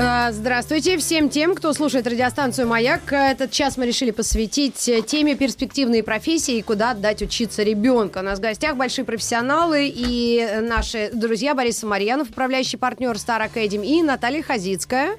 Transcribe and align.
Здравствуйте 0.00 0.96
всем 0.96 1.28
тем, 1.28 1.54
кто 1.54 1.74
слушает 1.74 2.06
радиостанцию 2.06 2.66
«Маяк». 2.66 3.12
Этот 3.12 3.50
час 3.50 3.76
мы 3.76 3.84
решили 3.84 4.12
посвятить 4.12 4.88
теме 5.06 5.34
перспективные 5.34 6.02
профессии 6.02 6.56
и 6.56 6.62
куда 6.62 6.92
отдать 6.92 7.20
учиться 7.20 7.62
ребенка. 7.62 8.18
У 8.18 8.22
нас 8.22 8.38
в 8.38 8.42
гостях 8.42 8.76
большие 8.76 9.04
профессионалы 9.04 9.92
и 9.94 10.60
наши 10.62 11.10
друзья 11.12 11.54
Борис 11.54 11.80
Самарьянов, 11.80 12.30
управляющий 12.30 12.78
партнер 12.78 13.14
Star 13.16 13.46
Academy, 13.46 13.84
и 13.84 14.02
Наталья 14.02 14.42
Хазицкая, 14.42 15.18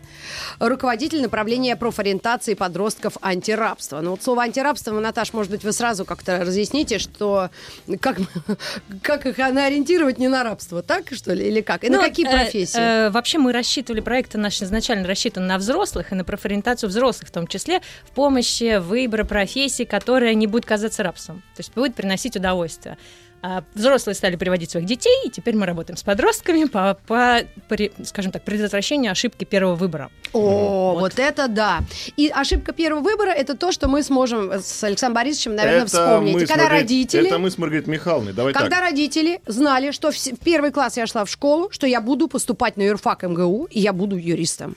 руководитель 0.57 1.21
направления 1.21 1.75
профориентации 1.75 2.55
подростков 2.55 3.17
антирабства. 3.21 4.01
Ну 4.01 4.11
вот 4.11 4.23
слово 4.23 4.41
антирабство, 4.43 4.99
Наташ, 4.99 5.33
может 5.33 5.51
быть, 5.51 5.63
вы 5.63 5.73
сразу 5.73 6.05
как-то 6.05 6.39
разъясните, 6.39 6.97
что 6.97 7.51
как, 7.99 8.17
как 9.03 9.27
их 9.27 9.37
ориентировать 9.37 10.17
не 10.17 10.27
на 10.27 10.43
рабство, 10.43 10.81
так 10.81 11.11
что 11.11 11.33
ли, 11.33 11.47
или 11.47 11.61
как? 11.61 11.83
И 11.83 11.89
на 11.89 11.97
Ну, 11.97 12.03
какие 12.03 12.27
э, 12.27 12.31
профессии? 12.31 12.79
э, 12.79 13.09
вообще 13.11 13.37
мы 13.37 13.51
рассчитывали, 13.51 14.01
проекты 14.01 14.39
наши 14.39 14.70
изначально 14.71 15.07
рассчитаны 15.07 15.45
на 15.45 15.57
взрослых 15.57 16.11
и 16.11 16.15
на 16.15 16.23
профориентацию 16.23 16.89
взрослых 16.89 17.29
в 17.29 17.31
том 17.31 17.45
числе, 17.45 17.81
в 18.03 18.11
помощи 18.11 18.77
выбора 18.79 19.25
профессии, 19.25 19.83
которая 19.83 20.33
не 20.33 20.47
будет 20.47 20.65
казаться 20.65 21.03
рабством, 21.03 21.41
то 21.55 21.59
есть 21.59 21.73
будет 21.73 21.93
приносить 21.93 22.35
удовольствие. 22.35 22.97
А 23.43 23.63
взрослые 23.73 24.13
стали 24.15 24.35
приводить 24.35 24.69
своих 24.69 24.85
детей, 24.85 25.15
и 25.25 25.29
теперь 25.31 25.55
мы 25.55 25.65
работаем 25.65 25.97
с 25.97 26.03
подростками 26.03 26.65
по, 26.65 26.95
по, 27.07 27.39
при- 27.67 27.91
скажем 28.03 28.31
так, 28.31 28.43
предотвращению 28.43 29.11
ошибки 29.11 29.45
первого 29.45 29.73
выбора. 29.75 30.11
О, 30.31 30.91
Вот. 30.93 30.99
вот. 31.01 31.13
это 31.19 31.47
да. 31.47 31.79
И 32.17 32.29
ошибка 32.29 32.71
первого 32.71 33.01
выбора 33.01 33.31
это 33.31 33.57
то, 33.57 33.71
что 33.71 33.87
мы 33.87 34.03
сможем 34.03 34.51
с 34.53 34.83
Александром 34.83 35.15
Борисовичем, 35.15 35.55
наверное, 35.55 35.79
Это 35.85 35.87
вспомнить. 35.87 36.33
мы 36.35 36.39
когда 36.45 36.55
Маргарит- 36.65 36.81
родители. 36.81 37.27
Это 37.27 37.39
мы 37.39 37.49
с 37.49 37.57
Маргаритой 37.57 37.91
Михайловной. 37.93 38.33
Давай 38.33 38.53
Когда 38.53 38.69
так. 38.77 38.81
родители 38.81 39.41
знали, 39.47 39.89
что 39.91 40.11
в 40.11 40.39
первый 40.43 40.71
класс 40.71 40.97
я 40.97 41.07
шла 41.07 41.25
в 41.25 41.29
школу, 41.29 41.69
что 41.71 41.87
я 41.87 41.99
буду 41.99 42.27
поступать 42.27 42.77
на 42.77 42.83
юрфак 42.83 43.23
МГУ, 43.23 43.67
и 43.71 43.79
я 43.79 43.91
буду 43.91 44.17
юристом. 44.17 44.75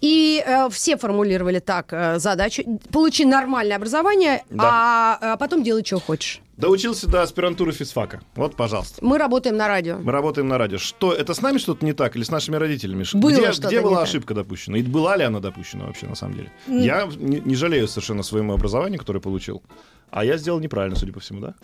И 0.00 0.42
э, 0.44 0.68
все 0.70 0.96
формулировали 0.96 1.58
так 1.58 1.92
э, 1.92 2.18
задачу: 2.18 2.62
получи 2.92 3.24
нормальное 3.24 3.76
образование, 3.76 4.44
а, 4.58 5.18
а 5.20 5.36
потом 5.36 5.62
делай, 5.62 5.84
что 5.84 6.00
хочешь. 6.00 6.40
Доучился 6.58 7.08
до 7.08 7.22
аспирантуры 7.22 7.70
физфака. 7.70 8.20
Вот, 8.34 8.56
пожалуйста. 8.56 8.98
Мы 9.00 9.16
работаем 9.16 9.56
на 9.56 9.68
радио. 9.68 9.96
Мы 9.98 10.10
работаем 10.10 10.48
на 10.48 10.58
радио. 10.58 10.78
Что, 10.78 11.12
это 11.12 11.32
с 11.32 11.40
нами 11.40 11.58
что-то 11.58 11.84
не 11.84 11.92
так 11.92 12.16
или 12.16 12.24
с 12.24 12.32
нашими 12.32 12.56
родителями? 12.56 13.04
Было 13.14 13.30
где, 13.30 13.50
где 13.52 13.76
не 13.76 13.82
была 13.82 14.00
так. 14.00 14.08
ошибка 14.08 14.34
допущена? 14.34 14.76
И 14.78 14.82
была 14.82 15.16
ли 15.16 15.22
она 15.22 15.38
допущена 15.38 15.84
вообще 15.86 16.06
на 16.06 16.16
самом 16.16 16.34
деле? 16.34 16.52
Я 16.66 17.08
не, 17.16 17.38
не 17.38 17.54
жалею 17.54 17.86
совершенно 17.86 18.24
своему 18.24 18.54
образованию, 18.54 18.98
которое 18.98 19.20
получил. 19.20 19.62
А 20.10 20.24
я 20.24 20.36
сделал 20.36 20.58
неправильно, 20.58 20.96
судя 20.96 21.12
по 21.12 21.20
всему, 21.20 21.40
да? 21.40 21.54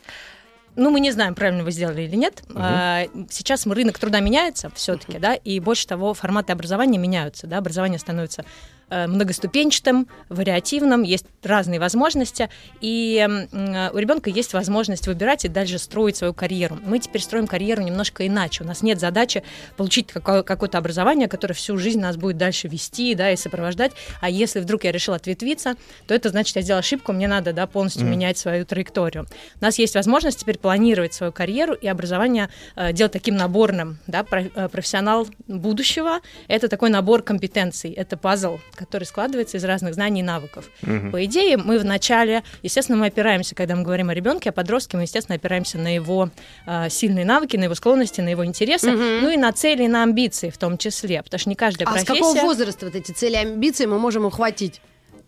Ну, 0.77 0.91
мы 0.91 1.01
не 1.01 1.13
знаем, 1.13 1.35
правильно 1.35 1.63
вы 1.65 1.71
сделали 1.71 2.03
или 2.03 2.17
нет. 2.17 2.43
А, 2.55 3.05
Сейчас 3.31 3.67
рынок 3.67 3.99
труда 3.99 4.21
меняется 4.21 4.71
все-таки, 4.75 5.19
да, 5.19 5.35
и 5.35 5.61
больше 5.61 5.87
того, 5.87 6.15
форматы 6.15 6.53
образования 6.53 6.99
меняются, 6.99 7.47
да, 7.47 7.59
образование 7.59 7.99
становится 7.99 8.45
многоступенчатым, 8.91 10.09
вариативным, 10.29 11.03
есть 11.03 11.27
разные 11.43 11.81
возможности, 11.81 12.49
и 12.81 13.27
э, 13.53 13.91
у 13.93 13.99
ребенка 13.99 14.31
есть 14.31 14.53
возможность 14.53 15.07
выбирать 15.07 15.45
и 15.45 15.49
дальше 15.49 15.79
строить 15.79 16.17
свою 16.17 16.35
карьеру. 16.35 16.79
Мы 16.85 16.99
теперь 16.99 17.23
строим 17.23 17.47
карьеру 17.47 17.83
немножко 17.83 18.27
иначе. 18.27 18.65
У 18.65 18.67
нас 18.67 18.83
нет 18.83 19.01
задачи 19.01 19.43
получить 19.77 20.09
какое- 20.09 20.43
какое-то 20.43 20.79
образование, 20.79 21.29
которое 21.29 21.55
всю 21.55 21.77
жизнь 21.79 22.01
нас 22.01 22.17
будет 22.17 22.37
дальше 22.37 22.69
вести, 22.69 23.15
да, 23.15 23.31
и 23.31 23.37
сопровождать. 23.37 23.93
А 24.21 24.31
если 24.31 24.61
вдруг 24.61 24.85
я 24.85 24.93
решила 24.93 25.17
ответвиться, 25.17 25.75
то 26.07 26.15
это 26.15 26.29
значит, 26.29 26.57
я 26.57 26.63
сделала 26.63 26.81
ошибку, 26.81 27.13
мне 27.13 27.29
надо, 27.29 27.53
да, 27.53 27.67
полностью 27.67 28.07
менять 28.07 28.39
свою 28.39 28.65
траекторию. 28.65 29.27
У 29.61 29.65
нас 29.65 29.79
есть 29.79 29.95
возможность 29.95 30.41
теперь 30.41 30.59
планировать 30.59 31.15
свою 31.15 31.33
карьеру 31.33 31.75
и 31.75 31.87
образование 31.87 32.49
э, 32.77 32.93
делать 32.93 33.13
таким 33.13 33.37
наборным, 33.37 33.99
да, 34.07 34.25
про- 34.25 34.45
э, 34.55 34.69
профессионал 34.69 35.27
будущего. 35.47 36.21
Это 36.49 36.69
такой 36.69 36.91
набор 36.91 37.23
компетенций, 37.23 37.91
это 37.93 38.17
пазл, 38.17 38.59
который 38.77 39.05
складывается 39.05 39.57
из 39.57 39.65
разных 39.65 39.95
знаний 39.95 40.21
и 40.21 40.23
навыков. 40.25 40.71
По 41.13 41.25
идее, 41.25 41.57
мы 41.57 41.79
вначале, 41.79 42.43
естественно, 42.63 42.99
мы 42.99 43.07
опираемся, 43.07 43.55
когда 43.55 43.77
мы 43.77 43.83
говорим 43.83 44.11
о 44.11 44.15
ребенке, 44.15 44.51
о 44.51 44.53
подростке, 44.53 44.97
мы, 44.97 45.05
естественно, 45.05 45.37
опираемся 45.37 45.79
на 45.79 45.95
его 45.95 46.31
э, 46.67 46.89
сильные 46.91 47.25
навыки, 47.25 47.57
на 47.57 47.65
его 47.65 47.75
склонности, 47.75 48.21
на 48.21 48.29
его 48.29 48.45
интересы, 48.45 48.91
ну 48.93 49.31
и 49.31 49.37
на 49.37 49.53
цели, 49.53 49.85
и 49.85 49.89
на 49.89 50.03
амбиции 50.03 50.51
в 50.51 50.59
том 50.59 50.79
числе, 50.79 51.23
потому 51.23 51.39
что 51.39 51.49
не 51.49 51.57
каждая 51.57 51.89
А 51.89 51.91
с 51.91 52.05
профессия... 52.05 52.15
какого 52.15 52.41
возраста 52.41 52.87
вот 52.87 52.95
эти 52.95 53.13
цели 53.13 53.35
и 53.35 53.37
амбиции 53.37 53.87
мы 53.87 53.99
можем 53.99 54.25
ухватить? 54.25 54.81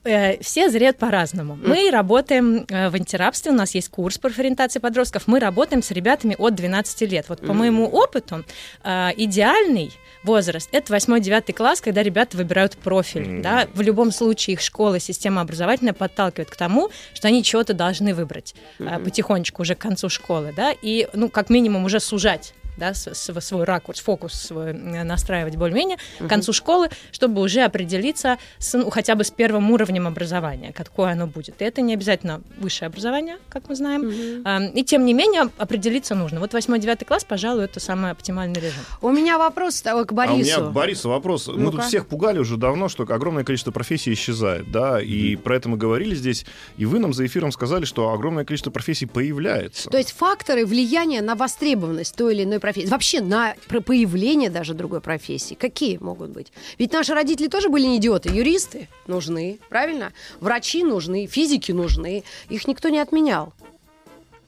Э, 0.06 0.38
все 0.40 0.70
зреют 0.70 0.98
по-разному. 0.98 1.58
Мы 1.62 1.90
работаем 1.90 2.64
э, 2.68 2.90
в 2.90 2.94
антирабстве, 2.94 3.50
у 3.50 3.54
нас 3.54 3.74
есть 3.74 3.88
курс 3.88 4.18
по 4.18 4.28
ориентации 4.28 4.78
подростков, 4.78 5.26
мы 5.26 5.40
работаем 5.40 5.82
с 5.82 5.90
ребятами 5.90 6.36
от 6.38 6.54
12 6.54 7.10
лет. 7.10 7.26
Вот 7.28 7.44
по 7.44 7.52
моему 7.52 7.86
опыту 7.86 8.44
э, 8.84 9.10
идеальный 9.16 9.92
возраст 10.22 10.68
это 10.72 10.94
8-9 10.94 11.52
класс, 11.52 11.80
когда 11.80 12.02
ребята 12.02 12.36
выбирают 12.36 12.76
профиль. 12.76 13.42
Да? 13.42 13.66
В 13.74 13.80
любом 13.80 14.12
случае 14.12 14.54
их 14.54 14.60
школа, 14.60 15.00
система 15.00 15.40
образовательная 15.40 15.92
подталкивает 15.92 16.50
к 16.50 16.56
тому, 16.56 16.90
что 17.12 17.28
они 17.28 17.42
чего-то 17.42 17.74
должны 17.74 18.14
выбрать 18.14 18.54
потихонечку 18.78 19.62
уже 19.62 19.74
к 19.74 19.78
концу 19.78 20.08
школы, 20.08 20.52
да, 20.56 20.72
и 20.82 21.08
ну 21.12 21.28
как 21.28 21.50
минимум 21.50 21.84
уже 21.84 22.00
сужать 22.00 22.54
да, 22.76 22.94
с- 22.94 23.12
с- 23.14 23.40
свой 23.40 23.64
ракурс, 23.64 24.00
фокус 24.00 24.32
свой 24.34 24.70
э, 24.70 25.04
настраивать 25.04 25.56
более-менее 25.56 25.98
к 26.18 26.26
концу 26.28 26.52
школы, 26.52 26.88
чтобы 27.12 27.40
уже 27.42 27.62
определиться 27.62 28.38
с, 28.58 28.76
ну, 28.76 28.90
хотя 28.90 29.14
бы 29.14 29.24
с 29.24 29.30
первым 29.30 29.70
уровнем 29.70 30.06
образования, 30.06 30.72
какое 30.72 31.12
оно 31.12 31.26
будет. 31.26 31.60
И 31.60 31.64
это 31.64 31.80
не 31.80 31.94
обязательно 31.94 32.42
высшее 32.58 32.88
образование, 32.88 33.38
как 33.48 33.68
мы 33.68 33.74
знаем. 33.76 34.42
А, 34.44 34.60
И 34.74 34.84
тем 34.84 35.04
не 35.04 35.14
менее 35.14 35.48
определиться 35.58 36.14
нужно. 36.14 36.40
Вот 36.40 36.54
8-9 36.54 37.04
класс, 37.04 37.24
пожалуй, 37.24 37.64
это 37.64 37.80
самый 37.80 38.10
оптимальный 38.10 38.60
режим. 38.60 38.82
У 39.00 39.10
меня 39.10 39.38
вопрос 39.38 39.82
э, 39.84 40.04
к 40.04 40.12
Борису. 40.12 40.32
А 40.32 40.34
у 40.34 40.38
меня 40.38 40.70
к 40.70 40.72
Борису 40.72 41.08
вопрос. 41.08 41.48
Мы 41.48 41.54
Ну-ка. 41.58 41.76
тут 41.78 41.86
всех 41.86 42.06
пугали 42.06 42.38
уже 42.38 42.56
давно, 42.56 42.88
что 42.88 43.02
огромное 43.04 43.44
количество 43.44 43.70
профессий 43.70 44.12
исчезает, 44.12 44.70
да, 44.70 45.00
и 45.00 45.36
про 45.36 45.56
это 45.56 45.68
мы 45.68 45.76
говорили 45.76 46.14
здесь, 46.14 46.44
и 46.76 46.84
вы 46.84 46.98
нам 46.98 47.12
за 47.12 47.26
эфиром 47.26 47.52
сказали, 47.52 47.84
что 47.84 48.12
огромное 48.12 48.44
количество 48.44 48.70
профессий 48.70 49.06
появляется. 49.06 49.90
То 49.90 49.98
есть 49.98 50.12
факторы 50.12 50.64
влияния 50.66 51.22
на 51.22 51.34
востребованность 51.34 52.16
той 52.16 52.34
или 52.34 52.44
иной 52.44 52.60
профессии, 52.66 52.88
вообще 52.90 53.20
на 53.20 53.54
про- 53.68 53.80
появление 53.80 54.50
даже 54.50 54.74
другой 54.74 55.00
профессии, 55.00 55.54
какие 55.54 55.98
могут 55.98 56.30
быть? 56.30 56.52
Ведь 56.78 56.92
наши 56.92 57.14
родители 57.14 57.46
тоже 57.46 57.68
были 57.68 57.84
не 57.86 57.98
идиоты. 57.98 58.28
Юристы 58.30 58.88
нужны, 59.06 59.58
правильно? 59.68 60.12
Врачи 60.40 60.82
нужны, 60.82 61.26
физики 61.26 61.70
нужны. 61.70 62.24
Их 62.48 62.66
никто 62.66 62.88
не 62.88 62.98
отменял. 62.98 63.54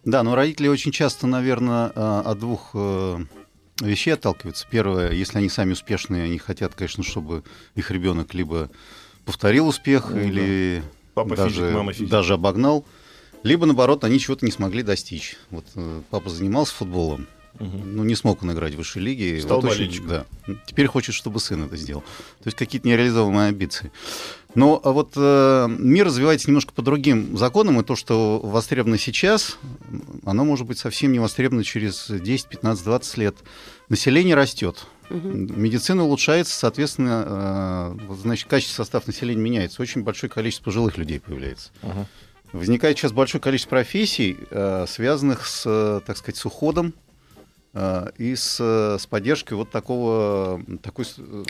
Да, 0.04 0.22
но 0.24 0.34
родители 0.34 0.66
очень 0.68 0.90
часто, 0.90 1.26
наверное, 1.28 1.92
э, 1.94 2.22
от 2.24 2.38
двух 2.40 2.70
э, 2.74 3.18
вещей 3.82 4.14
отталкиваются. 4.14 4.66
Первое, 4.68 5.12
если 5.12 5.38
они 5.38 5.48
сами 5.48 5.72
успешные, 5.72 6.24
они 6.24 6.38
хотят, 6.38 6.74
конечно, 6.74 7.04
чтобы 7.04 7.44
их 7.76 7.90
ребенок 7.92 8.34
либо 8.34 8.68
повторил 9.24 9.68
успех 9.68 10.10
Ну 10.10 10.16
да. 10.16 10.22
или 10.22 10.82
Папа 11.14 11.36
даже, 11.36 11.60
физик, 11.60 11.74
мама 11.74 11.92
физик. 11.92 12.08
даже 12.10 12.34
обогнал, 12.34 12.84
либо 13.44 13.66
наоборот 13.66 14.02
они 14.02 14.18
чего-то 14.18 14.44
не 14.44 14.50
смогли 14.52 14.82
достичь. 14.82 15.36
Вот 15.50 15.66
э, 15.76 16.00
папа 16.10 16.28
занимался 16.30 16.74
футболом, 16.74 17.26
ну 17.58 18.04
не 18.04 18.14
смог 18.14 18.42
он 18.42 18.52
играть 18.52 18.74
в 18.74 18.78
высшей 18.78 19.02
лиге. 19.02 19.40
Стал 19.40 19.60
вот 19.60 19.70
очень- 19.72 20.06
да. 20.06 20.26
Теперь 20.66 20.86
хочет, 20.86 21.14
чтобы 21.14 21.40
сын 21.40 21.64
это 21.64 21.76
сделал. 21.76 22.02
То 22.42 22.46
есть 22.46 22.56
какие-то 22.56 22.86
нереализованные 22.88 23.48
амбиции. 23.48 23.90
Но 24.54 24.80
а 24.82 24.92
вот 24.92 25.12
э, 25.16 25.66
мир 25.68 26.06
развивается 26.06 26.48
немножко 26.48 26.72
по 26.72 26.82
другим 26.82 27.36
законам, 27.36 27.80
и 27.80 27.84
то, 27.84 27.96
что 27.96 28.40
востребовано 28.42 28.98
сейчас, 28.98 29.58
оно 30.24 30.44
может 30.44 30.66
быть 30.66 30.78
совсем 30.78 31.12
не 31.12 31.18
востребовано 31.18 31.64
через 31.64 32.06
10, 32.08 32.46
15, 32.48 32.84
20 32.84 33.16
лет. 33.18 33.36
Население 33.88 34.34
растет. 34.34 34.86
Медицина 35.10 36.04
улучшается, 36.04 36.58
соответственно, 36.58 37.94
э, 37.98 38.06
вот, 38.06 38.18
значит, 38.18 38.48
качество 38.48 38.82
состав 38.82 39.06
населения 39.06 39.40
меняется. 39.42 39.80
Очень 39.82 40.02
большое 40.02 40.30
количество 40.30 40.64
пожилых 40.64 40.96
людей 40.98 41.20
появляется. 41.20 41.70
Возникает 42.52 42.96
сейчас 42.98 43.12
большое 43.12 43.42
количество 43.42 43.70
профессий, 43.70 44.36
э, 44.50 44.86
связанных 44.88 45.46
с, 45.46 45.64
э, 45.66 46.00
так 46.06 46.16
сказать, 46.16 46.36
с 46.38 46.46
уходом 46.46 46.94
и 48.18 48.34
с, 48.34 48.56
э, 48.60 48.98
с 48.98 49.06
поддержкой 49.06 49.54
вот 49.54 49.70
такого, 49.70 50.60
такой, 50.82 51.04
э, 51.18 51.44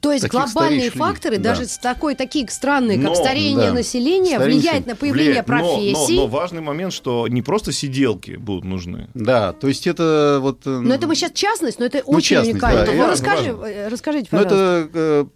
То 0.00 0.12
есть 0.12 0.26
глобальные 0.28 0.90
факторы, 0.90 1.38
да. 1.38 1.54
даже 1.54 1.66
такой, 1.82 2.14
такие 2.14 2.48
странные, 2.48 2.96
как 2.98 3.08
Но, 3.08 3.14
старение 3.14 3.68
да. 3.68 3.74
населения, 3.74 4.36
Старение 4.36 4.58
влияет 4.60 4.86
на 4.86 4.96
появление 4.96 5.42
Влияет. 5.42 5.48
Но- 5.48 5.58
профессий. 5.74 6.16
Но, 6.16 6.22
но 6.22 6.26
важный 6.28 6.60
момент, 6.60 6.92
что 6.92 7.26
не 7.28 7.42
просто 7.42 7.72
сиделки 7.72 8.36
будут 8.36 8.64
нужны. 8.64 9.08
да, 9.14 9.52
то 9.52 9.68
есть 9.68 9.86
это 9.86 10.38
вот... 10.40 10.66
э, 10.66 10.70
Но 10.70 10.94
это 10.94 11.06
мы 11.06 11.14
сейчас 11.14 11.32
частность, 11.32 11.78
но 11.78 11.86
это 11.86 12.02
Ну, 12.06 12.12
очень 12.14 12.36
частность, 12.36 12.52
уникально. 12.54 12.86
да, 12.86 12.92
это 12.92 13.06
расскажи- 13.12 13.52
важно, 13.54 13.66
э, 13.72 13.88
расскажите, 13.88 14.28
Ну, 14.30 14.38
пожалуйста. 14.38 14.54
это 14.56 14.88
э, 14.94 15.26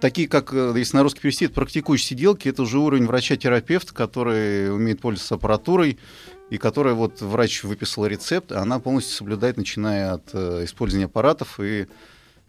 такие, 0.00 0.28
как, 0.28 0.52
э, 0.54 0.72
если 0.76 0.96
на 0.96 1.02
русский 1.02 1.20
перевести, 1.20 1.44
это 1.46 1.54
практикующие 1.54 2.08
сиделки, 2.08 2.48
это 2.48 2.62
уже 2.62 2.78
уровень 2.78 3.06
врача-терапевта, 3.06 3.92
который 3.94 4.72
умеет 4.74 5.00
пользоваться 5.00 5.34
аппаратурой, 5.34 5.98
и 6.50 6.58
которая 6.58 6.94
вот 6.94 7.20
врач 7.20 7.62
выписал 7.64 8.06
рецепт, 8.06 8.52
она 8.52 8.78
полностью 8.80 9.16
соблюдает, 9.16 9.56
начиная 9.56 10.14
от 10.14 10.30
э, 10.32 10.64
использования 10.64 11.06
аппаратов 11.06 11.58
и 11.60 11.86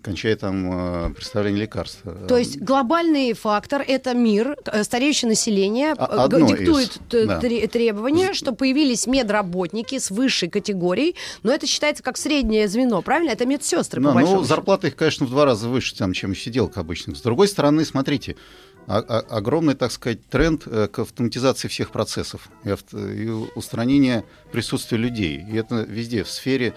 кончая 0.02 0.36
там 0.36 1.10
э, 1.12 1.14
представление 1.14 1.62
лекарств. 1.62 2.02
То 2.28 2.36
есть 2.36 2.58
глобальный 2.60 3.34
фактор 3.34 3.84
это 3.88 4.16
мир, 4.16 4.58
э, 4.66 4.84
стареющее 4.84 5.30
население 5.30 5.94
А- 5.96 6.06
э, 6.18 6.24
одно 6.24 6.48
диктует 6.48 7.00
из, 7.14 7.28
да. 7.28 7.40
тре- 7.40 7.68
требования, 7.68 8.34
что 8.34 8.52
появились 8.54 9.06
медработники 9.06 10.00
с 10.00 10.10
высшей 10.10 10.50
категорией, 10.50 11.16
но 11.44 11.52
это 11.54 11.68
считается 11.68 12.02
как 12.02 12.18
среднее 12.18 12.68
звено, 12.68 13.04
правильно? 13.04 13.30
Это 13.30 13.46
медсестры, 13.46 14.02
Да, 14.02 14.08
по 14.10 14.16
большому 14.16 14.38
ну, 14.38 14.42
счету. 14.44 14.56
зарплата 14.56 14.88
их, 14.88 14.96
конечно, 14.96 15.28
в 15.28 15.30
два 15.30 15.46
раза 15.46 15.70
выше, 15.70 15.96
там, 15.96 16.14
чем 16.14 16.32
у 16.32 16.34
сиделок 16.34 16.78
обычных. 16.78 17.16
С 17.16 17.22
другой 17.22 17.48
стороны, 17.48 17.86
смотрите, 17.86 18.36
огромный, 18.88 19.76
так 19.76 19.92
сказать, 19.92 20.26
тренд 20.28 20.64
э, 20.66 20.88
к 20.88 21.00
автоматизации 21.00 21.68
всех 21.68 21.92
процессов 21.92 22.50
и, 22.64 22.70
авто- 22.70 23.10
и 23.10 23.28
устранения 23.56 24.24
присутствия 24.52 24.98
людей. 24.98 25.46
И 25.50 25.56
это 25.56 25.84
везде, 25.84 26.24
в 26.24 26.30
сфере 26.30 26.74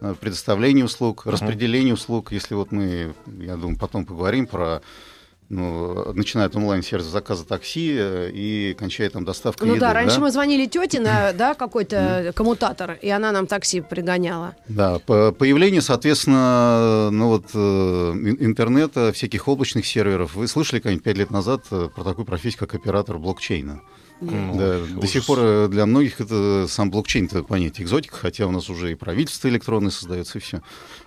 э, 0.00 0.14
предоставления 0.20 0.84
услуг, 0.84 1.26
распределения 1.26 1.94
услуг. 1.94 2.32
Если 2.32 2.54
вот 2.54 2.72
мы, 2.72 3.14
я 3.38 3.56
думаю, 3.56 3.78
потом 3.78 4.04
поговорим 4.04 4.46
про 4.46 4.82
ну, 5.48 6.12
начиная 6.12 6.46
от 6.46 6.56
онлайн-сервиса 6.56 7.08
заказа 7.10 7.44
такси 7.44 7.94
э, 7.98 8.30
и 8.32 8.74
кончая 8.78 9.08
там 9.10 9.24
доставкой 9.24 9.68
Ну 9.68 9.74
еды. 9.74 9.80
да, 9.80 9.92
раньше 9.92 10.20
мы 10.20 10.30
звонили 10.30 10.66
тете 10.66 11.00
на 11.00 11.32
да, 11.38 11.54
какой-то 11.54 12.32
коммутатор, 12.34 12.98
и 13.00 13.08
она 13.08 13.30
нам 13.32 13.46
такси 13.46 13.80
пригоняла. 13.80 14.56
Да, 14.68 14.98
по- 14.98 15.32
появление, 15.32 15.80
соответственно, 15.82 17.10
ну 17.12 17.28
вот 17.28 17.44
э, 17.54 17.58
ин- 17.58 18.36
интернета, 18.40 19.12
всяких 19.12 19.46
облачных 19.48 19.86
серверов. 19.86 20.34
Вы 20.34 20.48
слышали 20.48 20.80
как-нибудь 20.80 21.04
пять 21.04 21.16
лет 21.16 21.30
назад 21.30 21.64
э, 21.70 21.88
про 21.94 22.04
такую 22.04 22.24
профессию, 22.24 22.58
как 22.60 22.74
оператор 22.74 23.18
блокчейна? 23.18 23.80
Ну, 24.20 24.56
Да, 24.58 24.78
до 24.98 25.06
сих 25.06 25.26
пор 25.26 25.68
для 25.68 25.84
многих 25.84 26.22
это 26.22 26.64
сам 26.68 26.90
блокчейн 26.90 27.26
это 27.26 27.42
понятие 27.42 27.84
экзотика, 27.84 28.16
хотя 28.16 28.46
у 28.46 28.50
нас 28.50 28.70
уже 28.70 28.92
и 28.92 28.94
правительство 28.94 29.46
электронное 29.48 29.90
создается, 29.90 30.38
и 30.38 30.40
все. 30.40 30.62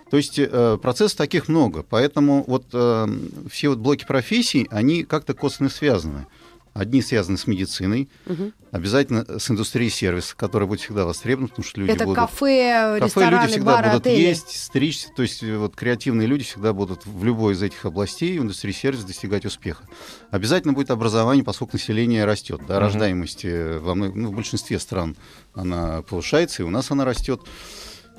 То 0.09 0.17
есть 0.17 0.39
э, 0.39 0.77
процессов 0.81 1.17
таких 1.17 1.47
много, 1.47 1.83
поэтому 1.83 2.43
вот 2.47 2.65
э, 2.73 3.07
все 3.49 3.69
вот 3.69 3.77
блоки 3.79 4.05
профессий, 4.05 4.67
они 4.71 5.03
как-то 5.03 5.33
косвенно 5.33 5.69
связаны. 5.69 6.25
Одни 6.73 7.01
связаны 7.01 7.37
с 7.37 7.47
медициной, 7.47 8.07
Мгм. 8.27 8.53
обязательно 8.71 9.25
с 9.39 9.49
индустрией 9.49 9.89
сервиса, 9.89 10.35
которая 10.35 10.67
будет 10.69 10.79
всегда 10.81 11.03
востребована, 11.03 11.47
потому 11.49 11.65
что 11.65 11.81
люди 11.81 11.91
это 11.91 12.05
будут... 12.05 12.17
кафе, 12.19 12.97
Кафе 12.99 13.05
рестораны, 13.05 13.41
люди 13.41 13.51
всегда 13.53 13.75
бары, 13.75 13.89
будут 13.89 14.05
отели. 14.07 14.21
есть, 14.21 14.55
стричься, 14.65 15.09
то 15.15 15.23
есть 15.23 15.43
э, 15.43 15.57
вот 15.57 15.75
креативные 15.75 16.27
люди 16.27 16.43
всегда 16.43 16.71
будут 16.71 17.05
в 17.05 17.23
любой 17.23 17.53
из 17.53 17.63
этих 17.63 17.83
областей 17.85 18.37
в 18.37 18.43
индустрии 18.43 18.71
сервиса 18.71 19.05
достигать 19.05 19.45
успеха. 19.45 19.83
Обязательно 20.29 20.73
будет 20.73 20.91
образование, 20.91 21.43
поскольку 21.43 21.73
население 21.73 22.23
растет, 22.25 22.61
да, 22.67 22.75
Мгм. 22.75 22.83
рождаемость 22.83 23.43
во 23.43 23.95
ну, 23.95 24.27
в 24.27 24.33
большинстве 24.35 24.79
стран 24.79 25.17
она 25.55 26.03
повышается, 26.03 26.61
и 26.61 26.65
у 26.65 26.69
нас 26.69 26.91
она 26.91 27.03
растет, 27.03 27.41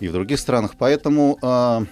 и 0.01 0.09
в 0.09 0.13
других 0.13 0.39
странах. 0.39 0.73
Поэтому 0.79 1.39
а, 1.43 1.85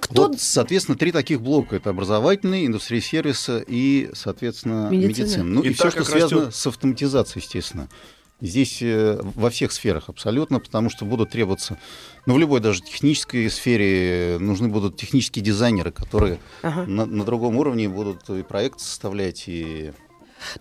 Кто 0.00 0.28
вот, 0.28 0.40
соответственно, 0.40 0.96
три 0.98 1.12
таких 1.12 1.40
блока. 1.40 1.76
Это 1.76 1.90
образовательный, 1.90 2.66
индустрия 2.66 3.00
сервиса 3.00 3.62
и, 3.66 4.10
соответственно, 4.14 4.88
Медицина. 4.90 5.08
медицина. 5.24 5.44
Ну 5.44 5.62
И 5.62 5.70
и, 5.70 5.72
все, 5.72 5.90
что 5.90 5.98
как 6.00 6.08
связано 6.08 6.40
растет- 6.46 6.54
с 6.54 6.66
автоматизацией, 6.66 7.42
естественно. 7.42 7.88
Здесь 8.42 8.78
э, 8.80 9.20
во 9.22 9.50
всех 9.50 9.70
сферах 9.70 10.08
абсолютно, 10.08 10.60
потому 10.60 10.88
что 10.88 11.04
будут 11.04 11.28
требоваться, 11.30 11.76
ну, 12.24 12.32
в 12.34 12.38
любой 12.38 12.60
даже 12.60 12.80
технической 12.80 13.50
сфере 13.50 14.38
нужны 14.40 14.68
будут 14.68 14.96
технические 14.96 15.44
дизайнеры, 15.44 15.90
которые 15.92 16.38
Ага. 16.62 16.86
на, 16.86 17.04
на 17.04 17.24
другом 17.24 17.56
уровне 17.58 17.86
будут 17.90 18.30
и 18.30 18.42
проект 18.42 18.80
составлять, 18.80 19.44
и... 19.46 19.92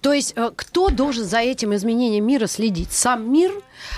То 0.02 0.12
есть 0.12 0.34
э, 0.36 0.52
кто 0.54 0.90
должен 0.90 1.24
за 1.24 1.38
этим 1.40 1.74
изменением 1.74 2.28
мира 2.28 2.48
следить? 2.48 2.92
Сам 2.92 3.32
мир, 3.32 3.50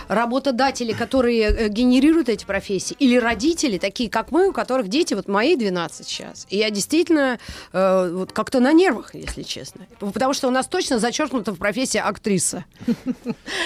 работодатели, 0.07 0.93
которые 0.93 1.41
э, 1.43 1.67
генерируют 1.69 2.29
эти 2.29 2.45
профессии, 2.45 2.95
или 2.99 3.17
родители, 3.17 3.77
такие 3.77 4.09
как 4.09 4.31
мы, 4.31 4.49
у 4.49 4.53
которых 4.53 4.87
дети, 4.87 5.13
вот 5.13 5.27
мои 5.27 5.55
12 5.55 6.07
сейчас. 6.07 6.47
И 6.49 6.57
я 6.57 6.69
действительно 6.69 7.39
э, 7.73 8.11
вот 8.13 8.31
как-то 8.31 8.59
на 8.59 8.73
нервах, 8.73 9.15
если 9.15 9.43
честно. 9.43 9.87
Потому 9.99 10.33
что 10.33 10.47
у 10.47 10.51
нас 10.51 10.67
точно 10.67 10.99
зачеркнута 10.99 11.53
в 11.53 11.57
профессии 11.57 11.97
актриса. 11.99 12.65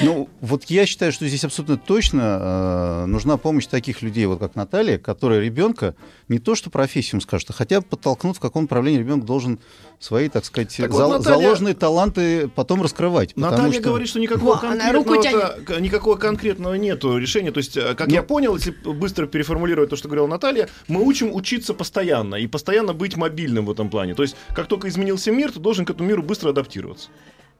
Ну, 0.01 0.29
вот 0.41 0.65
я 0.65 0.85
считаю, 0.85 1.11
что 1.11 1.27
здесь 1.27 1.43
абсолютно 1.43 1.77
точно 1.77 2.39
э, 2.41 3.05
нужна 3.05 3.37
помощь 3.37 3.65
таких 3.67 4.01
людей, 4.01 4.25
вот 4.25 4.39
как 4.39 4.55
Наталья, 4.55 4.97
которые 4.97 5.41
ребенка 5.41 5.95
не 6.27 6.39
то 6.39 6.55
что 6.55 6.69
профессию 6.69 7.21
скажут, 7.21 7.49
а 7.49 7.53
хотя 7.53 7.81
бы 7.81 7.85
подтолкнут, 7.87 8.37
в 8.37 8.39
каком 8.39 8.63
направлении 8.63 8.99
ребенок 8.99 9.25
должен 9.25 9.59
свои, 9.99 10.27
так 10.29 10.45
сказать, 10.45 10.75
Так 10.75 10.91
вот, 10.91 10.97
зал- 10.97 11.11
Наталья- 11.11 11.41
заложенные 11.41 11.73
таланты 11.73 12.47
потом 12.49 12.81
раскрывать. 12.81 13.35
Наталья 13.37 13.71
что- 13.73 13.81
говорит, 13.81 14.09
что 14.09 14.19
никакого 14.19 14.55
Во, 14.55 14.67
она 14.67 14.91
руку 14.91 15.13
конкретного, 15.13 15.55
к- 15.65 15.79
никакого 16.05 16.17
конкретного 16.17 16.75
нету 16.75 17.17
решения. 17.17 17.51
То 17.51 17.57
есть, 17.59 17.75
э, 17.77 17.95
как 17.95 18.07
Ну- 18.07 18.13
я 18.13 18.21
понял, 18.23 18.55
если 18.55 18.71
быстро 18.71 19.25
переформулировать 19.25 19.89
то, 19.89 19.95
что 19.95 20.07
говорила 20.07 20.27
Наталья, 20.27 20.69
мы 20.87 21.01
учим 21.03 21.33
учиться 21.33 21.73
постоянно 21.73 22.35
и 22.35 22.47
постоянно 22.47 22.93
быть 22.93 23.17
мобильным 23.17 23.65
в 23.65 23.71
этом 23.71 23.89
плане. 23.89 24.13
То 24.13 24.21
есть, 24.23 24.35
как 24.55 24.67
только 24.67 24.87
изменился 24.87 25.31
мир, 25.31 25.51
ты 25.51 25.59
должен 25.59 25.85
к 25.85 25.89
этому 25.89 26.07
миру 26.09 26.21
быстро 26.21 26.49
адаптироваться. 26.49 27.09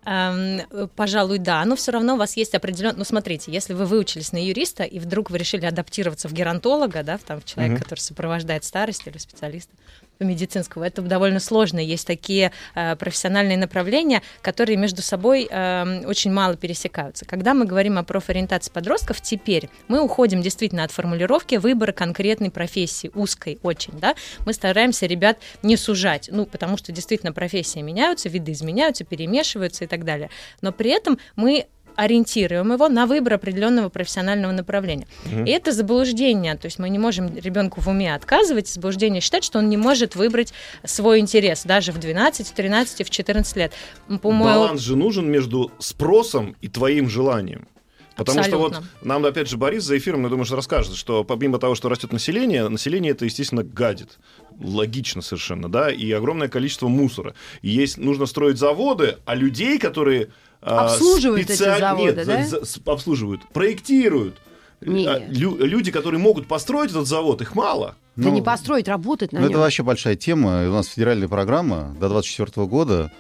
Эм, 0.08 0.62
пожалуй, 0.96 1.40
да, 1.40 1.66
но 1.66 1.76
все 1.76 1.92
равно 1.92 2.14
у 2.14 2.18
вас 2.18 2.38
есть 2.38 2.54
определенный... 2.54 2.98
Ну, 3.00 3.04
смотрите, 3.06 3.52
если 3.52 3.74
вы 3.74 3.86
выучились 3.86 4.32
на 4.34 4.38
юриста, 4.46 4.84
и 4.84 5.00
вдруг 5.00 5.32
вы 5.32 5.40
решили 5.40 5.66
адаптироваться 5.66 6.28
в 6.28 6.34
геронтолога, 6.34 7.02
да, 7.02 7.18
в, 7.18 7.24
там, 7.24 7.42
в 7.42 7.46
человека, 7.46 7.76
Мгм. 7.78 7.84
который 7.84 8.00
сопровождает 8.00 8.64
старость 8.64 9.08
или 9.08 9.18
специалиста 9.18 9.74
медицинского, 10.20 10.84
это 10.84 11.02
довольно 11.02 11.40
сложно. 11.40 11.80
Есть 11.80 12.08
такие 12.08 12.52
э, 12.76 12.96
профессиональные 12.96 13.58
направления, 13.58 14.22
которые 14.42 14.78
между 14.78 15.02
собой 15.02 15.48
эм, 15.50 16.06
очень 16.06 16.32
мало 16.32 16.56
пересекаются. 16.56 17.26
Когда 17.26 17.54
мы 17.54 17.66
говорим 17.66 17.98
о 17.98 18.04
профориентации 18.04 18.72
подростков, 18.72 19.22
теперь 19.22 19.70
мы 19.88 20.02
уходим 20.02 20.42
действительно 20.42 20.84
от 20.84 20.92
формулировки 20.92 21.56
выбора 21.56 21.92
конкретной 21.92 22.52
профессии, 22.52 23.12
узкой 23.14 23.60
очень, 23.64 23.94
да, 24.00 24.16
мы 24.46 24.54
стараемся 24.54 25.06
ребят 25.06 25.38
не 25.64 25.78
сужать, 25.78 26.30
ну, 26.32 26.46
потому 26.46 26.78
что 26.78 26.92
действительно 26.92 27.34
профессии 27.34 27.80
меняются, 27.80 28.30
виды 28.30 28.52
изменяются, 28.52 29.04
перемешиваются 29.04 29.84
и 29.84 29.88
так 29.88 30.06
далее. 30.06 30.30
Но 30.62 30.72
при 30.72 30.92
этом 30.92 31.20
мы 31.36 31.68
ориентируем 31.96 32.74
его 32.74 32.90
на 32.90 33.06
выбор 33.06 33.34
определенного 33.34 33.90
профессионального 33.90 34.52
направления. 34.52 35.08
И 35.46 35.50
это 35.50 35.72
заблуждение, 35.72 36.56
то 36.56 36.66
есть 36.66 36.80
мы 36.80 36.90
не 36.90 37.00
можем 37.00 37.36
ребенку 37.38 37.82
в 37.82 37.88
уме 37.88 38.14
отказывать, 38.14 38.68
заблуждение 38.68 39.22
считать, 39.22 39.44
что 39.44 39.60
он 39.60 39.70
не 39.70 39.78
может 39.78 40.16
выбрать 40.16 40.54
свой 40.84 41.20
интерес 41.20 41.64
даже 41.64 41.92
в 41.92 42.00
12, 42.00 42.48
в 42.48 42.54
13, 42.54 43.08
в 43.08 43.10
14 43.10 43.56
лет. 43.58 43.74
По-моему, 44.22 44.44
Баланс 44.44 44.82
же 44.82 44.96
нужен 44.96 45.30
между 45.30 45.72
спросом 45.80 46.56
и 46.62 46.68
твоим 46.68 47.10
желанием. 47.10 47.68
Потому 48.16 48.44
что 48.44 48.58
вот 48.58 48.72
Абсолютно. 48.72 49.08
нам, 49.08 49.26
опять 49.26 49.50
же, 49.50 49.58
Борис 49.58 49.84
за 49.84 49.98
эфиром, 49.98 50.24
я 50.24 50.30
думаю, 50.30 50.46
что 50.46 50.56
расскажет, 50.56 50.96
что 50.96 51.26
помимо 51.26 51.60
того, 51.60 51.76
что 51.76 51.90
растет 51.90 52.14
население, 52.14 52.68
население 52.70 53.12
это, 53.12 53.26
естественно, 53.26 53.64
гадит. 53.64 54.20
Логично 54.58 55.22
совершенно, 55.22 55.70
да, 55.70 55.92
и 55.92 56.10
огромное 56.12 56.48
количество 56.48 56.88
мусора. 56.88 57.36
И 57.62 57.70
есть, 57.70 57.98
нужно 57.98 58.26
строить 58.26 58.58
заводы, 58.58 59.18
а 59.26 59.36
людей, 59.36 59.80
которые... 59.80 60.30
а, 60.66 60.86
Обслуживают 60.86 61.46
эти 61.50 61.56
специаль- 61.56 61.80
заводы, 61.80 62.14
Нет, 62.16 62.26
да? 62.28 62.46
за- 62.46 62.66
за- 62.66 62.92
обслуживают, 62.92 63.42
проектируют. 63.54 64.36
Нет. 64.82 65.08
А, 65.08 65.20
лю- 65.32 65.58
люди, 65.58 65.92
которые 65.92 66.20
могут 66.20 66.48
построить 66.48 66.92
этот 66.92 67.08
завод, 67.08 67.42
их 67.42 67.56
мало. 67.56 67.96
Да 68.16 68.30
Ну, 68.30 68.34
не 68.36 68.42
построить, 68.42 68.88
работать 68.88 69.32
на 69.32 69.40
Ну, 69.40 69.46
это 69.46 69.54
нем. 69.54 69.62
вообще 69.62 69.84
большая 69.84 70.16
тема. 70.16 70.68
У 70.68 70.72
нас 70.74 70.88
федеральная 70.88 71.28
программа 71.28 71.96
до 72.00 72.10
2024 72.10 72.66
года 72.68 73.12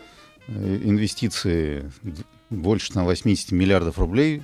э, 0.47 0.79
инвестиции 0.83 1.91
больше 2.49 2.91
там, 2.93 3.05
80 3.05 3.51
миллиардов 3.51 3.97
рублей. 3.99 4.43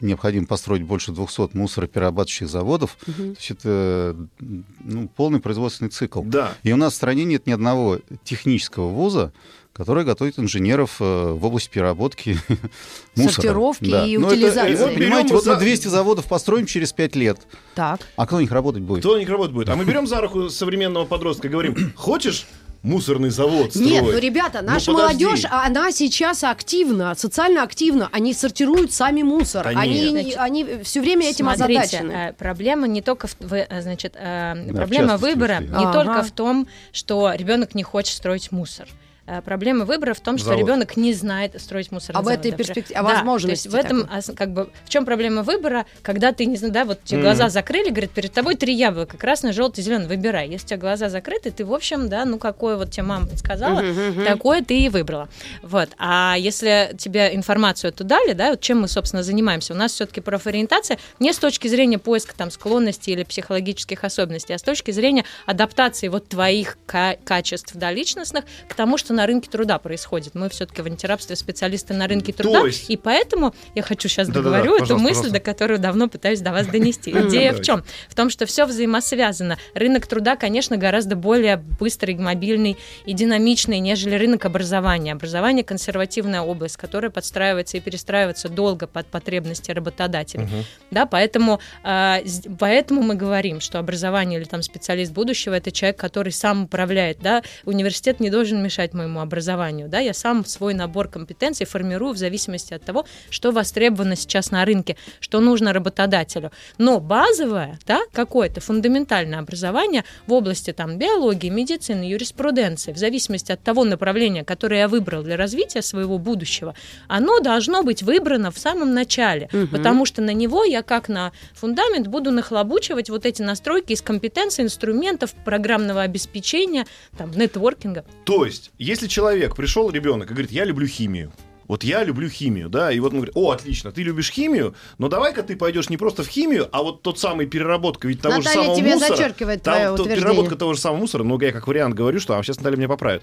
Необходимо 0.00 0.46
построить 0.46 0.82
больше 0.82 1.12
200 1.12 1.56
мусороперерабатывающих 1.56 2.48
заводов. 2.48 2.98
Мгм. 3.06 3.34
То 3.34 3.40
есть 3.40 3.50
это 3.52 4.16
ну, 4.40 5.08
полный 5.08 5.40
производственный 5.40 5.88
цикл. 5.90 6.22
Да. 6.24 6.52
И 6.64 6.72
у 6.72 6.76
нас 6.76 6.92
в 6.92 6.96
стране 6.96 7.24
нет 7.24 7.46
ни 7.46 7.52
одного 7.52 7.98
технического 8.24 8.88
вуза, 8.88 9.32
который 9.78 10.04
готовит 10.04 10.38
инженеров 10.38 10.96
э, 11.00 11.30
в 11.32 11.44
области 11.46 11.70
переработки 11.70 12.36
мусора. 13.16 13.32
Сортировки 13.32 13.84
и 14.08 14.18
Ну, 14.18 14.26
это- 14.26 14.34
утилизации. 14.36 14.72
и 14.72 14.76
вот, 14.76 14.94
понимаете, 14.94 15.34
вот 15.34 15.44
за- 15.44 15.54
мы 15.54 15.60
200 15.60 15.88
заводов 15.88 16.26
построим 16.26 16.66
через 16.66 16.92
5 16.92 17.14
лет. 17.16 17.38
Так. 17.74 18.00
А 18.16 18.26
кто 18.26 18.36
на 18.36 18.40
них 18.40 18.50
работать 18.52 18.82
будет? 18.82 19.00
Кто 19.00 19.14
на 19.14 19.20
них 19.20 19.28
работать 19.30 19.54
будет? 19.54 19.68
А 19.70 19.76
мы 19.76 19.84
берем 19.86 20.06
за 20.06 20.20
руку 20.20 20.50
современного 20.50 21.06
подростка 21.06 21.46
и 21.46 21.50
говорим, 21.50 21.92
хочешь 21.96 22.46
муторный 22.82 23.30
завод 23.30 23.70
строить? 23.70 23.88
Нет, 23.90 24.02
ну, 24.04 24.18
ребята, 24.18 24.62
Ну, 24.62 24.68
наша 24.72 24.92
подожди. 24.92 25.24
молодежь, 25.24 25.44
а, 25.50 25.64
она 25.66 25.92
сейчас 25.92 26.42
активна, 26.44 27.14
социально 27.16 27.62
активна. 27.62 28.08
Они 28.12 28.34
сортируют 28.34 28.92
сами 28.92 29.22
мусор. 29.22 29.62
Да 29.64 29.70
они, 29.80 30.10
не- 30.12 30.34
они 30.34 30.66
все 30.82 31.00
время 31.00 31.28
этим 31.28 31.46
Смотрите, 31.46 31.80
озадачены. 31.82 32.12
э, 32.12 32.32
проблема 32.32 32.86
не 32.88 33.00
только 33.02 33.28
в, 33.28 33.52
э, 33.52 33.80
значит, 33.82 34.14
в 34.16 34.72
проблема 34.74 35.16
выбора 35.18 35.58
если- 35.60 35.66
не 35.72 35.84
Ага. 35.84 35.92
только 36.04 36.22
в 36.24 36.30
том, 36.32 36.66
что 36.92 37.32
ребенок 37.32 37.74
не 37.76 37.82
хочет 37.84 38.14
строить 38.16 38.50
мусор. 38.52 38.88
Э, 39.30 39.42
проблема 39.42 39.84
выбора 39.84 40.14
в 40.14 40.20
том, 40.20 40.38
что 40.38 40.48
Завод. 40.48 40.60
ребенок 40.62 40.96
не 40.96 41.12
знает 41.12 41.60
строить 41.60 41.92
мусорный 41.92 42.18
Об 42.20 42.24
завод, 42.24 42.38
этой 42.46 42.56
перспективе, 42.56 42.98
о 42.98 43.02
Да, 43.02 43.08
возможности 43.14 43.68
То 43.68 43.76
есть 43.76 43.84
в 43.84 43.86
этом, 43.86 44.06
такой. 44.08 44.34
как 44.34 44.50
бы, 44.54 44.70
в 44.86 44.88
чем 44.88 45.04
проблема 45.04 45.42
выбора, 45.42 45.84
когда 46.00 46.32
ты, 46.32 46.46
не 46.46 46.56
знаю, 46.56 46.72
да, 46.72 46.84
вот 46.86 47.04
тебе 47.04 47.18
Мгм. 47.18 47.26
глаза 47.26 47.50
закрыли, 47.50 47.90
говорит, 47.90 48.10
перед 48.12 48.32
тобой 48.32 48.54
три 48.54 48.72
яблока, 48.74 49.18
красный, 49.18 49.52
желтый, 49.52 49.84
зеленый, 49.84 50.06
выбирай. 50.06 50.48
Если 50.48 50.64
у 50.64 50.68
тебя 50.68 50.76
глаза 50.78 51.10
закрыты, 51.10 51.50
ты, 51.50 51.66
в 51.66 51.74
общем, 51.74 52.08
да, 52.08 52.24
ну, 52.24 52.38
какое 52.38 52.78
вот 52.78 52.90
тебе 52.90 53.02
мама 53.02 53.26
сказала, 53.36 53.82
Мгм, 53.82 54.08
мгм. 54.12 54.24
такое 54.24 54.62
ты 54.62 54.78
и 54.80 54.88
выбрала. 54.88 55.28
Вот. 55.62 55.90
А 55.98 56.36
если 56.38 56.94
тебе 56.96 57.34
информацию 57.34 57.90
эту 57.90 58.04
дали, 58.04 58.32
да, 58.32 58.50
вот 58.52 58.62
чем 58.62 58.80
мы, 58.80 58.88
собственно, 58.88 59.22
занимаемся, 59.22 59.74
у 59.74 59.76
нас 59.76 59.92
все-таки 59.92 60.22
профориентация 60.22 60.98
не 61.20 61.34
с 61.34 61.38
точки 61.38 61.68
зрения 61.68 61.98
поиска 61.98 62.34
там 62.34 62.50
склонностей 62.50 63.12
или 63.12 63.24
психологических 63.24 64.04
особенностей, 64.04 64.54
а 64.54 64.58
с 64.58 64.62
точки 64.62 64.90
зрения 64.90 65.26
адаптации 65.44 66.08
вот 66.08 66.28
твоих 66.28 66.78
ка- 66.86 67.16
качеств, 67.24 67.72
да, 67.74 67.92
личностных 67.92 68.46
к 68.68 68.74
тому, 68.74 68.96
что 68.96 69.17
на 69.18 69.26
рынке 69.26 69.50
труда 69.50 69.78
происходит. 69.78 70.34
Мы 70.36 70.48
все-таки 70.48 70.80
в 70.80 70.86
антирабстве 70.86 71.34
специалисты 71.34 71.92
на 71.92 72.06
рынке 72.06 72.32
труда, 72.32 72.60
есть- 72.60 72.88
и 72.88 72.96
поэтому 72.96 73.52
я 73.74 73.82
хочу 73.82 74.08
сейчас 74.08 74.28
договорю 74.28 74.76
эту 74.76 74.80
пожалуйста, 74.80 74.94
мысль, 74.96 75.08
пожалуйста. 75.08 75.32
до 75.32 75.40
которую 75.40 75.78
давно 75.80 76.08
пытаюсь 76.08 76.40
до 76.40 76.52
вас 76.52 76.66
донести. 76.68 77.10
Идея 77.10 77.52
в 77.52 77.62
чем? 77.62 77.82
В 78.08 78.14
том, 78.14 78.30
что 78.30 78.46
все 78.46 78.64
взаимосвязано. 78.64 79.58
Рынок 79.74 80.06
труда, 80.06 80.36
конечно, 80.36 80.76
гораздо 80.76 81.16
более 81.16 81.56
быстрый, 81.56 82.14
мобильный 82.16 82.76
и 83.06 83.12
динамичный, 83.12 83.80
нежели 83.80 84.14
рынок 84.14 84.44
образования. 84.44 85.12
Образование 85.12 85.64
консервативная 85.64 86.42
область, 86.42 86.76
которая 86.76 87.10
подстраивается 87.10 87.76
и 87.76 87.80
перестраивается 87.80 88.48
долго 88.48 88.86
под 88.86 89.06
потребности 89.08 89.72
работодателей. 89.72 90.44
Мгм. 90.44 90.64
Да, 90.92 91.06
поэтому, 91.06 91.60
а, 91.82 92.20
поэтому 92.58 93.02
мы 93.02 93.14
говорим, 93.16 93.60
что 93.60 93.78
образование 93.80 94.38
или 94.38 94.46
там 94.46 94.62
специалист 94.62 95.12
будущего 95.12 95.54
это 95.54 95.72
человек, 95.72 95.98
который 95.98 96.32
сам 96.32 96.64
управляет. 96.64 97.18
Да? 97.20 97.42
Университет 97.64 98.20
не 98.20 98.30
должен 98.30 98.62
мешать 98.62 98.94
моему 98.94 99.07
образованию. 99.16 99.88
Да? 99.88 100.00
Я 100.00 100.12
сам 100.12 100.44
свой 100.44 100.74
набор 100.74 101.08
компетенций 101.08 101.64
формирую 101.66 102.12
в 102.14 102.18
зависимости 102.18 102.74
от 102.74 102.82
того, 102.82 103.06
что 103.30 103.52
востребовано 103.52 104.16
сейчас 104.16 104.50
на 104.50 104.64
рынке, 104.64 104.96
что 105.20 105.40
нужно 105.40 105.72
работодателю. 105.72 106.50
Но 106.76 107.00
базовое, 107.00 107.78
да, 107.86 108.00
какое-то 108.12 108.60
фундаментальное 108.60 109.38
образование 109.38 110.04
в 110.26 110.32
области 110.32 110.72
там, 110.72 110.98
биологии, 110.98 111.48
медицины, 111.48 112.02
юриспруденции, 112.02 112.92
в 112.92 112.98
зависимости 112.98 113.52
от 113.52 113.62
того 113.62 113.84
направления, 113.84 114.44
которое 114.44 114.80
я 114.80 114.88
выбрал 114.88 115.22
для 115.22 115.36
развития 115.36 115.82
своего 115.82 116.18
будущего, 116.18 116.74
оно 117.06 117.40
должно 117.40 117.82
быть 117.82 118.02
выбрано 118.02 118.50
в 118.50 118.58
самом 118.58 118.94
начале, 118.94 119.48
Мгм. 119.52 119.68
потому 119.68 120.04
что 120.04 120.22
на 120.22 120.32
него 120.32 120.64
я 120.64 120.82
как 120.82 121.08
на 121.08 121.32
фундамент 121.54 122.08
буду 122.08 122.30
нахлобучивать 122.30 123.10
вот 123.10 123.26
эти 123.26 123.42
настройки 123.42 123.92
из 123.92 124.02
компетенций, 124.02 124.64
инструментов, 124.64 125.34
программного 125.44 126.02
обеспечения, 126.02 126.86
там, 127.16 127.30
нетворкинга. 127.30 128.04
То 128.24 128.44
есть, 128.44 128.70
если 128.78 128.97
человек 129.06 129.54
пришел 129.54 129.90
ребенок 129.90 130.30
и 130.30 130.34
говорит, 130.34 130.50
я 130.50 130.64
люблю 130.64 130.86
химию. 130.86 131.30
Вот 131.68 131.84
я 131.84 132.02
люблю 132.02 132.30
химию, 132.30 132.70
да, 132.70 132.90
и 132.90 132.98
вот 132.98 133.12
он 133.12 133.18
говорит, 133.18 133.36
о, 133.36 133.50
отлично, 133.50 133.92
ты 133.92 134.02
любишь 134.02 134.30
химию, 134.30 134.74
но 134.96 135.08
давай-ка 135.08 135.42
ты 135.42 135.54
пойдешь 135.54 135.90
не 135.90 135.98
просто 135.98 136.22
в 136.22 136.26
химию, 136.26 136.66
а 136.72 136.82
вот 136.82 137.02
тот 137.02 137.18
самый 137.18 137.44
переработка 137.46 138.08
ведь 138.08 138.22
того 138.22 138.36
же 138.36 138.38
Наталья 138.44 138.62
самого 138.62 138.76
тебе 138.78 138.94
мусора. 138.94 139.16
зачеркивает 139.16 139.62
Там 139.62 139.74
твое 139.74 139.96
то- 139.98 140.04
переработка 140.04 140.56
того 140.56 140.72
же 140.72 140.80
самого 140.80 141.00
мусора, 141.00 141.24
ну, 141.24 141.38
я 141.38 141.52
как 141.52 141.66
вариант 141.68 141.94
говорю, 141.94 142.20
что, 142.20 142.38
а 142.38 142.42
сейчас 142.42 142.56
Наталья 142.56 142.78
меня 142.78 142.88
поправит. 142.88 143.22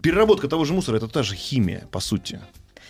Переработка 0.00 0.46
того 0.46 0.64
же 0.64 0.72
мусора, 0.74 0.98
это 0.98 1.08
та 1.08 1.24
же 1.24 1.34
химия, 1.34 1.88
по 1.90 1.98
сути. 1.98 2.40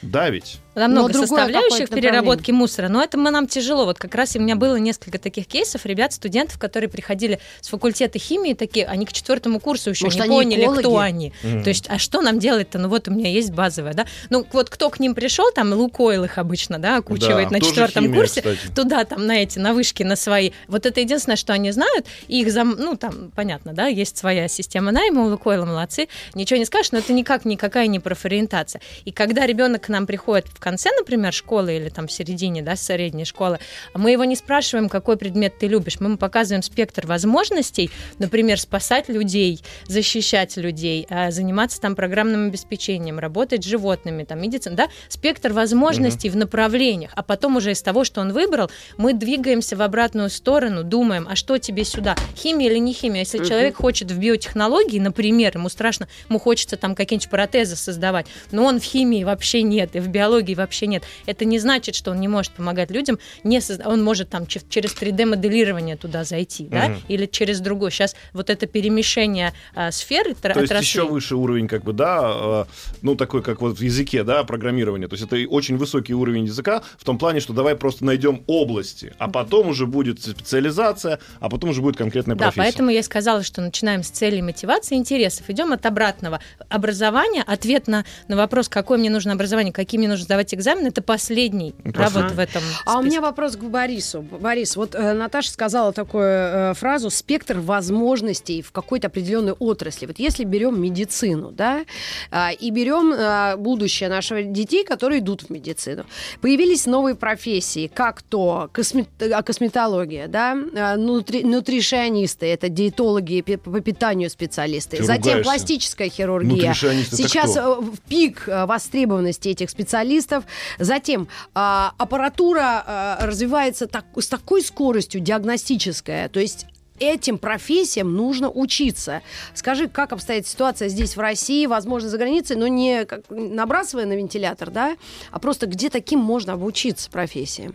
Да 0.03 0.31
ведь? 0.31 0.59
Там 0.75 0.95
Но 0.95 1.03
много 1.03 1.13
составляющих 1.15 1.91
переработки 1.91 2.51
мусора, 2.51 2.89
но 2.89 3.03
это 3.03 3.19
мы, 3.19 3.31
нам 3.31 3.47
тяжело. 3.47 3.85
Вот 3.85 3.99
как 3.99 4.15
раз 4.15 4.35
и 4.35 4.39
у 4.39 4.43
меня 4.43 4.57
было 4.57 4.77
несколько 4.77 5.19
таких 5.19 5.47
кейсов 5.47 5.85
ребят, 5.85 6.15
студентов, 6.15 6.59
которые 6.59 6.89
приходили 6.89 7.41
с 7.61 7.69
факультета 7.69 8.19
химии, 8.19 8.55
такие, 8.55 8.87
они 8.87 9.05
к 9.05 9.13
четвертому 9.13 9.61
курсу 9.61 9.91
еще 9.91 10.07
Может, 10.07 10.21
не 10.23 10.29
поняли, 10.29 10.63
экологи? 10.63 10.81
кто 10.81 10.99
они. 10.99 11.33
Мгм. 11.43 11.63
То 11.63 11.69
есть, 11.69 11.87
а 11.89 11.99
что 11.99 12.23
нам 12.23 12.39
делать-то? 12.39 12.79
Ну 12.79 12.89
вот 12.89 13.07
у 13.09 13.11
меня 13.11 13.31
есть 13.31 13.51
базовое, 13.53 13.93
да. 13.93 14.07
Ну 14.31 14.47
вот 14.51 14.71
кто 14.71 14.89
к 14.89 14.99
ним 14.99 15.15
пришел, 15.15 15.53
там 15.53 15.73
Лукойл 15.75 16.25
их 16.25 16.39
обычно, 16.39 16.79
да, 16.79 16.97
окучивает 16.97 17.51
Да, 17.51 17.59
на 17.59 17.61
четвертом 17.61 18.05
химия, 18.05 18.19
курсе. 18.19 18.41
кстати. 18.41 18.75
Туда, 18.75 19.05
там, 19.05 19.27
на 19.27 19.43
эти, 19.43 19.59
на 19.59 19.75
вышки, 19.75 20.03
на 20.03 20.17
свои. 20.17 20.53
Вот 20.69 20.87
это 20.87 21.01
единственное, 21.01 21.37
что 21.37 21.53
они 21.53 21.71
знают. 21.71 22.07
И 22.29 22.41
их 22.41 22.51
зам... 22.51 22.77
Ну, 22.79 22.97
там, 22.97 23.31
понятно, 23.37 23.75
да, 23.75 23.89
есть 23.89 24.17
своя 24.17 24.49
система 24.49 24.91
найма 24.91 25.25
у 25.25 25.29
Лукойла, 25.29 25.67
молодцы. 25.67 26.09
Ничего 26.35 26.59
не 26.59 26.65
скажешь, 26.65 26.93
но 26.93 26.99
это 26.99 27.13
никак 27.13 27.45
никакая 27.45 27.89
не 27.89 28.01
профориентация. 28.01 28.81
И 29.05 29.13
когда 29.13 29.45
ребенок 29.47 29.91
нам 29.93 30.07
приходит 30.07 30.49
в 30.49 30.59
конце, 30.59 30.91
например, 30.99 31.33
школы 31.33 31.77
или 31.77 31.89
там 31.89 32.07
в 32.09 32.13
середине, 32.13 32.63
да, 32.63 32.75
средней 32.77 33.25
школы, 33.25 33.59
мы 33.95 34.11
его 34.11 34.25
не 34.25 34.35
спрашиваем, 34.37 34.89
какой 34.89 35.17
предмет 35.17 35.59
ты 35.59 35.69
любишь. 35.69 36.01
Мы 36.01 36.07
ему 36.09 36.17
показываем 36.17 36.63
спектр 36.63 37.07
возможностей, 37.07 37.91
например, 38.19 38.59
спасать 38.59 39.09
людей, 39.09 39.63
защищать 39.87 40.57
людей, 40.57 41.07
а, 41.09 41.31
заниматься 41.31 41.81
там 41.81 41.95
программным 41.95 42.49
обеспечением, 42.49 43.19
работать 43.19 43.63
с 43.65 43.67
животными, 43.67 44.25
там, 44.25 44.41
медицина, 44.41 44.77
да, 44.77 44.89
спектр 45.09 45.53
возможностей 45.53 46.29
в 46.31 46.37
направлениях. 46.37 47.13
А 47.15 47.23
потом 47.23 47.57
уже 47.57 47.73
из 47.73 47.83
того, 47.83 48.05
что 48.05 48.21
он 48.21 48.33
выбрал, 48.33 48.71
мы 48.97 49.13
двигаемся 49.13 49.77
в 49.77 49.83
обратную 49.83 50.31
сторону, 50.31 50.83
думаем, 50.83 51.27
а 51.31 51.37
что 51.37 51.59
тебе 51.59 51.85
сюда, 51.85 52.17
химия 52.37 52.71
или 52.71 52.79
не 52.79 52.93
химия? 52.93 53.21
Если 53.21 53.39
Мгм. 53.39 53.47
человек 53.49 53.77
хочет 53.77 54.11
в 54.11 54.19
биотехнологии, 54.19 54.99
например, 54.99 55.53
ему 55.57 55.69
страшно, 55.69 56.09
ему 56.29 56.39
хочется 56.39 56.77
там 56.77 56.95
какие-нибудь 56.95 57.29
протезы 57.31 57.77
создавать, 57.77 58.27
но 58.51 58.65
он 58.65 58.81
в 58.81 58.85
химии 58.85 59.25
вообще 59.25 59.63
нет, 59.83 59.97
и 59.97 60.01
в 60.01 60.09
биологии 60.09 60.55
вообще 60.55 60.87
нет. 60.87 61.03
Это 61.27 61.45
не 61.45 61.59
значит, 61.59 61.95
что 61.95 62.11
он 62.13 62.21
не 62.21 62.29
может 62.29 62.53
помогать 62.53 62.91
людям, 62.91 63.19
не 63.45 63.59
созда- 63.59 63.87
он 63.87 64.03
может 64.03 64.29
там 64.31 64.47
че- 64.47 64.61
через 64.69 64.93
3D-моделирование 64.95 65.97
туда 65.97 66.25
зайти, 66.25 66.65
да, 66.65 66.89
Мгм. 66.89 67.03
или 67.09 67.27
через 67.27 67.61
другой. 67.61 67.91
Сейчас 67.91 68.15
вот 68.33 68.51
это 68.51 68.67
перемещение 68.67 69.53
а, 69.75 69.91
сфер 69.91 70.25
То 70.25 70.29
есть 70.29 70.45
отраслей. 70.45 70.79
еще 70.81 71.07
выше 71.07 71.37
уровень, 71.37 71.69
как 71.69 71.83
бы, 71.85 71.93
да, 71.93 72.65
э, 72.69 72.95
ну, 73.03 73.15
такой, 73.17 73.43
как 73.43 73.61
вот 73.61 73.79
в 73.79 73.83
языке, 73.83 74.23
да, 74.25 74.45
программирования. 74.45 75.09
То 75.09 75.15
есть 75.15 75.25
это 75.27 75.37
очень 75.49 75.77
высокий 75.77 76.15
уровень 76.15 76.45
языка 76.45 76.83
в 76.99 77.05
том 77.05 77.19
плане, 77.19 77.41
что 77.41 77.53
давай 77.53 77.75
просто 77.77 78.05
найдем 78.05 78.43
области, 78.47 79.13
а 79.19 79.29
потом 79.29 79.69
уже 79.69 79.87
будет 79.87 80.21
специализация, 80.23 81.19
а 81.41 81.49
потом 81.49 81.71
уже 81.71 81.81
будет 81.83 81.97
конкретная 81.97 82.37
Да, 82.37 82.45
профессия. 82.47 82.63
поэтому 82.63 82.91
я 82.91 83.03
сказала, 83.03 83.43
что 83.43 83.61
начинаем 83.61 84.03
с 84.03 84.09
целей 84.11 84.43
мотивации 84.43 84.95
интересов. 84.97 85.49
Идем 85.49 85.73
от 85.73 85.85
обратного. 85.87 86.41
Образование, 86.69 87.43
ответ 87.47 87.87
на, 87.89 88.05
на 88.29 88.37
вопрос, 88.37 88.69
какое 88.69 88.99
мне 88.99 89.11
нужно 89.11 89.33
образование, 89.33 89.62
какие 89.71 89.99
мне 89.99 90.09
нужно 90.09 90.25
сдавать 90.25 90.53
экзамены, 90.55 90.89
это 90.89 91.03
последний. 91.03 91.75
Да, 91.85 92.05
Последний. 92.05 92.23
вот 92.23 92.33
в 92.33 92.39
этом 92.39 92.63
А 92.87 92.99
у 92.99 93.03
списке. 93.03 93.11
меня 93.11 93.21
вопрос 93.21 93.57
к 93.57 93.61
Борису. 93.63 94.23
Борис, 94.23 94.75
вот 94.77 94.95
э, 94.95 95.13
Наташа 95.13 95.51
сказала 95.51 95.93
такую 95.93 96.25
э, 96.25 96.75
фразу 96.75 97.11
«спектр 97.11 97.59
возможностей 97.61 98.63
в 98.63 98.73
какой-то 98.73 99.07
определенной 99.09 99.53
отрасли». 99.53 100.07
Вот 100.07 100.19
если 100.19 100.45
берем 100.45 100.81
медицину, 100.81 101.51
да, 101.53 101.85
а, 102.31 102.51
и 102.51 102.71
берем 102.71 103.13
а, 103.17 103.57
будущее 103.57 104.09
наших 104.09 104.51
детей, 104.53 104.85
которые 104.85 105.21
идут 105.21 105.43
в 105.43 105.51
медицину, 105.51 106.05
появились 106.41 106.87
новые 106.87 107.15
профессии, 107.15 107.91
как 107.93 108.23
то 108.23 108.71
косме- 108.73 109.07
а, 109.33 109.43
косметология, 109.43 110.27
да, 110.29 110.55
нутри- 110.97 111.45
нутришионисты, 111.45 112.47
это 112.47 112.69
диетологи 112.69 113.43
по 113.43 113.81
питанию 113.81 114.31
специалисты, 114.31 114.97
Ты 114.99 115.05
затем 115.05 115.39
ругаешься. 115.39 115.43
пластическая 115.51 116.09
хирургия. 116.09 116.73
Сейчас 116.75 117.53
кто? 117.53 117.61
э, 117.61 117.81
в 117.83 118.01
пик 118.09 118.45
э, 118.49 118.65
востребованности 118.67 119.52
этих 119.53 119.71
специалистов. 119.71 120.45
Затем 120.79 121.29
а, 121.55 121.93
аппаратура 121.99 122.85
а, 122.87 123.27
развивается 123.27 123.87
так- 123.87 124.07
с 124.17 124.27
такой 124.27 124.63
скоростью 124.63 125.21
диагностическая, 125.21 126.29
то 126.29 126.41
есть 126.41 126.67
этим 126.99 127.39
профессиям 127.39 128.15
нужно 128.15 128.51
учиться. 128.51 129.23
Скажи, 129.55 129.89
как 129.89 130.13
обстоит 130.13 130.47
ситуация 130.47 130.89
здесь, 130.89 131.17
в 131.17 131.21
России, 131.21 131.67
возможно, 131.67 132.09
за 132.09 132.19
границей, 132.19 132.57
но 132.57 132.69
не 132.69 133.05
как, 133.05 133.23
набрасывая 133.31 134.07
на 134.07 134.15
вентилятор, 134.15 134.71
да, 134.71 134.97
а 135.31 135.39
просто 135.39 135.67
где 135.67 135.91
таким 135.91 136.21
можно 136.21 136.53
обучиться 136.53 137.11
профессиям? 137.11 137.75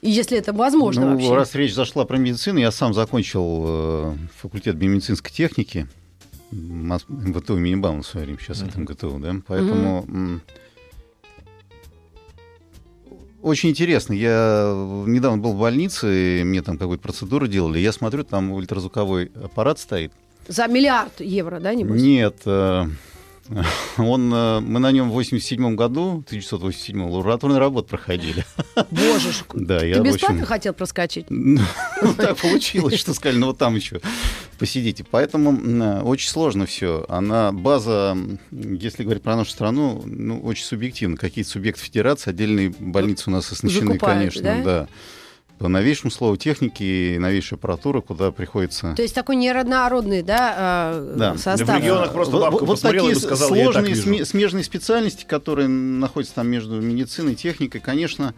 И 0.00 0.10
если 0.10 0.38
это 0.38 0.52
возможно 0.52 1.06
ну, 1.06 1.12
вообще. 1.12 1.34
раз 1.34 1.54
речь 1.54 1.74
зашла 1.74 2.04
про 2.04 2.18
медицину, 2.18 2.60
я 2.60 2.70
сам 2.70 2.94
закончил 2.94 3.64
э, 3.66 4.14
факультет 4.36 4.76
биомедицинской 4.76 5.32
техники 5.32 5.88
МВТУ 6.50 7.56
имени 7.56 7.74
Баумана 7.74 8.02
в 8.02 8.06
свое 8.06 8.26
время, 8.26 8.38
сейчас 8.40 8.62
это 8.62 8.80
МГТУ, 8.80 9.18
да, 9.18 9.36
поэтому... 9.46 10.04
м, 10.08 10.42
Очень 13.42 13.70
интересно. 13.70 14.14
Я 14.14 14.72
недавно 15.06 15.38
был 15.38 15.52
в 15.52 15.60
больнице, 15.60 16.40
и 16.40 16.44
мне 16.44 16.60
там 16.62 16.76
какую-то 16.76 17.02
процедуру 17.02 17.46
делали. 17.46 17.78
Я 17.78 17.92
смотрю, 17.92 18.24
там 18.24 18.50
ультразвуковой 18.50 19.30
аппарат 19.42 19.78
стоит. 19.78 20.12
За 20.48 20.66
миллиард 20.66 21.20
евро, 21.20 21.60
да, 21.60 21.74
небось? 21.74 22.00
Нет, 22.00 22.36
э, 22.46 22.86
он, 23.98 24.32
э, 24.32 24.60
мы 24.60 24.80
на 24.80 24.92
нем 24.92 25.10
в 25.10 25.12
87 25.12 25.74
году, 25.74 26.22
1987 26.26 27.10
лабораторные 27.10 27.58
работы 27.58 27.88
проходили. 27.88 28.44
Боже 28.90 29.32
ж, 29.32 29.44
Да, 29.54 29.84
я 29.84 29.94
ты 29.94 30.00
в 30.00 30.04
бесплатно 30.04 30.36
общем, 30.36 30.46
хотел 30.46 30.74
проскочить? 30.74 31.26
ну, 31.30 31.58
так 32.16 32.36
получилось, 32.36 32.98
что 32.98 33.14
сказали, 33.14 33.38
ну 33.38 33.46
вот 33.48 33.58
там 33.58 33.74
еще 33.74 34.00
посидите. 34.58 35.04
Поэтому 35.10 35.50
м, 35.50 36.06
очень 36.06 36.28
сложно 36.28 36.66
все. 36.66 37.04
Она 37.08 37.52
база, 37.52 38.16
если 38.50 39.04
говорить 39.04 39.22
про 39.22 39.36
нашу 39.36 39.50
страну, 39.50 40.02
ну, 40.04 40.40
очень 40.40 40.64
субъективно. 40.64 41.16
Какие-то 41.16 41.50
субъекты 41.50 41.82
федерации, 41.82 42.30
отдельные 42.30 42.70
больницы 42.70 43.30
у 43.30 43.32
нас 43.32 43.50
оснащены, 43.50 43.92
Закупают, 43.92 44.18
конечно, 44.18 44.42
да? 44.42 44.62
да. 44.62 44.88
По 45.58 45.68
новейшему 45.68 46.10
слову 46.10 46.36
техники 46.36 46.82
и 46.82 47.18
новейшей 47.18 47.56
аппаратуры, 47.56 48.00
куда 48.00 48.30
приходится... 48.30 48.94
То 48.94 49.02
есть 49.02 49.14
такой 49.14 49.36
неоднородный, 49.36 50.22
да, 50.22 50.92
э, 50.94 51.14
Да. 51.18 51.36
состав. 51.38 51.68
В 51.68 51.78
регионах 51.82 52.12
просто 52.12 52.36
Вот- 52.36 52.42
бабка 52.50 52.64
вот, 52.64 52.78
и 52.78 52.82
такие 52.82 53.14
так 53.16 53.36
сложные 53.36 53.94
сме- 53.94 54.24
смежные 54.24 54.64
специальности, 54.64 55.24
которые 55.24 55.68
находятся 55.68 56.36
там 56.36 56.48
между 56.48 56.80
медициной 56.80 57.32
и 57.32 57.36
техникой, 57.36 57.80
конечно, 57.80 58.34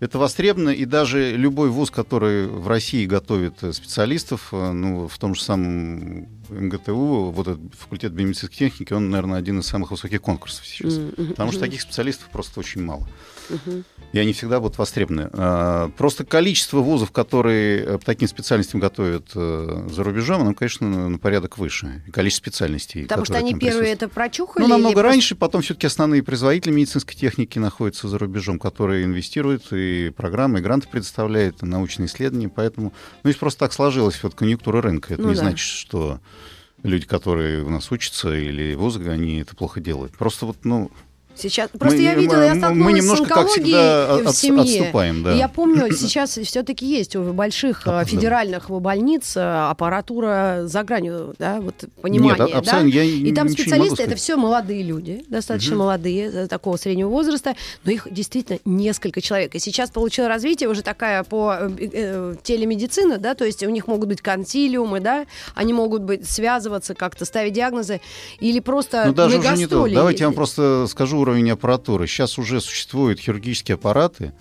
это 0.00 0.18
востребовано, 0.18 0.70
и 0.70 0.84
даже 0.84 1.32
любой 1.36 1.70
вуз, 1.70 1.90
который 1.90 2.46
в 2.46 2.68
России 2.68 3.04
готовит 3.04 3.62
э, 3.62 3.72
специалистов, 3.72 4.48
э, 4.52 4.70
ну, 4.70 5.08
в 5.08 5.18
том 5.18 5.34
же 5.34 5.42
самом 5.42 6.28
МГТУ, 6.50 7.30
вот 7.34 7.48
этот 7.48 7.74
факультет 7.74 8.12
биомедицинской 8.12 8.56
техники, 8.56 8.92
он, 8.92 9.10
наверное, 9.10 9.38
один 9.38 9.58
из 9.58 9.66
самых 9.66 9.90
высоких 9.90 10.22
конкурсов 10.22 10.66
сейчас. 10.66 11.00
Потому 11.16 11.50
что 11.50 11.60
таких 11.60 11.80
специалистов 11.80 12.28
просто 12.30 12.60
очень 12.60 12.82
мало. 12.82 13.08
И 14.12 14.18
они 14.18 14.32
всегда 14.32 14.60
будут 14.60 14.78
востребованы. 14.78 15.30
А, 15.32 15.90
Просто 15.96 16.24
количество 16.24 16.78
вузов, 16.78 17.10
которые 17.10 17.80
э, 17.82 17.98
по 17.98 18.04
таким 18.04 18.28
специальностям 18.28 18.78
готовят 18.80 19.30
за 19.32 20.04
рубежом, 20.04 20.42
оно, 20.42 20.54
конечно, 20.54 21.08
на 21.08 21.18
порядок 21.18 21.58
выше. 21.58 22.02
И 22.06 22.10
количество 22.10 22.44
специальностей. 22.50 23.02
Потому 23.02 23.24
что 23.24 23.36
они 23.36 23.54
первые 23.54 23.92
это 23.92 24.08
прочухали. 24.08 24.62
Ну, 24.62 24.68
намного 24.68 24.92
просто- 24.94 25.08
раньше, 25.08 25.34
потом 25.34 25.62
все-таки 25.62 25.86
основные 25.88 26.22
производители 26.22 26.72
медицинской 26.72 27.14
техники 27.16 27.58
находятся 27.58 28.06
за 28.06 28.16
рубежом, 28.18 28.58
которые 28.58 29.04
инвестируют 29.04 29.72
и 29.72 29.87
программы, 30.16 30.58
и 30.58 30.62
гранты 30.62 30.88
предоставляют, 30.88 31.62
и 31.62 31.66
научные 31.66 32.06
исследования. 32.06 32.48
Поэтому, 32.48 32.92
ну, 33.22 33.28
если 33.28 33.40
просто 33.40 33.60
так 33.60 33.72
сложилась 33.72 34.22
вот 34.22 34.34
конъюнктура 34.34 34.80
рынка, 34.82 35.14
это 35.14 35.22
Ну 35.22 35.28
не 35.28 35.34
да. 35.34 35.40
значит, 35.42 35.66
что 35.66 36.20
люди, 36.82 37.06
которые 37.06 37.62
у 37.64 37.70
нас 37.70 37.90
учатся 37.90 38.34
или 38.34 38.74
вузы, 38.74 39.08
они 39.08 39.40
это 39.40 39.56
плохо 39.56 39.80
делают. 39.80 40.12
Просто 40.16 40.46
вот, 40.46 40.58
ну, 40.64 40.90
Сейчас. 41.38 41.70
Просто 41.78 41.98
Мы- 41.98 42.02
я 42.04 42.12
мы- 42.14 42.20
видела, 42.22 42.42
я 42.42 42.54
мы 42.54 42.60
столкнулась 42.60 42.94
немножко, 43.02 43.24
с 43.24 43.28
как 43.28 43.38
онкологией 43.38 43.64
всегда, 43.64 44.30
в 44.30 44.34
семье. 44.34 44.80
отступаем, 44.80 45.22
да. 45.22 45.32
Я 45.34 45.48
помню, 45.48 45.92
сейчас 45.96 46.36
все-таки 46.38 46.86
есть 46.86 47.16
у 47.16 47.22
больших 47.32 47.82
э, 47.86 47.90
Да. 47.90 48.04
федеральных 48.04 48.70
больниц 48.70 49.36
э, 49.36 49.40
аппаратура 49.42 50.62
за 50.64 50.82
гранью, 50.82 51.34
да, 51.38 51.60
вот 51.60 51.74
понимание, 52.02 52.46
Нет, 52.46 52.56
а- 52.68 52.70
да? 52.70 52.80
я 52.80 53.02
И 53.04 53.32
там 53.32 53.48
специалисты 53.48 54.02
это 54.02 54.16
все 54.16 54.36
молодые 54.36 54.82
люди, 54.82 55.24
достаточно 55.28 55.74
Мгм. 55.74 55.78
молодые, 55.84 56.30
э, 56.32 56.46
такого 56.48 56.76
среднего 56.76 57.08
возраста, 57.08 57.54
но 57.84 57.90
их 57.92 58.06
действительно 58.10 58.58
несколько 58.64 59.20
человек. 59.20 59.54
И 59.54 59.58
сейчас 59.58 59.90
получила 59.90 60.28
развитие 60.28 60.68
уже 60.68 60.82
такая 60.82 61.22
по 61.24 61.56
э, 61.60 61.70
э, 61.92 62.34
телемедицина, 62.42 63.18
да, 63.18 63.34
то 63.34 63.44
есть 63.44 63.62
у 63.64 63.70
них 63.70 63.86
могут 63.86 64.08
быть 64.08 64.20
консилиумы, 64.20 65.00
да, 65.00 65.26
они 65.54 65.72
могут 65.72 66.02
быть 66.02 66.28
связываться 66.28 66.94
как-то, 66.94 67.24
ставить 67.24 67.52
диагнозы, 67.52 68.00
или 68.40 68.60
просто 68.60 69.04
Ну, 69.06 69.12
даже 69.14 69.38
уже 69.38 69.56
не 69.56 69.66
то. 69.66 69.86
Давайте 69.88 70.20
я 70.20 70.26
вам 70.26 70.34
просто 70.34 70.86
скажу 70.88 71.24
уровень 71.28 71.50
аппаратуры. 71.50 72.06
Сейчас 72.06 72.38
уже 72.38 72.60
существуют 72.60 73.20
хирургические 73.20 73.74
аппараты, 73.74 74.32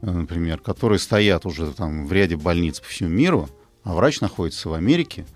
э, 0.00 0.10
например, 0.10 0.60
которые 0.60 0.98
стоят 0.98 1.44
уже 1.44 1.72
там 1.72 2.06
в 2.06 2.12
ряде 2.12 2.36
больниц 2.36 2.80
по 2.80 2.88
всему 2.88 3.10
миру, 3.10 3.48
а 3.82 3.94
врач 3.94 4.20
находится 4.20 4.68
в 4.68 4.74
Америке, 4.74 5.26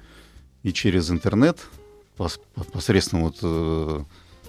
и 0.63 0.73
через 0.73 1.11
интернет 1.11 1.59
пос- 2.17 2.41
посредством 2.73 3.23
вот 3.23 3.39
э, 3.43 4.05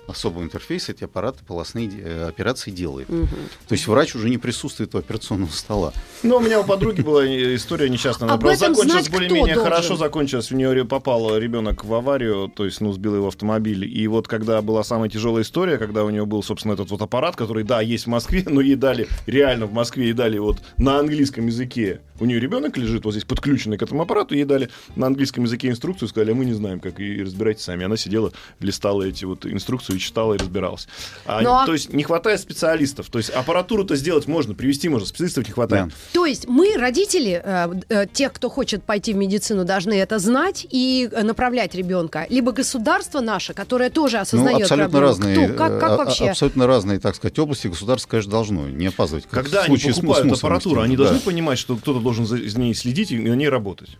особого 0.08 0.44
интерфейса 0.44 0.92
эти 0.92 1.04
аппараты 1.04 1.44
полостные 1.46 1.90
э, 1.90 2.28
операции 2.28 2.72
делает. 2.72 3.10
Мгм. 3.10 3.28
То 3.68 3.74
есть 3.74 3.88
врач 3.88 4.16
уже 4.16 4.30
не 4.30 4.38
присутствует 4.38 4.94
у 4.96 4.98
операционного 4.98 5.52
стола. 5.52 5.94
Ну, 6.24 6.38
у 6.38 6.40
меня 6.40 6.60
у 6.60 6.64
подруги 6.64 7.02
была 7.02 7.26
история 7.26 7.90
несчастная. 7.90 8.28
Она 8.28 8.36
Об 8.36 8.42
просто 8.42 8.66
этом 8.66 8.76
закончилась 8.76 9.10
более-менее 9.10 9.56
хорошо 9.56 9.96
закончилась. 9.96 10.52
У 10.52 10.56
нее 10.56 10.86
попал 10.86 11.38
ребенок 11.38 11.84
в 11.84 11.94
аварию, 11.94 12.52
то 12.54 12.66
есть, 12.66 12.82
ну, 12.82 12.94
сбил 12.94 13.16
его 13.16 13.28
автомобиль. 13.28 13.86
И 13.86 14.08
вот 14.08 14.28
когда 14.28 14.62
была 14.62 14.84
самая 14.84 15.10
тяжелая 15.10 15.44
история, 15.44 15.78
когда 15.78 16.04
у 16.04 16.10
нее 16.10 16.26
был, 16.26 16.44
собственно, 16.44 16.74
этот 16.74 16.92
вот 16.92 17.02
аппарат, 17.02 17.36
который, 17.36 17.64
да, 17.64 17.82
есть 17.82 18.06
в 18.06 18.10
Москве, 18.10 18.44
но 18.48 18.62
ей 18.62 18.76
дали, 18.76 19.08
реально 19.26 19.66
в 19.66 19.74
Москве 19.74 20.06
ей 20.06 20.14
дали 20.14 20.38
вот 20.38 20.58
на 20.78 21.00
английском 21.00 21.48
языке. 21.48 22.02
У 22.20 22.26
нее 22.26 22.40
ребенок 22.40 22.78
лежит 22.78 23.04
вот 23.04 23.12
здесь 23.12 23.26
подключенный 23.26 23.78
к 23.78 23.82
этому 23.84 24.02
аппарату, 24.02 24.36
ей 24.36 24.46
дали 24.46 24.70
на 24.96 25.08
английском 25.08 25.44
языке 25.44 25.70
инструкцию, 25.70 26.08
сказали, 26.08 26.32
а 26.32 26.36
мы 26.36 26.46
не 26.46 26.54
знаем, 26.54 26.80
как, 26.80 27.00
и 27.00 27.22
разбирайтесь 27.22 27.64
сами. 27.64 27.84
Она 27.86 27.98
сидела, 27.98 28.32
листала 28.60 29.04
эти 29.04 29.26
вот 29.26 29.46
инструкции, 29.46 29.98
читала 29.98 30.34
и 30.34 30.38
разбиралась. 30.38 30.88
А, 31.26 31.42
Ну, 31.42 31.54
а- 31.54 31.66
То 31.66 31.74
есть 31.74 31.92
не 31.94 32.04
хватает 32.04 32.40
специалистов. 32.40 33.10
То 33.10 33.18
есть 33.18 33.30
аппаратуру-то 33.32 33.96
сделать 33.96 34.28
можно, 34.28 34.54
привести 34.54 34.88
можно, 34.90 35.08
специалистов 35.08 35.46
не 35.48 35.54
хватает. 35.54 35.88
Да. 35.88 35.92
То 36.14 36.26
есть 36.26 36.48
мы, 36.48 36.76
родители, 36.78 37.42
э, 37.44 37.68
э, 37.90 38.06
тех, 38.12 38.32
кто 38.34 38.50
хочет 38.50 38.84
пойти 38.84 39.14
в 39.14 39.18
медицину, 39.18 39.66
должны 39.66 39.94
это 39.94 40.20
знать 40.20 40.66
и 40.70 41.10
э, 41.12 41.24
направлять 41.24 41.76
ребенка. 41.76 42.26
Либо 42.30 42.52
государство 42.54 43.20
наше, 43.20 43.54
которое 43.54 43.90
тоже 43.90 44.18
осознает 44.18 44.60
ну, 44.60 44.64
абсолютно 44.64 44.90
проблему. 44.90 45.08
разные, 45.08 45.48
Кто? 45.50 45.58
Как, 45.58 45.80
как 45.80 45.92
а- 45.92 45.98
вообще? 45.98 46.30
абсолютно 46.30 46.68
разные, 46.68 47.00
так 47.00 47.16
сказать, 47.16 47.38
области. 47.40 47.68
Государство, 47.68 48.10
конечно, 48.10 48.32
должно 48.32 48.68
не 48.70 48.88
опаздывать. 48.88 49.26
как 49.30 49.44
Когда 49.44 49.64
они 49.64 49.78
покупают 49.78 50.32
аппаратуру, 50.32 50.82
они 50.82 50.96
да. 50.96 51.04
должны 51.04 51.20
понимать, 51.20 51.60
что 51.60 51.76
кто-то 51.76 52.00
должен 52.06 52.26
за 52.26 52.60
ней 52.60 52.74
следить 52.74 53.12
и 53.12 53.18
на 53.18 53.34
ней 53.34 53.50
работать. 53.50 53.98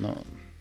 Но- 0.00 0.16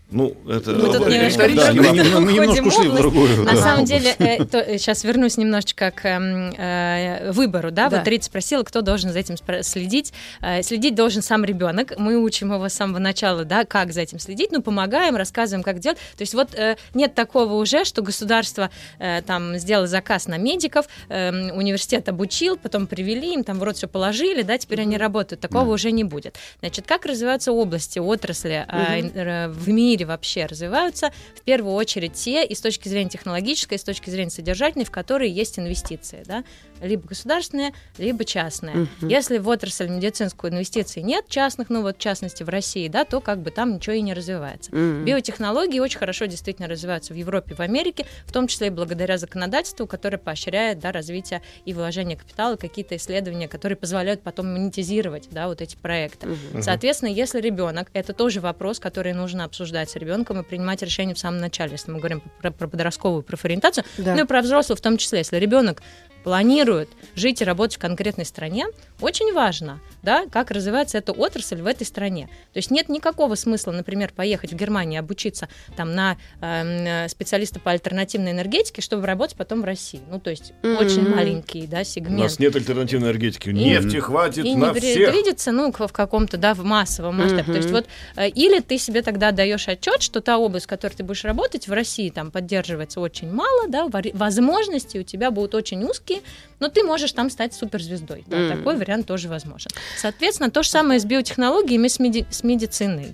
Ну, 0.10 0.34
это 0.48 0.72
Мы 0.72 0.84
тут 0.94 1.08
э, 1.08 1.14
немножко 1.18 1.50
Да, 1.54 1.74
мы, 1.74 1.82
мы- 1.92 2.20
мы 2.22 2.32
немножко 2.32 2.64
в 2.64 2.68
ушли 2.68 2.88
в 2.88 2.96
другую. 2.96 3.44
На 3.44 3.52
да, 3.52 3.62
самом 3.62 3.84
деле, 3.84 4.16
э, 4.20 4.46
то- 4.46 4.78
сейчас 4.78 5.04
вернусь 5.04 5.36
немножечко 5.36 5.92
к 5.92 6.06
эм, 6.08 6.54
э, 6.58 7.30
выбору, 7.34 7.72
да? 7.72 7.90
Да. 7.90 7.98
Вот 7.98 8.08
Рита 8.08 8.24
спросила, 8.24 8.64
кто 8.64 8.80
должен 8.82 9.12
за 9.12 9.20
этим 9.20 9.36
следить. 9.64 10.14
Э, 10.42 10.64
следить 10.64 10.96
должен 10.96 11.22
сам 11.22 11.44
ребенок. 11.44 11.92
Мы 11.98 12.16
учим 12.24 12.54
его 12.54 12.70
с 12.70 12.74
самого 12.74 13.00
начала, 13.00 13.44
да, 13.44 13.66
как 13.66 13.92
за 13.92 14.00
этим 14.00 14.20
следить, 14.20 14.50
ну, 14.54 14.62
помогаем, 14.62 15.18
рассказываем, 15.18 15.62
как 15.62 15.80
делать. 15.80 15.98
То 16.16 16.22
есть 16.22 16.34
вот 16.34 16.56
э, 16.56 16.78
нет 16.94 17.14
такого 17.14 17.56
уже, 17.56 17.84
что 17.84 18.02
государство 18.02 18.70
э, 19.00 19.22
там 19.24 19.58
сделало 19.58 19.88
заказ 19.88 20.28
на 20.28 20.38
медиков, 20.38 20.86
эм, 21.10 21.52
университет 21.58 22.08
обучил, 22.08 22.56
потом 22.56 22.88
привели, 22.88 23.34
им 23.34 23.44
там 23.44 23.60
в 23.60 23.64
рот 23.64 23.76
все 23.76 23.88
положили, 23.90 24.42
да, 24.44 24.58
теперь 24.58 24.82
они 24.84 24.96
работают. 24.98 25.42
Такого 25.42 25.66
Да. 25.66 25.72
уже 25.72 25.92
не 25.92 26.06
будет. 26.06 26.38
Значит, 26.62 26.86
как 26.88 27.06
развиваются 27.06 27.52
области, 27.52 28.00
отрасли 28.00 28.66
э, 28.70 29.02
Мгм. 29.02 29.12
э, 29.14 29.48
в 29.50 29.68
мире 29.68 29.97
вообще 30.04 30.46
развиваются? 30.46 31.12
В 31.36 31.42
первую 31.42 31.74
очередь 31.76 32.14
те, 32.14 32.46
и 32.46 32.56
с 32.56 32.62
точки 32.62 32.90
зрения 32.90 33.10
технологической, 33.10 33.78
и 33.78 33.80
с 33.80 33.84
точки 33.84 34.10
зрения 34.10 34.30
содержательной, 34.30 34.86
в 34.86 34.92
которые 34.92 35.32
есть 35.32 35.60
инвестиции, 35.60 36.24
да, 36.26 36.44
либо 36.82 37.08
государственные, 37.08 37.74
либо 37.98 38.26
частные. 38.26 38.76
Мгм. 38.76 39.08
Если 39.08 39.38
в 39.38 39.48
отрасль 39.48 39.88
медицинскую 39.88 40.52
инвестиций 40.52 41.02
нет 41.02 41.28
частных, 41.28 41.70
ну 41.70 41.82
вот 41.82 41.98
в 41.98 42.00
частности 42.00 42.44
в 42.44 42.50
России, 42.50 42.88
да, 42.88 43.06
то 43.06 43.20
как 43.20 43.42
бы 43.42 43.52
там 43.52 43.76
ничего 43.76 43.96
и 43.96 44.02
не 44.02 44.14
развивается. 44.14 44.76
Мгм. 44.76 45.06
Биотехнологии 45.06 45.80
очень 45.80 46.00
хорошо 46.00 46.26
действительно 46.26 46.68
развиваются 46.68 47.14
в 47.14 47.18
Европе, 47.18 47.56
в 47.56 47.60
Америке, 47.60 48.06
в 48.26 48.32
том 48.32 48.48
числе 48.48 48.68
и 48.68 48.70
благодаря 48.70 49.18
законодательству, 49.18 49.88
которое 49.88 50.18
поощряет 50.18 50.80
да, 50.80 50.92
развитие 50.92 51.42
и 51.66 51.74
вложение 51.74 52.18
капитала, 52.18 52.56
какие-то 52.56 52.96
исследования, 52.96 53.48
которые 53.48 53.76
позволяют 53.76 54.22
потом 54.22 54.54
монетизировать 54.54 55.30
да, 55.32 55.48
вот 55.48 55.62
эти 55.62 55.76
проекты. 55.76 56.28
Мгм. 56.28 56.62
Соответственно, 56.62 57.10
если 57.10 57.42
ребенок, 57.42 57.90
это 57.94 58.14
тоже 58.14 58.42
вопрос, 58.42 58.80
который 58.80 59.14
нужно 59.14 59.44
обсуждать 59.44 59.87
с 59.90 59.96
ребенком 59.96 60.40
и 60.40 60.44
принимать 60.44 60.82
решение 60.82 61.16
в 61.16 61.20
самом 61.20 61.40
начале, 61.40 61.72
если 61.74 61.92
мы 61.92 62.00
говорим 62.00 62.22
про, 62.42 62.52
про 62.52 62.68
подростковую 62.68 63.24
профориентацию, 63.24 63.84
Да. 63.98 64.16
ну 64.16 64.24
и 64.24 64.28
про 64.28 64.42
взрослую 64.42 64.78
в 64.78 64.82
том 64.82 64.98
числе. 64.98 65.20
Если 65.20 65.38
ребенок 65.38 65.82
планирует 66.24 66.90
жить 67.16 67.42
и 67.42 67.46
работать 67.46 67.78
в 67.78 67.80
конкретной 67.80 68.26
стране, 68.26 68.68
очень 69.02 69.34
важно, 69.34 69.80
да, 70.04 70.26
как 70.32 70.52
развивается 70.52 70.98
эта 70.98 71.12
отрасль 71.12 71.62
в 71.62 71.66
этой 71.68 71.86
стране. 71.86 72.28
То 72.54 72.58
есть 72.58 72.72
нет 72.72 72.90
никакого 72.90 73.36
смысла, 73.36 73.72
например, 73.72 74.12
поехать 74.16 74.54
в 74.54 74.56
Германию 74.56 75.00
обучиться 75.00 75.48
там 75.76 75.94
на 75.94 76.18
эм, 76.42 77.08
специалиста 77.10 77.60
по 77.60 77.72
альтернативной 77.72 78.32
энергетике, 78.32 78.82
чтобы 78.82 79.06
работать 79.06 79.36
потом 79.38 79.62
в 79.62 79.66
России. 79.66 80.02
Ну, 80.10 80.20
то 80.20 80.30
есть 80.30 80.54
Мгм. 80.64 80.78
очень 80.78 81.10
маленький, 81.10 81.68
да, 81.68 81.82
У 81.82 81.84
сегмент. 81.84 82.18
нас 82.20 82.40
нет 82.40 82.56
альтернативной 82.56 83.08
энергетики. 83.10 83.50
И- 83.50 83.54
Нефти 83.54 83.98
хватит 83.98 84.46
и 84.46 84.56
на 84.56 84.72
не 84.74 84.80
всех. 84.80 84.96
предвидится, 85.12 85.52
ну, 85.52 85.72
в 85.72 85.92
каком-то, 85.94 86.38
да, 86.38 86.54
в 86.54 86.64
массовом 86.64 87.18
масштабе. 87.18 87.44
Мгм. 87.44 87.52
То 87.54 87.58
есть 87.58 87.72
вот, 87.72 87.86
э, 88.16 88.30
или 88.30 88.60
ты 88.60 88.78
себе 88.78 89.02
тогда 89.02 89.32
даешь 89.32 89.68
отчет, 89.68 90.02
что 90.02 90.22
та 90.22 90.38
область, 90.38 90.66
в 90.66 90.70
которой 90.70 90.94
ты 90.94 91.04
будешь 91.04 91.24
работать, 91.24 91.68
в 91.68 91.74
России 91.74 92.10
там 92.10 92.32
поддерживается 92.32 93.00
очень 93.00 93.32
мало, 93.32 93.68
да, 93.68 93.88
возможности 94.14 94.98
у 94.98 95.04
тебя 95.04 95.32
будут 95.32 95.56
очень 95.56 95.84
узкие, 95.84 96.22
но 96.60 96.70
ты 96.70 96.84
можешь 96.84 97.12
там 97.12 97.30
стать 97.30 97.54
суперзвездой. 97.54 98.24
Да, 98.28 98.38
Мгм. 98.38 98.58
Такой 98.58 98.76
вариант 98.88 99.06
тоже 99.06 99.28
возможен. 99.28 99.70
Соответственно, 99.98 100.50
то 100.50 100.64
же 100.64 100.70
самое 100.70 101.00
с 101.00 101.06
биотехнологиями, 101.06 101.88
с, 101.88 102.00
меди- 102.00 102.26
с 102.30 102.44
медициной. 102.44 103.12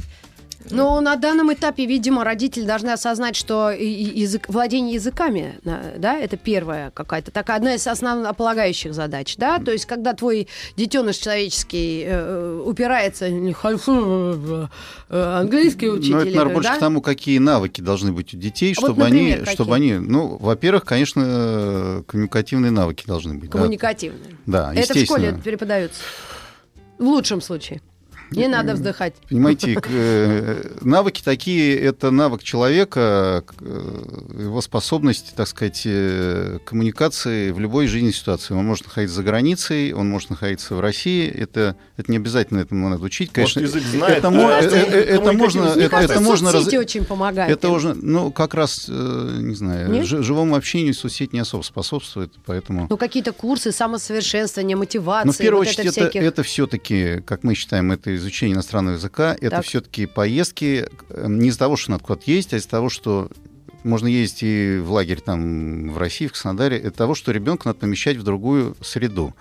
Ну, 0.70 1.02
на 1.02 1.16
данном 1.16 1.52
этапе, 1.54 1.86
видимо, 1.86 2.24
родители 2.24 2.64
должны 2.64 2.90
осознать, 2.90 3.36
что 3.36 3.70
язык, 3.72 4.48
владение 4.50 4.96
языками, 4.96 5.60
да, 5.64 6.18
это 6.18 6.38
первая 6.38 6.92
какая-то 6.92 7.32
такая 7.32 7.58
одна 7.58 7.76
из 7.76 7.86
основополагающих 7.86 8.94
задач, 8.94 9.36
да, 9.38 9.60
то 9.60 9.72
есть 9.72 9.86
когда 9.86 10.14
твой 10.14 10.48
детеныш 10.78 11.18
человеческий 11.18 12.04
э, 12.06 12.62
упирается 12.66 13.30
не 13.30 13.54
хочу, 13.54 14.70
э, 15.10 15.40
английский 15.40 15.90
учитель, 15.90 16.14
Ну, 16.14 16.20
это, 16.20 16.30
наверное, 16.30 16.54
больше 16.54 16.70
да? 16.70 16.76
к 16.78 16.80
тому, 16.80 17.02
какие 17.02 17.38
навыки 17.40 17.82
должны 17.82 18.12
быть 18.12 18.34
у 18.34 18.38
детей, 18.38 18.74
А 18.78 18.82
вот, 18.82 18.88
чтобы 18.92 19.04
например, 19.04 19.26
они, 19.26 19.40
какие? 19.40 19.56
чтобы 19.56 19.76
они, 19.76 19.94
ну, 19.96 20.38
во-первых, 20.38 20.86
конечно, 20.86 21.24
э, 21.26 22.04
коммуникативные 22.08 22.72
навыки 22.72 23.04
должны 23.06 23.36
быть. 23.36 23.50
да. 23.50 23.58
коммуникативные. 23.58 24.38
Да, 24.46 24.74
это 24.74 24.94
в 24.94 24.98
школе 24.98 25.40
преподается. 25.44 26.00
В 26.98 27.04
лучшем 27.04 27.42
случае. 27.42 27.82
Не 28.36 28.48
надо 28.48 28.74
вздыхать. 28.74 29.14
Понимаете, 29.30 29.78
э, 29.90 30.78
навыки 30.82 31.22
такие, 31.24 31.78
это 31.80 32.12
навык 32.12 32.44
человека, 32.44 33.44
э, 33.62 34.40
его 34.40 34.62
способность, 34.62 35.34
так 35.36 35.48
сказать, 35.48 35.82
э, 35.86 36.60
коммуникации 36.66 37.52
в 37.52 37.60
любой 37.60 37.88
жизненной 37.88 38.14
ситуации. 38.14 38.54
Он 38.54 38.66
может 38.66 38.86
находиться 38.86 39.16
за 39.18 39.24
границей, 39.24 39.94
он 39.94 40.10
может 40.10 40.30
находиться 40.30 40.76
в 40.76 40.80
России. 40.82 41.28
Это, 41.30 41.76
это 41.98 42.12
не 42.12 42.18
обязательно 42.18 42.60
этому 42.60 42.90
надо 42.90 43.04
учить. 43.04 43.36
Может, 43.36 43.56
Конечно, 43.56 43.78
язык 43.78 43.90
знает, 43.90 44.18
это, 44.20 44.28
а 44.28 44.32
мо- 44.32 44.52
э, 44.52 44.70
коммуникативные 44.70 45.04
э, 45.04 45.16
это 45.16 45.34
можно, 45.34 45.64
это, 45.64 45.90
кажется, 45.90 46.14
это 46.14 46.22
можно 46.24 46.52
раз- 46.52 46.68
очень 46.68 47.06
помогают. 47.06 47.52
это 47.52 47.70
уже, 47.70 47.94
ну, 47.94 48.32
как 48.32 48.54
раз, 48.54 48.88
не 48.88 49.56
знаю, 49.56 49.90
Нет? 49.92 50.06
жи- 50.06 50.24
живому 50.24 50.56
общению 50.56 50.94
соцсеть 50.94 51.34
не 51.34 51.40
особо 51.40 51.64
способствует, 51.64 52.32
поэтому... 52.46 52.88
Ну, 52.90 52.98
какие-то 52.98 53.32
курсы 53.34 53.72
самосовершенствования, 53.72 54.76
мотивации. 54.76 55.28
Но 55.28 55.34
в 55.34 55.38
первую 55.38 55.60
вот 55.60 55.68
очередь 55.68 55.80
это 55.88 56.00
это, 56.02 56.10
всяких... 56.10 56.22
это 56.28 56.44
все-таки, 56.44 57.22
как 57.26 57.44
мы 57.44 57.56
считаем, 57.56 57.92
это 57.92 58.16
изучение 58.24 58.56
иностранного 58.56 58.96
языка, 58.96 59.36
это 59.40 59.58
Так. 59.58 59.66
все-таки 59.66 60.06
поездки 60.06 60.88
э, 61.10 61.26
не 61.28 61.50
из-за 61.50 61.60
того, 61.60 61.76
что 61.78 61.92
надо 61.92 62.04
куда-то 62.04 62.30
ездить, 62.32 62.54
а 62.54 62.58
из-за 62.58 62.70
того, 62.70 62.90
что 62.90 63.30
можно 63.84 64.08
ездить 64.08 64.44
и 64.44 64.80
в 64.80 64.92
лагерь 64.92 65.20
там 65.22 65.92
в 65.92 65.98
России, 65.98 66.28
в 66.28 66.32
Краснодаре, 66.32 66.78
это 66.78 66.98
того, 66.98 67.16
что 67.16 67.32
ребенка 67.32 67.68
надо 67.68 67.80
помещать 67.80 68.18
в 68.18 68.24
другую 68.24 68.76
среду 68.82 69.36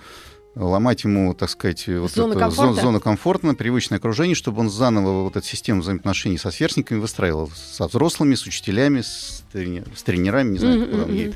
ломать 0.54 1.04
ему, 1.04 1.32
так 1.32 1.48
сказать, 1.48 1.86
вот 1.88 2.10
Зону 2.12 2.32
эту 2.32 2.40
комфорта? 2.40 2.74
зо- 2.74 2.80
зону 2.82 3.00
комфортно, 3.00 3.54
привычное 3.54 3.96
окружение, 3.98 4.34
чтобы 4.34 4.60
он 4.60 4.68
заново 4.68 5.22
вот 5.22 5.36
эту 5.36 5.46
систему 5.46 5.80
взаимоотношений 5.80 6.36
со 6.36 6.50
сверстниками 6.50 6.98
выстраивал, 6.98 7.50
со 7.54 7.86
взрослыми, 7.88 8.34
с 8.34 8.44
учителями, 8.46 9.00
с, 9.00 9.44
трени- 9.54 9.82
с 9.96 10.02
тренерами, 10.02 10.52
не 10.52 10.58
знаю, 10.58 10.86
куда 10.90 11.04
он 11.04 11.12
едет. 11.14 11.34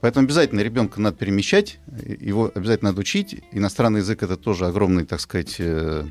Поэтому 0.00 0.26
обязательно 0.26 0.60
ребенка 0.60 1.00
надо 1.00 1.16
перемещать, 1.16 1.80
его 2.20 2.52
обязательно 2.54 2.90
надо 2.90 3.00
учить. 3.00 3.42
Иностранный 3.52 4.00
язык 4.00 4.22
это 4.22 4.36
тоже 4.36 4.66
огромный, 4.66 5.04
так 5.06 5.18
сказать, 5.20 5.56
э, 5.58 6.04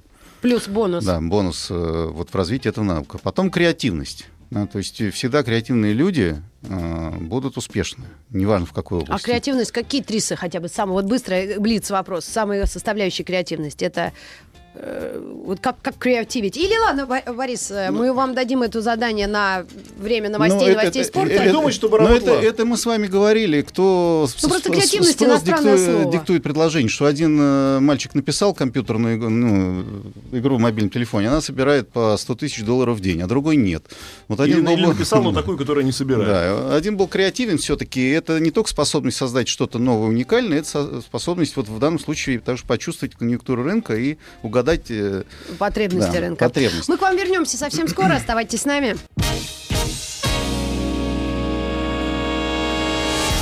Плюс 0.44 0.68
бонус. 0.68 1.04
да, 1.04 1.20
бонус 1.20 1.68
э, 1.72 2.10
вот 2.12 2.30
в 2.30 2.36
развитии 2.36 2.70
этого 2.70 2.84
навыка. 2.86 3.18
Потом 3.18 3.50
креативность. 3.50 4.28
То 4.72 4.78
есть 4.78 5.02
э, 5.02 5.10
всегда 5.10 5.42
креативные 5.42 5.94
люди 5.94 6.36
э, 6.62 7.10
будут 7.20 7.58
успешны, 7.58 8.04
неважно 8.30 8.68
в 8.68 8.74
какой 8.74 9.00
А 9.00 9.02
области. 9.02 9.26
креативность, 9.26 9.72
какие 9.72 10.04
трисы 10.04 10.36
хотя 10.36 10.60
бы? 10.60 10.68
Самый 10.68 10.92
вот 10.92 11.06
быстро 11.06 11.38
блиц 11.58 11.90
вопрос. 11.90 12.26
Самые 12.26 12.68
составляющие 12.68 13.26
креативности. 13.26 13.84
Это 13.86 14.12
э, 14.12 14.53
вот 14.76 15.60
как, 15.60 15.76
как 15.82 15.98
креативить. 15.98 16.58
Или 16.58 16.78
ладно, 16.78 17.06
Борис, 17.34 17.70
э, 17.72 17.92
мы 17.92 18.12
вам 18.14 18.34
дадим 18.34 18.64
это 18.64 18.82
задание 18.82 19.28
на 19.28 19.66
время 19.98 20.30
новостей, 20.30 20.70
Ну, 20.70 20.76
новостей 20.78 21.02
это- 21.04 21.10
спорта. 21.12 21.34
это- 21.34 21.52
думать, 21.54 21.74
чтобы 21.74 22.00
но 22.00 22.10
это, 22.10 22.32
это 22.32 22.66
мы 22.66 22.76
с 22.78 22.86
вами 22.86 23.06
говорили, 23.08 23.62
кто 23.62 24.26
с- 24.28 24.42
Ну, 24.42 24.50
просто 24.50 24.70
с- 24.70 24.72
креативность 24.76 25.14
спрос 25.20 25.42
диктует, 25.44 25.80
слово. 25.80 26.12
диктует 26.12 26.44
предложение, 26.44 26.90
что 26.90 27.06
один 27.06 27.38
э, 27.40 27.80
мальчик 27.82 28.16
написал 28.16 28.54
компьютерную 28.56 29.18
игру, 29.18 29.30
ну, 29.30 29.84
игру 30.32 30.58
в 30.58 30.60
мобильном 30.60 30.90
телефоне, 30.90 31.30
она 31.30 31.42
собирает 31.42 31.90
по 31.90 32.16
100 32.18 32.36
тысяч 32.36 32.64
долларов 32.64 32.98
в 32.98 33.02
день, 33.02 33.22
а 33.22 33.28
другой 33.28 33.58
нет. 33.58 33.84
Вот 34.28 34.40
Или, 34.40 34.54
один 34.54 34.66
был- 34.66 34.74
или 34.74 34.86
написал, 34.88 35.22
но 35.22 35.32
такую, 35.34 35.58
которая 35.58 35.84
не 35.84 35.92
собирает. 35.92 36.28
Да, 36.28 36.76
один 36.76 36.98
был 36.98 37.08
креативен 37.08 37.58
все-таки. 37.60 38.10
Это 38.10 38.40
не 38.40 38.50
только 38.50 38.70
способность 38.70 39.18
создать 39.18 39.48
что-то 39.48 39.78
новое, 39.78 40.08
уникальное, 40.10 40.60
это 40.60 40.68
со- 40.68 41.02
способность 41.02 41.56
вот 41.58 41.68
в 41.68 41.78
данном 41.78 42.00
случае 42.00 42.40
также 42.40 42.66
почувствовать 42.66 43.16
конъюнктуру 43.16 43.62
рынка 43.64 43.96
и 43.96 44.18
угадать 44.42 44.63
э, 44.90 45.24
Потребности 45.58 46.12
да, 46.12 46.20
рынка. 46.20 46.46
потребности. 46.46 46.90
Мы 46.90 46.98
к 46.98 47.02
вам 47.02 47.16
вернемся 47.16 47.58
совсем 47.58 47.88
скоро. 47.88 48.16
Оставайтесь 48.16 48.62
с 48.62 48.66
нами. 48.66 48.96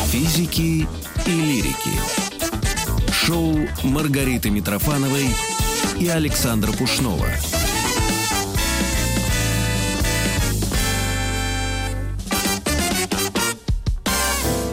Физики 0.07 0.87
и 1.25 1.31
лирики. 1.31 1.91
Шоу 3.11 3.59
Маргариты 3.83 4.49
Митрофановой 4.49 5.27
и 5.99 6.07
Александра 6.07 6.71
Пушнова. 6.71 7.27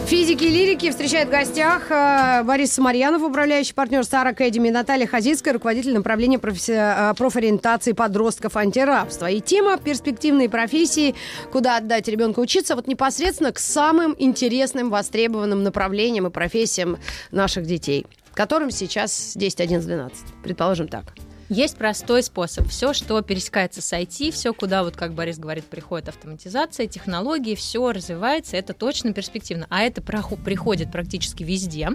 Физики 0.09 0.45
и 0.45 0.49
лирики 0.49 0.89
встречают 0.89 1.29
в 1.29 1.31
гостях 1.31 1.91
э, 1.91 2.41
Борис 2.43 2.73
Самарьянов, 2.73 3.21
управляющий 3.21 3.75
партнер 3.75 3.99
Star 3.99 4.35
Academy, 4.35 4.71
Наталья 4.71 5.05
Хазицкая, 5.05 5.53
руководитель 5.53 5.93
направления 5.93 6.39
професси- 6.39 7.11
э, 7.11 7.13
профориентации 7.13 7.91
подростков 7.91 8.57
антирабства. 8.57 9.29
И 9.29 9.39
тема 9.39 9.77
«Перспективные 9.77 10.49
профессии. 10.49 11.13
Куда 11.51 11.77
отдать 11.77 12.07
ребенка 12.07 12.39
учиться?» 12.39 12.75
вот 12.75 12.87
непосредственно 12.87 13.51
к 13.51 13.59
самым 13.59 14.15
интересным, 14.17 14.89
востребованным 14.89 15.61
направлениям 15.61 16.25
и 16.25 16.31
профессиям 16.31 16.97
наших 17.29 17.67
детей, 17.67 18.07
которым 18.33 18.71
сейчас 18.71 19.33
10, 19.35 19.61
11, 19.61 19.87
12. 19.87 20.25
Предположим 20.43 20.87
так. 20.87 21.13
Есть 21.49 21.77
простой 21.77 22.21
способ. 22.21 22.67
Все, 22.67 22.93
что 22.93 23.19
пересекается 23.21 23.81
с 23.81 23.91
IT, 23.91 24.31
все, 24.31 24.53
куда, 24.53 24.83
вот 24.83 24.95
как 24.95 25.13
Борис 25.13 25.39
говорит, 25.39 25.65
приходит 25.65 26.07
автоматизация, 26.09 26.85
технологии, 26.85 27.55
все 27.55 27.91
развивается, 27.91 28.55
это 28.55 28.73
точно 28.73 29.13
перспективно. 29.13 29.65
А 29.69 29.81
это 29.81 30.01
приходит 30.01 30.91
практически 30.91 31.41
везде. 31.41 31.89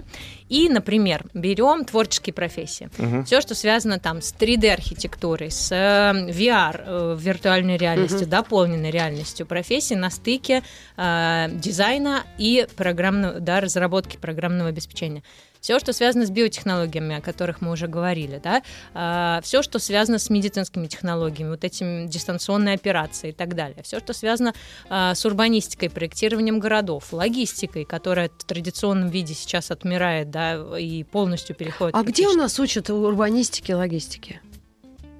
И, 0.49 0.67
например, 0.67 1.25
берем 1.33 1.85
творческие 1.85 2.33
профессии. 2.33 2.89
Все, 3.25 3.39
что 3.39 3.55
связано 3.55 3.97
там 3.97 4.21
с 4.21 4.33
3D-архитектурой, 4.33 5.51
с 5.51 5.71
VR, 5.71 6.83
э, 6.85 7.17
виртуальной 7.17 7.77
реальностью, 7.77 8.27
дополненной 8.27 8.91
реальностью, 8.91 9.45
профессии 9.45 9.93
на 9.93 10.09
стыке 10.09 10.63
э, 10.97 11.47
дизайна 11.53 12.23
и 12.37 12.67
программного, 12.75 13.39
да, 13.39 13.61
разработки 13.61 14.17
программного 14.17 14.69
обеспечения. 14.69 15.23
Все, 15.65 15.79
что 15.79 15.93
связано 15.93 16.27
с 16.27 16.29
биотехнологиями, 16.29 17.15
о 17.15 17.21
которых 17.21 17.59
мы 17.59 17.71
уже 17.71 17.87
говорили, 17.87 18.39
да, 18.39 19.41
все, 19.41 19.63
что 19.63 19.79
связано 19.79 20.19
с 20.19 20.29
медицинскими 20.29 20.85
технологиями, 20.85 21.49
вот 21.49 21.63
этим 21.63 22.07
дистанционные 22.07 22.75
операции 22.75 23.29
и 23.29 23.31
так 23.31 23.55
далее, 23.55 23.81
все, 23.81 23.99
что 23.99 24.13
связано 24.13 24.53
а, 24.89 25.15
с 25.15 25.25
урбанистикой, 25.25 25.89
проектированием 25.89 26.59
городов, 26.59 27.11
логистикой, 27.11 27.83
которая 27.83 28.29
в 28.29 28.43
традиционном 28.43 29.09
виде 29.09 29.33
сейчас 29.33 29.71
отмирает, 29.71 30.29
да, 30.29 30.77
и 30.77 31.01
полностью 31.01 31.55
переходит. 31.55 31.95
А 31.95 32.03
где 32.03 32.27
у 32.27 32.33
нас 32.33 32.59
учат 32.59 32.91
урбанистики 32.91 33.71
и 33.71 33.73
логистики? 33.73 34.41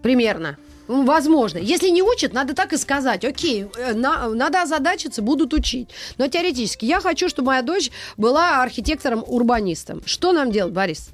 Примерно. 0.03 0.60
Ну, 0.88 1.04
Возможно. 1.06 1.58
Если 1.58 1.89
не 1.89 2.02
учат, 2.04 2.34
надо 2.34 2.54
так 2.54 2.74
и 2.74 2.78
сказать. 2.78 3.26
Окей, 3.26 3.65
э, 3.78 3.93
на- 3.93 4.30
надо 4.30 4.62
озадачиться, 4.62 5.21
будут 5.21 5.54
учить. 5.54 5.89
Но 6.17 6.28
теоретически 6.28 6.86
я 6.86 7.00
хочу, 7.00 7.28
чтобы 7.30 7.48
моя 7.48 7.62
дочь 7.62 7.91
была 8.17 8.62
архитектором-урбанистом. 8.63 10.02
Что 10.06 10.32
нам 10.32 10.52
делать, 10.52 10.74
Борис? 10.74 11.10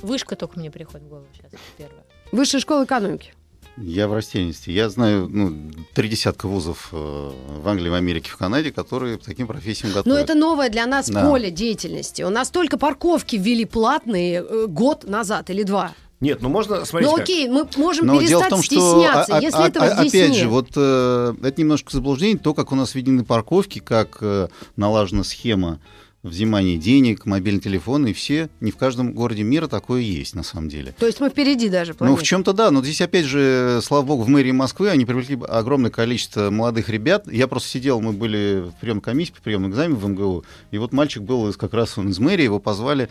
Вышка 0.00 0.36
только 0.36 0.58
мне 0.58 0.70
приходит 0.70 1.06
в 1.06 1.08
голову 1.08 1.26
сейчас 1.34 1.50
первая. 1.78 2.04
Высшая 2.32 2.60
школа 2.60 2.84
экономики. 2.84 3.32
Я 3.78 4.08
в 4.08 4.14
растерянности. 4.14 4.70
Я 4.70 4.88
знаю 4.88 5.28
ну, 5.28 5.70
три 5.94 6.08
десятка 6.08 6.48
вузов 6.48 6.88
э, 6.92 6.96
в 6.96 7.68
Англии, 7.68 7.90
в 7.90 7.94
Америке, 7.94 8.30
в 8.30 8.36
Канаде, 8.38 8.72
которые 8.72 9.18
к 9.18 9.22
таким 9.22 9.46
профессиям 9.46 9.92
готовят. 9.92 10.06
Но 10.06 10.16
это 10.18 10.34
новое 10.34 10.70
для 10.70 10.86
нас 10.86 11.10
Да. 11.10 11.28
поле 11.28 11.50
деятельности. 11.50 12.22
У 12.22 12.30
нас 12.30 12.50
только 12.50 12.78
парковки 12.78 13.36
ввели 13.36 13.66
платные 13.66 14.42
э, 14.42 14.66
год 14.66 15.04
назад 15.04 15.50
или 15.50 15.62
два. 15.62 15.92
Нет, 16.20 16.40
ну 16.40 16.48
можно, 16.48 16.84
смотрите, 16.86 17.10
Ну 17.10 17.16
как. 17.16 17.24
окей, 17.24 17.48
мы 17.48 17.68
можем 17.76 18.06
Но 18.06 18.14
перестать 18.14 18.28
дело 18.30 18.42
в 18.44 18.48
том, 18.48 18.62
что 18.62 18.74
стесняться, 18.74 19.36
а- 19.36 19.40
если 19.40 19.58
а- 19.62 19.68
этого 19.68 19.84
а- 19.84 19.94
здесь 20.00 20.14
опять 20.14 20.30
нет. 20.30 20.38
же, 20.40 20.48
вот 20.48 20.68
э, 20.74 21.34
это 21.42 21.60
немножко 21.60 21.92
заблуждение, 21.92 22.38
то, 22.38 22.54
как 22.54 22.72
у 22.72 22.74
нас 22.74 22.94
введены 22.94 23.22
парковки, 23.24 23.80
как 23.80 24.18
э, 24.22 24.48
налажена 24.76 25.24
схема 25.24 25.78
взимания 26.26 26.76
денег, 26.76 27.26
мобильный 27.26 27.60
телефон, 27.60 28.06
и 28.06 28.12
все, 28.12 28.48
не 28.60 28.70
в 28.70 28.76
каждом 28.76 29.12
городе 29.12 29.42
мира 29.42 29.66
такое 29.68 30.00
есть, 30.00 30.34
на 30.34 30.42
самом 30.42 30.68
деле. 30.68 30.94
То 30.98 31.06
есть 31.06 31.20
мы 31.20 31.30
впереди 31.30 31.68
даже 31.68 31.92
Ну, 31.92 31.98
планеты. 31.98 32.20
в 32.20 32.22
чем-то 32.24 32.52
да, 32.52 32.70
но 32.70 32.82
здесь, 32.82 33.00
опять 33.00 33.24
же, 33.24 33.80
слава 33.82 34.02
богу, 34.04 34.22
в 34.22 34.28
мэрии 34.28 34.52
Москвы 34.52 34.90
они 34.90 35.04
привлекли 35.04 35.38
огромное 35.48 35.90
количество 35.90 36.50
молодых 36.50 36.88
ребят. 36.88 37.30
Я 37.30 37.46
просто 37.48 37.68
сидел, 37.68 38.00
мы 38.00 38.12
были 38.12 38.64
в 38.70 38.80
прием 38.80 39.00
комиссии, 39.00 39.32
по 39.32 39.42
приемному 39.42 39.72
экзамену 39.72 39.96
в 39.96 40.08
МГУ, 40.08 40.44
и 40.70 40.78
вот 40.78 40.92
мальчик 40.92 41.22
был 41.22 41.52
как 41.54 41.74
раз 41.74 41.96
он 41.98 42.08
из 42.08 42.18
мэрии, 42.18 42.44
его 42.44 42.58
позвали. 42.58 43.08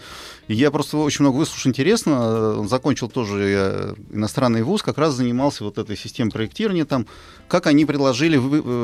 И 0.48 0.54
я 0.54 0.72
просто 0.72 0.98
очень 0.98 1.24
много 1.24 1.38
выслушал 1.38 1.70
интересно. 1.70 2.60
Он 2.60 2.68
закончил 2.68 3.10
тоже 3.10 3.38
э, 3.40 3.94
иностранный 4.12 4.64
вуз, 4.64 4.82
как 4.84 4.98
раз 4.98 5.14
занимался 5.16 5.64
вот 5.64 5.78
этой 5.78 5.98
системой 5.98 6.32
проектирования 6.32 6.86
там, 6.86 7.06
как 7.48 7.68
они 7.68 7.86
предложили 7.86 8.38
э, 8.38 8.40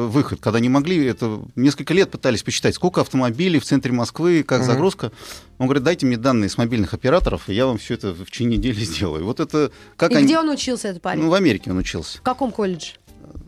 выход, 0.08 0.40
когда 0.40 0.60
не 0.60 0.70
могли, 0.70 1.04
это 1.06 1.42
несколько 1.56 1.94
лет 1.94 2.12
пытались 2.12 2.44
посчитать, 2.44 2.76
сколько 2.76 3.02
автомобилей 3.02 3.60
в 3.60 3.66
центре 3.66 3.92
Москвы, 3.92 4.21
как 4.44 4.64
загрузка. 4.64 5.12
Он 5.58 5.68
говорит, 5.68 5.84
дайте 5.84 6.06
мне 6.06 6.18
данные 6.18 6.50
с 6.50 6.58
мобильных 6.58 6.94
операторов, 6.94 7.50
и 7.50 7.54
я 7.54 7.66
вам 7.66 7.78
все 7.78 7.94
это 7.94 8.14
в 8.14 8.26
течение 8.26 8.58
недели 8.58 8.80
сделаю. 8.84 9.26
Вот 9.26 9.40
это 9.40 9.72
как 9.98 10.12
И 10.12 10.16
они... 10.16 10.26
где 10.26 10.40
он 10.40 10.50
учился, 10.50 10.88
этот 10.90 11.02
парень? 11.02 11.22
Ну, 11.22 11.30
в 11.30 11.34
Америке 11.34 11.72
он 11.72 11.78
учился. 11.78 12.18
В 12.18 12.22
каком 12.22 12.52
колледже? 12.52 12.94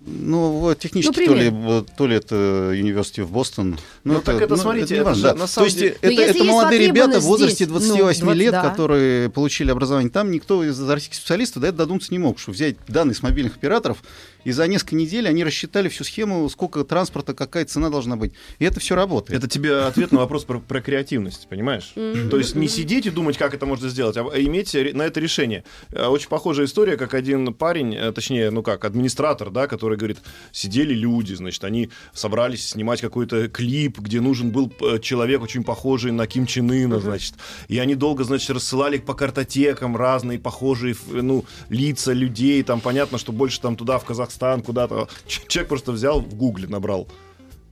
Ну, 0.06 0.52
вот 0.52 0.80
технически, 0.80 1.22
Ну, 1.22 1.26
то, 1.28 1.34
ли, 1.34 1.86
то 1.98 2.08
ли 2.08 2.16
это 2.18 2.36
University 2.74 3.24
в 3.24 3.32
Бостон. 3.32 3.78
Ну, 4.04 4.22
так 4.22 4.42
это, 4.42 4.58
смотрите, 4.58 4.96
это 4.96 5.04
неважно, 5.04 5.16
же 5.16 5.34
да. 5.34 5.36
на 5.36 5.48
самом 5.48 5.70
То 5.70 5.70
есть 5.70 5.78
деле- 5.78 5.98
это, 6.02 6.12
если 6.12 6.26
это 6.26 6.38
есть 6.40 6.50
молодые 6.50 6.88
ребята 6.88 7.20
в 7.20 7.24
возрасте 7.24 7.56
здесь, 7.66 7.68
28 7.70 8.26
ну, 8.26 8.34
лет, 8.34 8.52
да. 8.52 8.70
которые 8.70 9.30
получили 9.30 9.72
образование. 9.72 10.12
Там 10.12 10.30
никто 10.32 10.64
из 10.64 10.80
российских 10.90 11.16
специалистов 11.16 11.62
до 11.62 11.68
этого 11.68 11.80
додуматься 11.86 12.12
не 12.12 12.20
мог, 12.20 12.38
что 12.38 12.52
взять 12.52 12.76
данные 12.88 13.16
с 13.16 13.24
мобильных 13.24 13.56
операторов, 13.56 14.04
и 14.44 14.52
за 14.52 14.68
несколько 14.68 14.96
недель 14.96 15.28
они 15.28 15.44
рассчитали 15.44 15.88
всю 15.88 16.04
схему, 16.04 16.50
сколько 16.50 16.84
транспорта, 16.84 17.34
какая 17.34 17.66
цена 17.66 17.90
должна 17.90 18.18
быть. 18.18 18.34
И 18.60 18.66
это 18.66 18.80
все 18.80 18.96
работает. 18.96 19.40
Это 19.40 19.48
тебе 19.48 19.84
ответ 19.84 20.12
на 20.12 20.20
вопрос 20.20 20.44
про, 20.44 20.60
про 20.60 20.82
креативность, 20.82 21.48
понимаешь? 21.48 21.94
То 21.96 22.38
есть 22.38 22.56
не 22.56 22.68
сидеть 22.68 23.06
и 23.06 23.10
думать, 23.10 23.38
как 23.38 23.54
это 23.54 23.66
можно 23.66 23.88
сделать, 23.90 24.18
а 24.18 24.24
иметь 24.42 24.74
на 24.74 25.04
это 25.04 25.20
решение. 25.20 25.64
Э, 25.92 26.08
Очень 26.08 26.28
похожая 26.28 26.66
история, 26.66 26.98
как 26.98 27.14
один 27.14 27.54
парень, 27.54 27.96
э, 27.96 28.12
точнее, 28.12 28.50
ну 28.50 28.64
как, 28.64 28.84
администратор, 28.86 29.50
да, 29.50 29.68
который 29.68 29.93
говорит, 29.96 30.20
сидели 30.52 30.94
люди, 30.94 31.34
значит, 31.34 31.64
они 31.64 31.90
собрались 32.14 32.70
снимать 32.70 33.02
какой-то 33.02 33.48
клип, 33.48 34.00
где 34.00 34.22
нужен 34.22 34.52
был 34.52 34.72
э, 34.82 35.00
человек 35.00 35.42
очень 35.42 35.64
похожий 35.64 36.12
на 36.12 36.28
Ким 36.28 36.46
Чен 36.46 36.72
Ына, 36.72 37.00
значит, 37.00 37.36
и 37.68 37.80
они 37.80 37.96
долго, 37.96 38.24
значит, 38.24 38.50
рассылали 38.50 38.98
по 38.98 39.14
картотекам 39.14 39.96
разные 39.96 40.40
похожие, 40.40 40.96
ну, 41.08 41.46
лица 41.70 42.14
людей, 42.14 42.64
там 42.64 42.82
понятно, 42.82 43.18
что 43.18 43.32
больше 43.32 43.62
там 43.62 43.76
туда, 43.76 44.00
в 44.00 44.06
Казахстан, 44.06 44.62
куда-то. 44.62 45.08
Человек 45.28 45.70
просто 45.70 45.92
взял, 45.92 46.22
в 46.22 46.36
гугле 46.36 46.68
набрал 46.68 47.08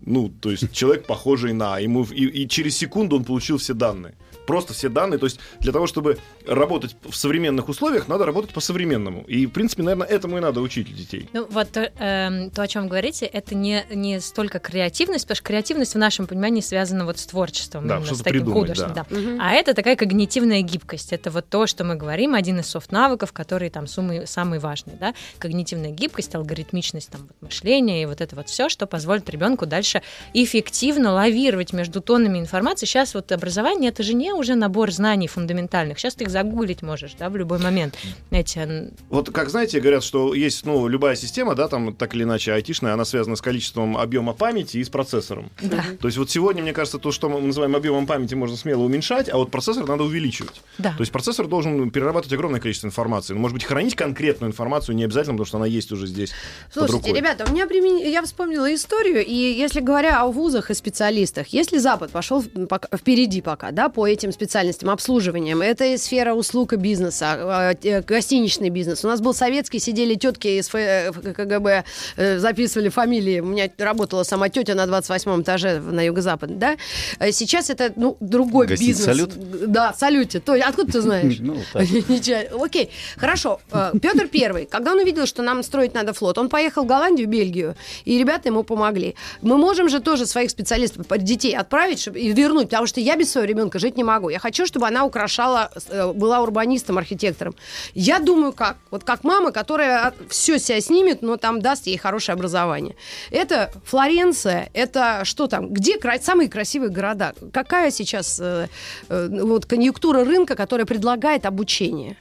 ну, 0.04 0.30
то 0.30 0.50
есть 0.50 0.72
человек 0.72 1.06
похожий 1.06 1.54
на, 1.54 1.80
ему 1.80 2.04
и, 2.04 2.26
и 2.26 2.48
через 2.48 2.78
секунду 2.78 3.16
он 3.16 3.24
получил 3.24 3.58
все 3.58 3.74
данные. 3.74 4.16
Просто 4.48 4.74
все 4.74 4.90
данные. 4.90 5.20
То 5.20 5.28
есть 5.28 5.40
для 5.60 5.72
того, 5.72 5.86
чтобы 5.86 6.18
работать 6.48 6.96
в 7.04 7.16
современных 7.16 7.70
условиях, 7.70 8.08
надо 8.08 8.26
работать 8.26 8.52
по-современному. 8.52 9.24
И, 9.28 9.46
в 9.46 9.52
принципе, 9.52 9.84
наверное, 9.84 10.08
этому 10.08 10.38
и 10.38 10.42
надо 10.42 10.62
учить 10.62 10.94
детей. 10.96 11.30
Ну, 11.34 11.48
вот 11.50 11.72
то, 11.72 11.92
эм, 12.00 12.50
то, 12.52 12.64
о 12.64 12.68
чем 12.68 12.84
вы 12.84 12.90
говорите, 12.90 13.26
это 13.26 13.56
не, 13.56 13.86
не 13.94 14.20
столько 14.20 14.60
креативность, 14.60 15.26
потому 15.26 15.36
что 15.36 15.46
креативность 15.46 15.96
в 15.96 15.98
нашем 15.98 16.28
понимании 16.28 16.62
связана 16.62 17.06
вот 17.06 17.20
с 17.20 17.26
творчеством, 17.26 17.88
Да, 17.88 18.02
с 18.02 18.18
таким 18.20 18.46
придумать, 18.46 18.78
да. 18.78 18.90
да. 18.90 19.06
А 19.40 19.54
это 19.54 19.74
такая 19.74 19.96
когнитивная 19.96 20.62
гибкость. 20.62 21.14
Это 21.14 21.32
вот 21.32 21.48
то, 21.50 21.68
что 21.68 21.84
мы 21.84 21.96
говорим, 21.96 22.36
один 22.36 22.60
из 22.60 22.68
софт-навыков, 22.68 23.34
которые 23.34 23.70
там 23.70 23.88
суммы, 23.88 24.26
самые 24.26 24.60
важные, 24.60 24.98
да. 24.98 25.14
Когнитивная 25.40 25.92
гибкость, 25.92 26.36
алгоритмичность 26.36 27.10
там, 27.10 27.22
вот, 27.22 27.36
мышления 27.42 28.04
и 28.04 28.06
вот 28.06 28.22
это 28.22 28.36
вот 28.36 28.50
все, 28.50 28.70
что 28.70 28.88
позволит 28.88 29.30
ребенку 29.30 29.66
дальше 29.66 30.02
эффективно 30.34 31.14
лавировать 31.14 31.74
между 31.74 32.02
тоннами 32.02 32.40
информации. 32.40 32.86
Сейчас 32.86 33.14
вот 33.14 33.32
образование 33.32 33.90
это 33.90 34.04
же 34.04 34.14
не 34.14 34.34
уже 34.34 34.56
набор 34.56 34.92
знаний 34.92 35.28
фундаментальных. 35.28 36.00
Сейчас 36.00 36.16
ты 36.16 36.24
их 36.26 36.31
загуглить 36.32 36.82
можешь, 36.82 37.14
да, 37.20 37.30
в 37.30 37.36
любой 37.36 37.60
момент. 37.60 37.96
Эти 38.32 38.92
Вот 39.10 39.30
как 39.32 39.50
знаете, 39.50 39.80
говорят, 39.80 40.04
что 40.04 40.34
есть, 40.34 40.66
ну, 40.66 40.88
любая 40.88 41.16
система, 41.16 41.56
да, 41.56 41.68
там 41.68 41.94
так 41.96 42.16
или 42.16 42.24
иначе 42.24 42.54
айтишная, 42.54 42.94
она 42.94 43.06
связана 43.06 43.36
с 43.36 43.42
количеством 43.42 43.98
объема 43.98 44.34
памяти 44.34 44.78
и 44.78 44.84
с 44.84 44.90
процессором. 44.90 45.52
Да. 45.62 45.84
То 46.00 46.08
есть 46.08 46.18
вот 46.18 46.30
сегодня, 46.30 46.62
мне 46.62 46.74
кажется, 46.74 46.98
то, 46.98 47.12
что 47.12 47.30
мы 47.30 47.42
называем 47.42 47.76
объемом 47.76 48.08
памяти, 48.08 48.36
можно 48.36 48.58
смело 48.58 48.84
уменьшать, 48.84 49.30
а 49.30 49.38
вот 49.38 49.52
процессор 49.52 49.88
надо 49.88 50.04
увеличивать. 50.04 50.62
Да. 50.78 50.94
То 50.94 51.02
есть 51.02 51.12
процессор 51.12 51.48
должен 51.48 51.90
перерабатывать 51.92 52.34
огромное 52.34 52.60
количество 52.60 52.88
информации. 52.88 53.34
Ну, 53.34 53.40
может 53.40 53.56
быть, 53.56 53.64
хранить 53.64 53.96
конкретную 53.96 54.52
информацию 54.52 54.96
не 54.96 55.04
обязательно, 55.04 55.34
потому 55.34 55.46
что 55.46 55.58
она 55.58 55.66
есть 55.66 55.92
уже 55.92 56.08
здесь 56.08 56.32
под 56.74 56.90
Слушайте, 56.90 57.10
рукой. 57.10 57.20
ребята, 57.20 57.46
у 57.50 57.54
меня 57.54 57.66
примен- 57.66 58.08
я 58.08 58.22
вспомнила 58.24 58.74
историю, 58.74 59.26
и 59.26 59.34
если 59.34 59.80
говоря 59.80 60.22
о 60.22 60.28
вузах 60.28 60.70
и 60.72 60.74
специалистах, 60.74 61.48
если 61.48 61.78
Запад 61.78 62.12
пошел 62.12 62.42
впереди 62.42 63.42
пока, 63.42 63.72
да, 63.72 63.90
по 63.90 64.08
этим 64.08 64.32
специальностям, 64.32 64.90
обслуживанием, 64.90 65.62
это 65.62 65.86
и 65.86 65.98
сфера 65.98 66.21
услуг 66.30 66.74
и 66.74 66.76
бизнеса, 66.76 67.74
э, 67.84 67.88
э, 67.88 68.02
гостиничный 68.02 68.70
бизнес. 68.70 69.04
У 69.06 69.08
нас 69.08 69.22
был 69.22 69.34
советский, 69.34 69.80
сидели 69.80 70.16
тетки 70.16 70.48
из 70.48 70.70
э, 70.74 71.12
КГБ, 71.12 71.84
э, 72.18 72.40
записывали 72.40 72.90
фамилии. 72.90 73.40
У 73.40 73.46
меня 73.46 73.70
работала 73.78 74.24
сама 74.24 74.50
тетя 74.50 74.76
на 74.76 74.86
28 74.86 75.42
этаже 75.42 75.80
на 75.80 76.02
юго-западе, 76.02 76.54
да. 76.56 76.78
Э, 77.20 77.32
Сейчас 77.32 77.70
это, 77.70 77.92
ну, 77.96 78.18
другой 78.20 78.68
Гостиница 78.68 79.12
бизнес. 79.12 79.34
«Салют»? 79.34 79.72
Да, 79.72 79.94
салюте. 79.94 80.40
То, 80.40 80.54
откуда 80.54 80.92
ты 80.92 81.02
знаешь? 81.02 81.38
Ну. 81.52 81.58
Окей, 82.64 82.92
хорошо. 83.18 83.60
Петр 84.02 84.28
Первый, 84.28 84.66
когда 84.66 84.92
он 84.92 85.00
увидел, 85.00 85.26
что 85.26 85.42
нам 85.42 85.64
строить 85.64 85.94
надо 85.94 86.14
флот, 86.14 86.38
он 86.38 86.50
поехал 86.50 86.84
в 86.84 86.88
Голландию, 86.88 87.28
Бельгию, 87.28 87.76
и 88.06 88.18
ребята 88.18 88.50
ему 88.50 88.64
помогли. 88.64 89.16
Мы 89.42 89.58
можем 89.58 89.90
же 89.90 90.00
тоже 90.00 90.26
своих 90.26 90.52
специалистов, 90.52 91.06
детей 91.18 91.56
отправить 91.56 92.00
чтобы, 92.02 92.20
и 92.20 92.32
вернуть, 92.32 92.66
потому 92.66 92.88
что 92.88 93.00
я 93.00 93.16
без 93.16 93.32
своего 93.32 93.48
ребенка 93.50 93.80
жить 93.80 93.98
не 93.98 94.04
могу. 94.04 94.30
Я 94.30 94.40
хочу, 94.40 94.66
чтобы 94.66 94.88
она 94.88 95.06
украшала, 95.06 95.72
была 96.14 96.42
урбанистом, 96.42 96.98
архитектором. 96.98 97.56
Я 97.94 98.20
думаю, 98.20 98.54
как? 98.54 98.78
Вот 98.92 99.04
как 99.04 99.24
мама, 99.24 99.52
которая 99.52 100.14
все 100.30 100.60
себя 100.60 100.82
снимет, 100.82 101.22
но 101.22 101.38
там 101.38 101.62
даст 101.62 101.88
ей 101.88 101.98
хорошее 101.98 102.34
образование. 102.34 102.96
Это 103.30 103.72
Флоренция, 103.86 104.70
это 104.74 105.22
что 105.26 105.48
там? 105.48 105.70
Где 105.70 105.98
кра- 105.98 106.20
самые 106.20 106.50
красивые 106.50 106.90
города? 106.90 107.34
Какая 107.54 107.92
сейчас 107.92 108.40
э, 108.40 108.68
э, 109.10 109.28
вот 109.32 109.66
конъюнктура 109.66 110.24
рынка, 110.24 110.56
которая 110.56 110.86
предлагает 110.86 111.46
обучение? 111.46 112.18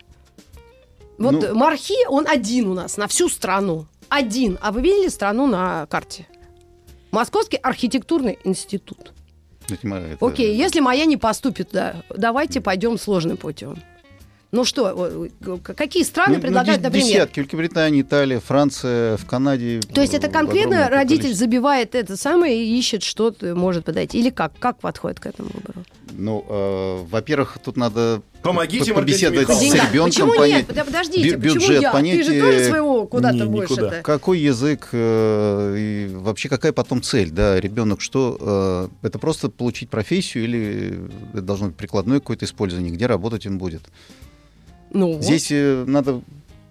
Вот 1.19 1.33
Ну- 1.35 1.55
Мархи, 1.55 2.07
он 2.09 2.27
один 2.29 2.69
у 2.69 2.75
нас 2.75 2.97
на 2.97 3.07
всю 3.07 3.29
страну. 3.29 3.87
Один. 4.09 4.59
А 4.61 4.73
вы 4.73 4.81
видели 4.81 5.09
страну 5.09 5.47
на 5.47 5.87
карте? 5.87 6.27
Московский 7.13 7.57
архитектурный 7.59 8.39
институт. 8.45 9.13
Это 9.75 10.17
Окей, 10.27 10.57
если 10.57 10.81
моя 10.81 11.05
не 11.05 11.17
поступит, 11.17 11.69
да, 11.73 11.97
давайте 12.15 12.61
пойдем 12.61 12.99
сложным 12.99 13.37
путем. 13.37 13.77
Ну 14.53 14.65
что, 14.65 15.29
какие 15.63 16.03
страны 16.03 16.31
Ну, 16.31 16.35
ну, 16.37 16.43
предлагают, 16.43 16.81
де- 16.81 16.87
например? 16.89 17.07
Десятки. 17.07 17.39
Великобритания, 17.39 18.01
Италия, 18.01 18.41
Франция, 18.41 19.17
в 19.17 19.25
Канаде. 19.25 19.79
То 19.95 20.01
есть 20.01 20.13
это 20.13 20.27
э, 20.27 20.31
конкретно 20.31 20.89
родитель 20.89 21.23
количество. 21.23 21.47
забивает 21.47 21.95
это 21.95 22.17
самое 22.17 22.61
и 22.61 22.77
ищет, 22.77 23.05
что 23.05 23.33
может 23.43 23.85
подойти? 23.85 24.19
Или 24.19 24.31
как? 24.31 24.53
Как 24.59 24.81
подходит 24.81 25.21
к 25.21 25.27
этому 25.27 25.51
выбору? 25.55 25.85
Ну, 26.19 26.45
э, 26.49 26.99
во-первых, 27.09 27.59
тут 27.65 27.77
надо 27.77 28.23
Помогите, 28.43 28.93
по- 28.93 29.01
побеседовать 29.01 29.49
с 29.49 29.63
ребенком, 29.63 30.05
Почему 30.11 30.33
понять, 30.35 30.69
нет? 30.69 30.77
Подо- 30.77 30.85
Подождите, 30.85 31.29
бю- 31.37 31.41
почему 31.43 31.55
бюджет, 31.61 31.83
я? 31.83 31.93
понять, 31.93 32.17
Ты 32.19 32.25
же 32.25 32.41
тоже 32.41 32.59
э, 32.59 32.69
куда-то 33.07 33.37
не, 33.37 33.45
больше 33.45 33.73
никуда. 33.75 34.03
Какой 34.03 34.39
язык 34.41 34.89
э, 34.93 35.75
и 35.79 36.11
вообще 36.15 36.49
какая 36.49 36.73
потом 36.73 37.03
цель, 37.03 37.31
да, 37.31 37.61
ребенок, 37.61 38.01
что 38.01 38.91
э, 39.03 39.07
это 39.07 39.19
просто 39.19 39.49
получить 39.49 39.91
профессию 39.91 40.45
или 40.45 41.01
это 41.33 41.43
должно 41.43 41.67
быть 41.69 41.77
прикладное 41.77 42.21
какое-то 42.21 42.45
использование, 42.45 42.93
где 42.93 43.07
работать 43.07 43.47
он 43.47 43.59
будет. 43.59 43.83
Ну, 44.93 45.21
Здесь 45.21 45.49
э, 45.51 45.85
надо 45.87 46.21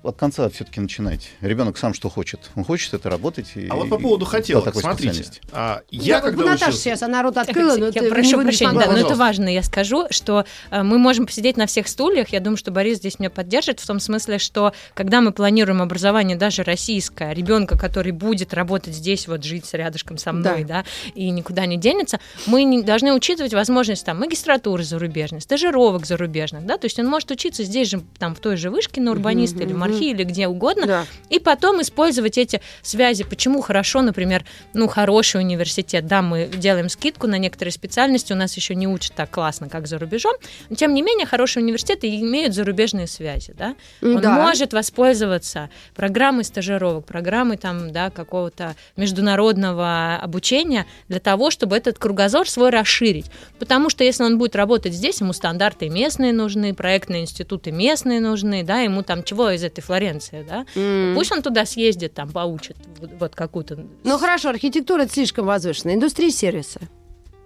от 0.09 0.17
конца 0.17 0.49
все-таки 0.49 0.79
начинать. 0.79 1.31
Ребенок 1.41 1.77
сам 1.77 1.93
что 1.93 2.09
хочет. 2.09 2.39
Он 2.55 2.63
хочет 2.63 2.93
это 2.93 3.09
работать. 3.09 3.51
И, 3.55 3.67
А 3.67 3.75
вот 3.75 3.89
по 3.89 3.97
поводу 3.97 4.25
и 4.25 4.27
хотелок, 4.27 4.73
по 4.73 4.79
смотрите. 4.79 5.13
специальности. 5.13 5.41
А, 5.51 5.81
я, 5.89 6.01
я, 6.01 6.21
вот 6.21 6.29
когда 6.31 6.43
Наташа 6.45 6.65
учился... 6.65 6.81
сейчас, 6.81 7.03
она 7.03 7.21
рот 7.21 7.37
открыла, 7.37 7.77
но 7.77 7.85
я 7.85 7.91
ты 7.91 8.09
прошу 8.09 8.41
прощения, 8.41 8.79
да, 8.79 8.91
но 8.91 8.97
это 8.97 9.15
важно. 9.15 9.47
Я 9.47 9.63
скажу, 9.63 10.07
что 10.09 10.45
э, 10.71 10.83
мы 10.83 10.97
можем 10.97 11.25
посидеть 11.25 11.57
на 11.57 11.65
всех 11.65 11.87
стульях. 11.87 12.29
Я 12.29 12.39
думаю, 12.39 12.57
что 12.57 12.71
Борис 12.71 12.97
здесь 12.97 13.19
меня 13.19 13.29
поддержит 13.29 13.79
в 13.79 13.87
том 13.87 13.99
смысле, 13.99 14.39
что 14.39 14.73
когда 14.93 15.21
мы 15.21 15.31
планируем 15.31 15.81
образование 15.81 16.37
даже 16.37 16.63
российское, 16.63 17.33
ребенка, 17.33 17.77
который 17.77 18.11
будет 18.11 18.53
работать 18.53 18.93
здесь, 18.93 19.27
вот 19.27 19.43
жить 19.43 19.69
рядышком 19.73 20.17
со 20.17 20.31
мной, 20.31 20.63
да, 20.63 20.83
и 21.15 21.29
никуда 21.29 21.65
не 21.65 21.77
денется, 21.77 22.19
мы 22.45 22.63
не 22.63 22.83
должны 22.83 23.13
учитывать 23.13 23.53
возможность 23.53 24.05
там 24.05 24.19
магистратуры 24.19 24.83
зарубежной, 24.83 25.41
стажировок 25.41 26.05
зарубежных, 26.05 26.65
да, 26.65 26.77
то 26.77 26.85
есть 26.85 26.99
он 26.99 27.07
может 27.07 27.31
учиться 27.31 27.63
здесь 27.63 27.89
же, 27.89 28.01
там, 28.17 28.35
в 28.35 28.39
той 28.39 28.57
же 28.57 28.69
вышке 28.69 29.01
на 29.01 29.11
урбаниста 29.11 29.63
или 29.63 29.73
в 29.73 29.77
Мархи 29.99 30.11
или 30.11 30.23
где 30.23 30.47
угодно, 30.47 30.85
Да. 30.87 31.05
и 31.29 31.39
потом 31.39 31.81
использовать 31.81 32.37
эти 32.37 32.61
связи. 32.81 33.23
Почему 33.23 33.61
хорошо, 33.61 34.01
например, 34.01 34.43
ну, 34.73 34.87
хороший 34.87 35.41
университет. 35.41 36.07
Да, 36.07 36.21
мы 36.21 36.45
делаем 36.47 36.89
скидку 36.89 37.27
на 37.27 37.37
некоторые 37.37 37.71
специальности, 37.71 38.33
у 38.33 38.35
нас 38.35 38.55
еще 38.55 38.75
не 38.75 38.87
учат 38.87 39.13
так 39.15 39.29
классно, 39.29 39.69
как 39.69 39.87
за 39.87 39.97
рубежом. 39.99 40.33
Но, 40.69 40.75
тем 40.75 40.93
не 40.93 41.01
менее, 41.01 41.25
хорошие 41.25 41.63
университеты 41.63 42.07
имеют 42.19 42.53
зарубежные 42.53 43.07
связи, 43.07 43.53
да. 43.57 43.75
Он 44.01 44.21
Да. 44.21 44.31
может 44.33 44.73
воспользоваться 44.73 45.69
программой 45.95 46.43
стажировок, 46.43 47.05
программой 47.05 47.57
там, 47.57 47.91
да, 47.91 48.09
какого-то 48.09 48.75
международного 48.95 50.15
обучения 50.21 50.85
для 51.07 51.19
того, 51.19 51.51
чтобы 51.51 51.77
этот 51.77 51.97
кругозор 51.99 52.49
свой 52.49 52.69
расширить. 52.69 53.27
Потому 53.59 53.89
что 53.89 54.03
если 54.03 54.23
он 54.23 54.37
будет 54.37 54.55
работать 54.55 54.93
здесь, 54.93 55.21
ему 55.21 55.33
стандарты 55.33 55.89
местные 55.89 56.33
нужны, 56.33 56.73
проектные 56.73 57.21
институты 57.21 57.71
местные 57.71 58.19
нужны, 58.19 58.63
да, 58.63 58.79
ему 58.79 59.03
там 59.03 59.23
чего 59.23 59.49
из 59.51 59.63
этой 59.63 59.78
Флоренции, 59.79 60.45
да. 60.47 60.65
М. 60.75 61.15
Пусть 61.15 61.31
он 61.31 61.41
туда 61.41 61.65
съездит, 61.65 62.13
там 62.13 62.29
поучит 62.31 62.77
вот, 62.99 63.09
вот 63.19 63.35
какую-то. 63.35 63.85
Ну 64.03 64.17
хорошо, 64.17 64.49
архитектура 64.49 65.03
это 65.03 65.13
слишком 65.13 65.45
возвышенно. 65.45 65.93
Индустрия 65.93 66.31
сервиса. 66.31 66.79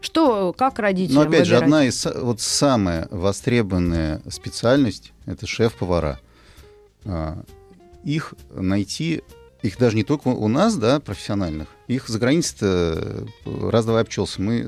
Что, 0.01 0.51
как 0.51 0.79
родителям 0.79 1.23
Но 1.23 1.29
опять 1.29 1.45
же, 1.47 1.53
выбирать? 1.55 1.63
одна 1.63 1.85
из 1.85 2.05
вот 2.05 2.41
самая 2.41 3.07
востребованная 3.09 4.21
специальность 4.29 5.13
это 5.25 5.47
шеф-повара. 5.47 6.19
А, 7.05 7.41
Их 8.03 8.33
найти, 8.53 9.21
их 9.61 9.77
даже 9.77 9.95
не 9.95 10.03
только 10.03 10.27
у 10.27 10.47
нас, 10.49 10.75
да, 10.75 10.99
профессиональных, 10.99 11.67
их 11.87 12.09
за 12.09 12.19
границей 12.19 13.27
раз-два 13.45 14.01
обчелся. 14.01 14.41
Мы, 14.41 14.67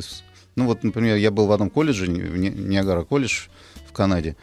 ну 0.55 0.67
вот, 0.67 0.83
например, 0.83 1.17
я 1.17 1.31
был 1.31 1.47
в 1.47 1.51
одном 1.51 1.69
колледже, 1.69 2.05
в 2.05 2.37
Ни- 2.37 2.47
Ниагара 2.49 3.03
колледж 3.03 3.47
в 3.89 3.91
Канаде. 3.91 4.37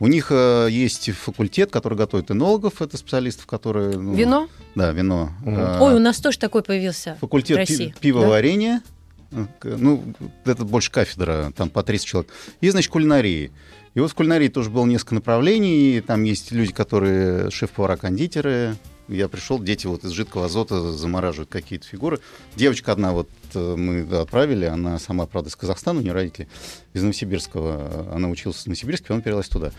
У 0.00 0.06
них 0.06 0.28
э, 0.30 0.68
есть 0.70 1.10
факультет, 1.12 1.70
который 1.70 1.96
готовит 1.96 2.30
энологов, 2.30 2.80
это 2.82 2.96
специалистов, 2.96 3.46
которые... 3.46 3.98
ну, 3.98 4.14
Вино? 4.14 4.48
Да, 4.74 4.90
вино. 4.92 5.30
Э, 5.44 5.78
Ой, 5.80 5.94
у 5.94 5.98
нас 5.98 6.18
тоже 6.18 6.38
такой 6.38 6.62
появился 6.62 7.14
в 7.16 7.20
факультет 7.20 7.56
пи- 7.58 7.60
России. 7.60 7.94
пивоварения. 8.00 8.82
Э, 9.30 9.44
к- 9.58 9.66
Ну, 9.78 10.02
это 10.46 10.64
больше 10.64 10.90
кафедра, 10.90 11.52
там 11.54 11.68
по 11.68 11.82
30 11.82 12.06
человек. 12.06 12.30
И, 12.62 12.70
значит, 12.70 12.90
кулинарии. 12.90 13.52
И 13.94 14.00
вот 14.00 14.10
в 14.10 14.14
кулинарии 14.14 14.48
тоже 14.48 14.70
было 14.70 14.86
несколько 14.86 15.14
направлений. 15.16 16.00
Там 16.00 16.22
есть 16.24 16.50
люди, 16.50 16.72
которые 16.72 17.50
шеф-повара, 17.50 17.96
кондитеры. 17.96 18.76
Я 19.08 19.28
пришел, 19.28 19.58
дети 19.58 19.86
вот 19.86 20.04
из 20.04 20.10
жидкого 20.12 20.46
азота 20.46 20.92
замораживают 20.92 21.50
какие-то 21.50 21.86
фигуры. 21.86 22.20
Девочка 22.56 22.92
одна 22.92 23.12
вот 23.12 23.28
э, 23.28 23.39
мы 23.54 24.00
отправили, 24.18 24.64
она 24.64 24.98
сама, 24.98 25.26
правда, 25.26 25.50
из 25.50 25.56
Казахстана, 25.56 26.00
у 26.00 26.02
нее 26.02 26.12
родители 26.12 26.48
из 26.92 27.02
Новосибирского. 27.02 28.14
Она 28.14 28.28
училась 28.28 28.62
в 28.62 28.66
Новосибирске, 28.66 29.08
потом 29.08 29.22
перевелась 29.22 29.48
туда. 29.48 29.72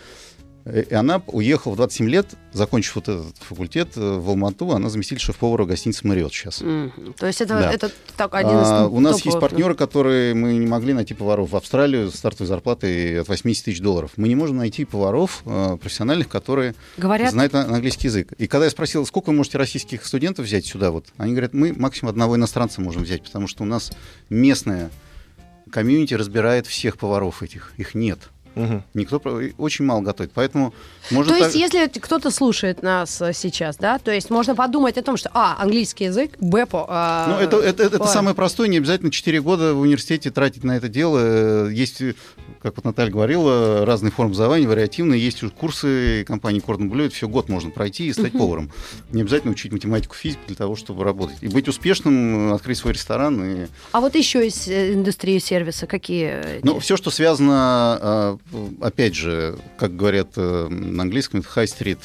И 0.64 0.94
она 0.94 1.20
уехала 1.26 1.72
в 1.72 1.76
27 1.76 2.08
лет, 2.08 2.26
закончив 2.52 2.94
вот 2.96 3.08
этот 3.08 3.36
факультет 3.38 3.96
э, 3.96 4.00
в 4.00 4.28
Алмату, 4.28 4.70
она 4.70 4.90
заместитель 4.90 5.20
шеф-повара 5.20 5.64
гостиницы 5.64 6.06
«Мариот» 6.06 6.32
сейчас. 6.32 6.60
Мгм. 6.60 7.14
То 7.18 7.26
есть 7.26 7.40
это, 7.40 7.58
Да. 7.58 7.72
это 7.72 7.90
так, 8.16 8.32
один 8.34 8.60
из 8.60 8.68
А, 8.68 8.86
у 8.86 9.00
нас 9.00 9.24
есть 9.24 9.40
партнеры, 9.40 9.74
которые 9.74 10.34
мы 10.34 10.54
не 10.54 10.66
могли 10.66 10.92
найти 10.92 11.14
поваров 11.14 11.50
в 11.50 11.56
Австралию 11.56 12.10
с 12.10 12.14
стартовой 12.14 12.46
зарплатой 12.46 13.20
от 13.20 13.28
80 13.28 13.64
тысяч 13.64 13.80
долларов. 13.80 14.12
Мы 14.16 14.28
не 14.28 14.36
можем 14.36 14.58
найти 14.58 14.84
поваров 14.84 15.42
э, 15.46 15.76
профессиональных, 15.80 16.28
которые 16.28 16.76
Говорят, 16.96 17.32
знают 17.32 17.54
английский 17.54 18.06
язык. 18.06 18.32
И 18.38 18.46
когда 18.46 18.66
я 18.66 18.70
спросил, 18.70 19.04
сколько 19.04 19.30
вы 19.30 19.36
можете 19.36 19.58
российских 19.58 20.06
студентов 20.06 20.46
взять 20.46 20.64
сюда, 20.64 20.92
вот, 20.92 21.06
они 21.16 21.32
говорят, 21.32 21.54
мы 21.54 21.72
максимум 21.72 22.10
одного 22.10 22.36
иностранца 22.36 22.80
можем 22.80 23.02
взять, 23.02 23.24
потому 23.24 23.48
что 23.48 23.64
у 23.64 23.66
нас 23.66 23.90
местная 24.30 24.90
комьюнити 25.72 26.14
разбирает 26.14 26.66
всех 26.68 26.98
поваров 26.98 27.42
этих. 27.42 27.72
Их 27.78 27.96
нет. 27.96 28.18
Мгм. 28.54 28.82
Никто 28.94 29.20
очень 29.58 29.84
мало 29.84 30.00
готовит. 30.00 30.32
Поэтому 30.34 30.72
можно 31.10 31.32
То 31.32 31.38
есть, 31.38 31.52
так- 31.52 31.60
если 31.60 31.86
кто-то 32.00 32.30
слушает 32.30 32.82
нас 32.82 33.20
э, 33.20 33.32
сейчас, 33.32 33.76
да, 33.76 33.98
то 33.98 34.10
есть 34.12 34.30
можно 34.30 34.54
подумать 34.54 34.98
о 34.98 35.02
том, 35.02 35.16
что, 35.16 35.30
а, 35.34 35.56
английский 35.60 36.04
язык, 36.04 36.32
БЭПО. 36.40 36.86
а, 36.88 37.26
Ну, 37.28 37.36
это, 37.44 37.56
это, 37.58 37.82
это 37.82 37.98
по- 37.98 38.06
самое 38.06 38.34
простое, 38.34 38.68
не 38.68 38.78
обязательно 38.78 39.10
4 39.10 39.40
года 39.40 39.74
в 39.74 39.80
университете 39.80 40.30
тратить 40.30 40.64
на 40.64 40.76
это 40.76 40.88
дело. 40.88 41.18
Э, 41.22 41.70
Есть, 41.72 42.00
э, 42.02 42.14
как 42.62 42.76
вот 42.76 42.84
Наталья 42.84 43.10
говорила, 43.10 43.84
разные 43.86 44.10
формы 44.10 44.30
образования, 44.30 44.66
вариативные. 44.68 45.20
Есть 45.22 45.42
уже 45.42 45.52
курсы 45.52 46.24
компании 46.26 46.60
Кордон 46.60 46.88
Блю, 46.90 47.04
это 47.06 47.14
все 47.14 47.28
год 47.28 47.48
можно 47.48 47.70
пройти 47.70 48.06
и 48.06 48.12
стать 48.12 48.32
поваром. 48.32 48.70
Не 49.10 49.22
обязательно 49.22 49.52
учить 49.52 49.72
математику, 49.72 50.14
физику 50.14 50.42
для 50.46 50.56
того, 50.56 50.76
чтобы 50.76 51.04
работать. 51.04 51.36
И 51.40 51.48
быть 51.48 51.68
успешным, 51.68 52.52
открыть 52.52 52.78
свой 52.78 52.92
ресторан. 52.92 53.42
И... 53.44 53.66
А 53.92 54.00
вот 54.00 54.14
еще 54.14 54.46
из 54.46 54.68
индустрии 54.68 55.38
сервиса 55.38 55.86
какие? 55.86 56.60
Ну, 56.62 56.78
все, 56.78 56.96
что 56.96 57.10
связано, 57.10 58.38
опять 58.80 59.14
же, 59.14 59.58
как 59.78 59.96
говорят 59.96 60.28
э, 60.36 60.68
на 60.68 61.02
английском, 61.02 61.40
это 61.40 61.48
high-street. 61.48 61.98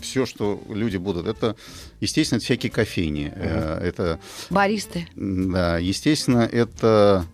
Все, 0.00 0.26
что 0.26 0.60
люди 0.68 0.96
будут, 0.96 1.26
это, 1.26 1.54
естественно, 2.00 2.38
это 2.38 2.44
всякие 2.44 2.70
кофейни. 2.72 3.32
Э, 3.34 3.78
Это 3.82 4.18
Баристы. 4.50 5.06
Да, 5.14 5.78
естественно, 5.78 6.48
это 6.50 7.26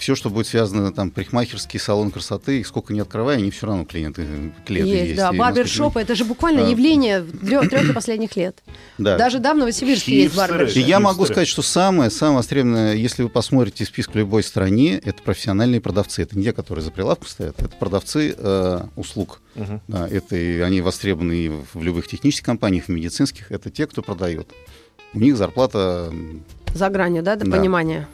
все, 0.00 0.14
что 0.14 0.30
будет 0.30 0.46
связано, 0.46 0.92
там, 0.92 1.10
парикмахерский 1.10 1.78
салон 1.78 2.10
красоты, 2.10 2.60
их 2.60 2.66
сколько 2.66 2.94
не 2.94 3.00
открывая, 3.00 3.36
они 3.36 3.50
все 3.50 3.66
равно 3.66 3.84
клиенты, 3.84 4.26
клиенты 4.66 4.90
есть, 4.90 5.04
есть. 5.08 5.16
да, 5.16 5.30
барбершопы, 5.32 6.00
это 6.00 6.14
же 6.14 6.24
буквально 6.24 6.66
А. 6.66 6.70
явление 6.70 7.22
трех 7.22 7.92
последних 7.94 8.34
лет. 8.34 8.62
Да. 8.96 9.18
Даже 9.18 9.38
да, 9.40 9.52
в 9.52 9.58
Новосибирске 9.58 10.22
есть 10.22 10.34
Хипстеры. 10.34 10.70
И 10.72 10.80
я 10.80 11.00
могу 11.00 11.18
Хипстеры. 11.18 11.34
сказать, 11.34 11.48
что 11.48 11.60
самое, 11.62 12.10
самое 12.10 12.38
востребованное, 12.38 12.94
если 12.94 13.22
вы 13.22 13.28
посмотрите 13.28 13.84
список 13.84 14.14
в 14.14 14.16
любой 14.16 14.42
стране, 14.42 14.98
это 15.04 15.22
профессиональные 15.22 15.82
продавцы. 15.82 16.22
Это 16.22 16.36
не 16.38 16.44
те, 16.44 16.52
которые 16.54 16.82
за 16.82 16.90
прилавком 16.90 17.28
стоят, 17.28 17.60
это 17.60 17.76
продавцы 17.76 18.34
э, 18.36 18.80
услуг. 18.96 19.42
Мгм. 19.54 19.82
Да, 19.86 20.08
это 20.08 20.34
и 20.34 20.60
они 20.60 20.80
востребованы 20.80 21.32
и 21.34 21.48
в 21.74 21.82
любых 21.82 22.08
технических 22.08 22.46
компаниях, 22.46 22.86
в 22.86 22.88
медицинских. 22.88 23.52
Это 23.52 23.68
те, 23.70 23.86
кто 23.86 24.00
продает. 24.00 24.48
У 25.12 25.18
них 25.20 25.36
зарплата 25.36 26.10
За 26.74 26.88
гранью, 26.88 27.22
да, 27.22 27.36
до 27.36 27.44
Да. 27.44 27.50
понимания. 27.56 28.08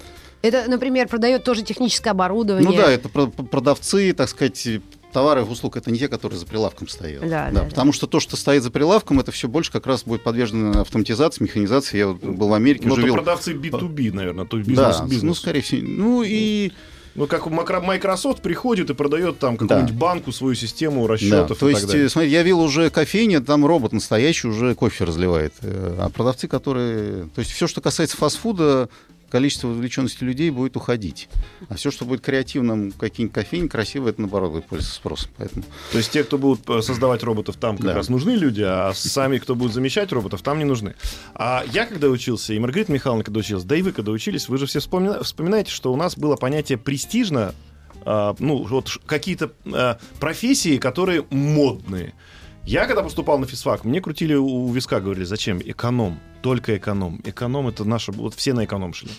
Это, 0.47 0.71
например, 0.71 1.09
продает 1.09 1.45
тоже 1.45 1.63
техническое 1.63 2.11
оборудование. 2.11 2.69
Ну 2.69 2.77
да, 2.77 2.91
это 2.91 3.09
про- 3.09 3.27
про- 3.27 3.43
продавцы, 3.45 4.13
так 4.13 4.29
сказать, 4.29 4.67
товары 5.13 5.41
и 5.41 5.45
услуг, 5.45 5.77
это 5.77 5.91
не 5.91 5.99
те, 5.99 6.09
которые 6.09 6.39
за 6.39 6.47
прилавком 6.47 6.89
стоят. 6.89 7.27
Да, 7.29 7.51
да, 7.53 7.63
потому 7.65 7.93
что 7.93 8.07
то, 8.07 8.21
что 8.21 8.37
стоит 8.37 8.63
за 8.63 8.71
прилавком, 8.71 9.19
это 9.21 9.33
все 9.33 9.49
больше 9.49 9.73
как 9.73 9.87
раз 9.87 10.05
будет 10.05 10.23
подвержено 10.23 10.83
автоматизации, 10.83 11.43
механизации. 11.45 11.99
Я 11.99 12.09
вот 12.09 12.23
был 12.23 12.49
в 12.49 12.53
Америке, 12.55 12.87
Ну, 12.87 12.93
уже 12.93 13.03
это 13.03 13.07
видел- 13.11 13.23
продавцы 13.23 13.53
B2B, 13.55 14.13
наверное, 14.13 14.45
то 14.45 14.59
есть 14.59 14.69
бизнес 14.69 14.97
да, 14.99 15.03
к 15.05 15.09
бизнесу. 15.09 15.27
ну, 15.27 15.35
скорее 15.35 15.61
всего. 15.63 15.83
Ну 15.87 16.23
и 16.23 16.71
Ну, 17.15 17.27
как 17.27 17.47
Microsoft 17.47 18.43
приходит 18.43 18.91
и 18.91 18.95
продает 18.95 19.39
там 19.39 19.57
какую-нибудь 19.57 19.95
банку, 19.95 20.33
свою 20.33 20.55
систему 20.55 21.07
да, 21.07 21.15
расчетов 21.15 21.59
то 21.59 21.67
и 21.67 21.71
есть, 21.71 21.81
так 21.85 21.91
далее. 21.93 22.07
э, 22.07 22.09
смотри, 22.11 22.31
я 22.31 22.43
видел 22.43 22.61
уже 22.61 22.91
кофейня, 22.91 23.41
там 23.41 23.65
робот 23.65 23.93
настоящий 23.95 24.49
уже 24.49 24.75
кофе 24.75 25.05
разливает. 25.05 25.55
Э, 25.63 25.97
А 25.99 26.11
продавцы, 26.11 26.47
которые... 26.47 27.23
То 27.35 27.39
есть 27.39 27.53
все, 27.53 27.67
что 27.67 27.81
касается 27.81 28.19
фастфуда, 28.19 28.91
количество 29.31 29.69
увлеченности 29.69 30.23
людей 30.25 30.51
будет 30.51 30.77
уходить. 30.77 31.29
А 31.69 31.75
все, 31.75 31.91
что 31.91 32.05
будет 32.05 32.21
креативным, 32.21 32.93
какие-нибудь 32.93 33.35
кофейни, 33.35 33.69
красиво, 33.69 34.09
это 34.09 34.21
наоборот 34.21 34.53
будет 34.53 34.67
пользоваться 34.67 34.97
спросом. 34.97 35.31
Поэтому 35.37 35.65
То 35.93 35.99
есть 35.99 36.11
те, 36.13 36.25
кто 36.25 36.39
будут 36.39 36.69
э, 36.71 36.83
создавать 36.83 37.23
роботов, 37.23 37.57
там 37.57 37.77
как 37.77 37.87
Да. 37.87 37.95
раз 37.95 38.09
нужны 38.09 38.31
люди, 38.31 38.63
а 38.63 38.93
сами, 38.95 39.39
кто 39.39 39.55
будут 39.55 39.73
замещать 39.75 40.13
роботов, 40.13 40.43
там 40.43 40.59
не 40.59 40.65
нужны. 40.65 40.95
А 41.35 41.65
я 41.73 41.87
когда 41.87 42.09
учился, 42.09 42.55
и 42.55 42.59
Маргарита 42.59 42.93
Михайловна 42.93 43.25
когда 43.25 43.41
училась, 43.41 43.65
да 43.65 43.77
и 43.77 43.83
вы 43.83 43.93
когда 43.93 44.13
учились, 44.13 44.49
вы 44.49 44.59
же 44.59 44.67
все 44.67 44.79
вспомина- 44.81 45.23
вспоминаете, 45.23 45.71
что 45.71 45.93
у 45.93 45.97
нас 45.97 46.17
было 46.17 46.37
понятие 46.37 46.79
престижно, 46.79 47.55
а, 48.05 48.37
ну, 48.39 48.63
вот 48.65 48.99
какие-то 49.07 49.51
а, 49.73 49.99
профессии, 50.21 50.79
которые 50.79 51.25
модные. 51.31 52.15
Я 52.65 52.87
когда 52.87 53.03
поступал 53.03 53.39
на 53.39 53.47
физфак, 53.47 53.85
мне 53.85 54.01
крутили 54.01 54.35
у 54.35 54.71
виска, 54.73 55.01
говорили, 55.01 55.25
зачем? 55.25 55.61
Эконом, 55.65 56.19
только 56.47 56.77
эконом. 56.77 57.21
Эконом 57.25 57.67
это 57.67 57.85
наше, 57.85 58.13
вот 58.13 58.35
все 58.35 58.53
на 58.53 58.65
эконом 58.67 58.95
шли. 58.95 59.11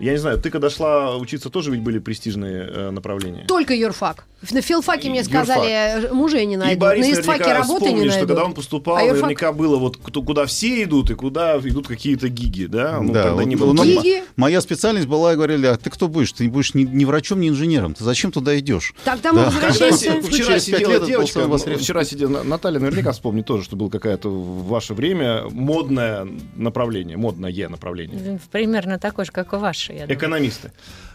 Я 0.00 0.10
не 0.12 0.18
знаю, 0.18 0.40
ты 0.40 0.50
когда 0.50 0.68
шла 0.68 1.16
учиться, 1.16 1.48
тоже 1.48 1.70
ведь 1.70 1.80
были 1.80 2.00
престижные 2.00 2.68
э, 2.68 2.90
направления? 2.90 3.44
Только 3.46 3.72
юрфак. 3.72 4.26
На 4.50 4.60
филфаке 4.60 5.08
мне 5.08 5.20
Юрфак. 5.20 5.44
сказали, 5.44 5.70
э, 5.70 6.12
мужей 6.12 6.44
не 6.46 6.54
И 6.54 6.56
найдут. 6.56 6.80
Борис 6.80 7.06
На 7.06 7.12
истфаке 7.20 7.52
работы 7.52 7.84
не 7.84 7.90
вспомнит, 7.90 8.12
что 8.12 8.26
когда 8.26 8.44
он 8.44 8.54
поступал, 8.54 8.96
А 8.96 9.02
юрфак- 9.02 9.12
наверняка 9.12 9.52
было 9.52 9.76
вот 9.76 9.96
куда 9.98 10.46
все 10.46 10.82
идут 10.82 11.10
и 11.10 11.14
куда 11.14 11.56
идут 11.58 11.86
какие-то 11.86 12.28
гиги, 12.28 12.64
да? 12.66 12.98
Ну, 13.00 13.12
Да, 13.12 13.34
вот, 13.34 13.44
не 13.44 13.54
было 13.54 13.72
ну. 13.72 13.84
Гиги? 13.84 14.24
Моя 14.34 14.60
специальность 14.60 15.06
была, 15.06 15.36
говорили, 15.36 15.66
а 15.66 15.76
ты 15.76 15.88
кто 15.90 16.08
будешь? 16.08 16.32
Ты 16.32 16.48
будешь 16.48 16.74
ни, 16.74 16.82
ни 16.82 17.04
врачом, 17.04 17.38
ни 17.40 17.48
инженером. 17.48 17.94
Ты 17.94 18.02
зачем 18.02 18.32
туда 18.32 18.58
идешь? 18.58 18.94
Тогда 19.04 19.32
мы 19.32 19.42
Да. 19.42 19.44
Возвращаемся. 19.50 20.20
вчера 20.22 20.58
сидела 20.58 21.06
девочка, 21.06 21.46
вчера 21.78 22.04
сидела, 22.04 22.30
На- 22.30 22.42
Наталья 22.42 22.80
наверняка 22.80 23.12
вспомнит 23.12 23.46
тоже, 23.46 23.62
что 23.62 23.76
было 23.76 23.88
какое-то 23.90 24.28
в 24.28 24.66
ваше 24.66 24.94
время 24.94 25.44
модное 25.50 26.26
направление, 26.72 27.18
модное 27.18 27.68
направление. 27.68 28.40
Примерно 28.50 28.98
такой 28.98 29.26
же, 29.26 29.32
как 29.32 29.52
и 29.52 29.56
ваши, 29.56 29.92
я 29.92 30.00
думаю. 30.00 30.16
Экономисты. 30.16 30.72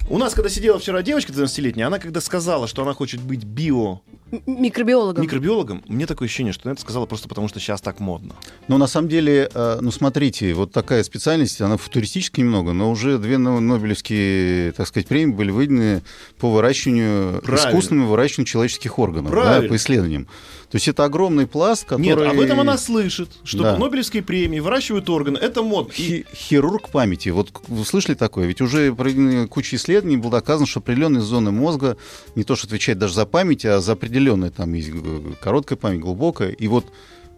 У 0.08 0.18
нас, 0.20 0.34
когда 0.36 0.50
сидела 0.50 0.78
вчера 0.78 1.02
девочка 1.02 1.34
12-летняя, 1.34 1.88
она 1.88 1.98
когда 1.98 2.22
сказала, 2.22 2.68
что 2.68 2.84
она 2.84 2.94
хочет 2.94 3.20
быть 3.20 3.44
био 3.44 4.00
Микробиологом. 4.46 5.24
микробиологом, 5.24 5.84
мне 5.88 6.06
такое 6.06 6.28
ощущение, 6.28 6.52
что 6.54 6.64
она 6.66 6.74
это 6.74 6.82
сказала 6.82 7.06
просто 7.06 7.30
потому, 7.30 7.48
что 7.48 7.60
сейчас 7.60 7.82
так 7.82 8.00
модно. 8.00 8.36
Но 8.68 8.78
на 8.78 8.88
самом 8.88 9.08
деле, 9.10 9.50
э, 9.54 9.78
ну 9.82 9.92
смотрите, 9.92 10.54
вот 10.54 10.72
такая 10.72 11.04
специальность, 11.04 11.62
она 11.62 11.78
футуристическая 11.78 12.44
немного, 12.44 12.74
но 12.74 12.92
уже 12.92 13.18
две 13.18 13.38
но- 13.38 13.60
Нобелевские, 13.60 14.72
так 14.74 14.88
сказать, 14.88 15.08
премии 15.08 15.34
были 15.34 15.52
выданы 15.52 16.02
по 16.40 16.52
выращиванию, 16.52 17.42
Правильно. 17.42 17.70
искусственному 17.70 18.08
выращиванию 18.10 18.48
человеческих 18.48 19.00
органов, 19.00 19.32
да, 19.32 19.62
по 19.62 19.76
исследованиям. 19.76 20.28
То 20.70 20.76
есть 20.76 20.90
это 20.90 21.06
огромный 21.06 21.48
пласт, 21.48 21.86
который... 21.86 22.04
Нет, 22.04 22.20
об 22.20 22.42
этом 22.42 22.60
она 22.60 22.78
слышит, 22.78 23.30
что 23.46 23.64
Да. 23.64 23.74
по 23.76 23.80
Нобелевской 23.80 24.22
премии 24.22 24.60
выращивают 24.60 25.10
органы. 25.10 25.38
Это 25.38 25.64
модно. 25.64 25.94
Хи- 25.94 26.26
Хирург 26.36 26.90
памяти. 26.90 27.30
Вот 27.30 27.52
вы 27.70 27.86
слышали 27.86 28.16
такое? 28.16 28.48
Ведь 28.48 28.60
уже 28.60 28.94
проведены 28.94 29.48
куча 29.48 29.78
исследований, 29.78 30.18
было 30.18 30.32
доказано, 30.32 30.68
что 30.68 30.82
определенные 30.82 31.22
зоны 31.22 31.52
мозга 31.52 31.96
не 32.36 32.44
то 32.44 32.58
что 32.58 32.68
отвечают 32.68 33.00
даже 33.00 33.14
за 33.14 33.26
память, 33.26 33.64
а 33.64 33.80
за 33.80 33.94
определенные 33.94 34.17
там 34.52 34.74
есть 34.74 34.92
г- 34.92 35.36
короткая 35.42 35.78
память, 35.78 36.00
глубокая. 36.02 36.50
И 36.50 36.68
вот 36.68 36.86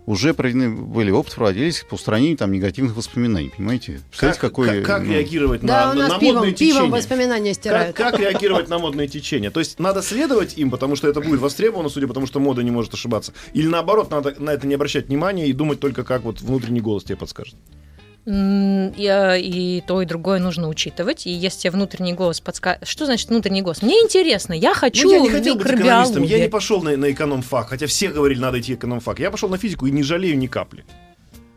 уже 0.06 0.34
проведены 0.34 0.70
были 0.72 1.12
опыты 1.12 1.36
проводились 1.36 1.86
по 1.88 1.94
устранению 1.96 2.36
там 2.36 2.52
негативных 2.52 2.96
воспоминаний, 2.96 3.52
понимаете? 3.56 3.94
как, 3.94 4.02
Представляете, 4.10 4.40
какой... 4.42 4.68
как- 4.68 4.86
как 4.86 5.04
ну, 5.04 5.14
реагировать 5.14 5.62
Да, 5.62 5.86
на, 5.88 5.92
у 5.92 5.94
на- 5.94 6.00
нас 6.02 6.10
на 6.14 6.20
пивом, 6.20 6.36
модные 6.38 6.54
пивом 6.56 6.74
течения? 6.78 6.92
воспоминания 6.98 7.50
Как, 7.52 7.56
стирают. 7.56 7.96
как 7.96 8.20
реагировать 8.20 8.70
на 8.70 8.80
модные 8.80 9.08
течения? 9.08 9.52
То 9.52 9.60
есть 9.60 9.78
надо 9.80 10.02
следовать 10.02 10.58
им, 10.58 10.72
потому 10.72 10.96
что 10.96 11.08
это 11.08 11.22
будет 11.22 11.40
востребовано, 11.40 11.90
судя 11.90 12.08
по 12.08 12.14
тому, 12.16 12.26
что 12.26 12.40
мода 12.40 12.64
не 12.64 12.72
может 12.72 12.94
ошибаться. 12.94 13.34
Или 13.54 13.68
наоборот, 13.68 14.10
надо 14.10 14.34
на 14.40 14.50
это 14.52 14.66
не 14.66 14.74
обращать 14.74 15.08
внимания 15.10 15.48
и 15.48 15.54
думать 15.54 15.80
только 15.80 16.04
как 16.04 16.24
вот 16.24 16.42
внутренний 16.42 16.82
голос 16.82 17.04
тебе 17.04 17.18
подскажет. 17.18 17.56
И, 18.26 19.84
то, 19.88 20.02
и 20.02 20.06
другое 20.06 20.40
нужно 20.40 20.68
учитывать. 20.68 21.26
И 21.26 21.32
если 21.32 21.62
тебе 21.62 21.72
внутренний 21.72 22.14
голос 22.14 22.42
подскажет... 22.42 22.88
Что 22.88 23.06
значит 23.06 23.30
внутренний 23.30 23.62
голос? 23.62 23.82
Мне 23.82 23.96
интересно, 23.96 24.54
я 24.54 24.74
хочу 24.74 25.08
Ну, 25.08 25.16
я 25.16 25.20
не 25.20 25.30
хотел 25.30 25.56
быть 25.56 25.68
экономистом, 25.68 26.24
я 26.24 26.40
не 26.40 26.50
пошел 26.50 26.82
на, 26.82 26.96
на 26.96 27.12
экономфак, 27.12 27.70
хотя 27.70 27.88
все 27.88 28.10
говорили, 28.10 28.40
надо 28.40 28.60
идти 28.60 28.74
экономфак. 28.74 29.20
Я 29.20 29.32
пошел 29.32 29.50
на 29.50 29.58
физику 29.58 29.88
и 29.88 29.92
не 29.92 30.04
жалею 30.04 30.38
ни 30.38 30.48
капли. 30.48 30.86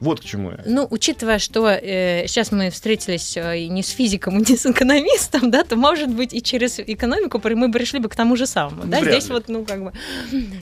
Вот 0.03 0.21
к 0.21 0.25
чему 0.25 0.51
я. 0.51 0.59
Ну, 0.67 0.89
учитывая, 0.91 1.39
что 1.39 1.69
э, 1.69 2.27
сейчас 2.27 2.51
мы 2.51 2.71
встретились 2.71 3.37
э, 3.37 3.67
не 3.67 3.85
с 3.85 3.91
физиком, 3.91 4.39
и 4.43 4.51
не 4.51 4.57
с 4.57 4.67
экономистом, 4.67 5.51
да, 5.53 5.63
то, 5.63 5.77
может 5.77 6.09
быть, 6.09 6.35
и 6.35 6.43
через 6.43 6.81
экономику 6.81 7.41
мы 7.45 7.71
пришли 7.71 8.01
бы 8.01 8.09
к 8.09 8.17
тому 8.17 8.35
же 8.35 8.47
самому. 8.47 8.83
Да? 8.85 8.99
Вряд 8.99 9.13
Здесь 9.15 9.29
ли. 9.29 9.35
вот, 9.35 9.49
ну, 9.49 9.65
как 9.65 9.85
бы, 9.85 9.93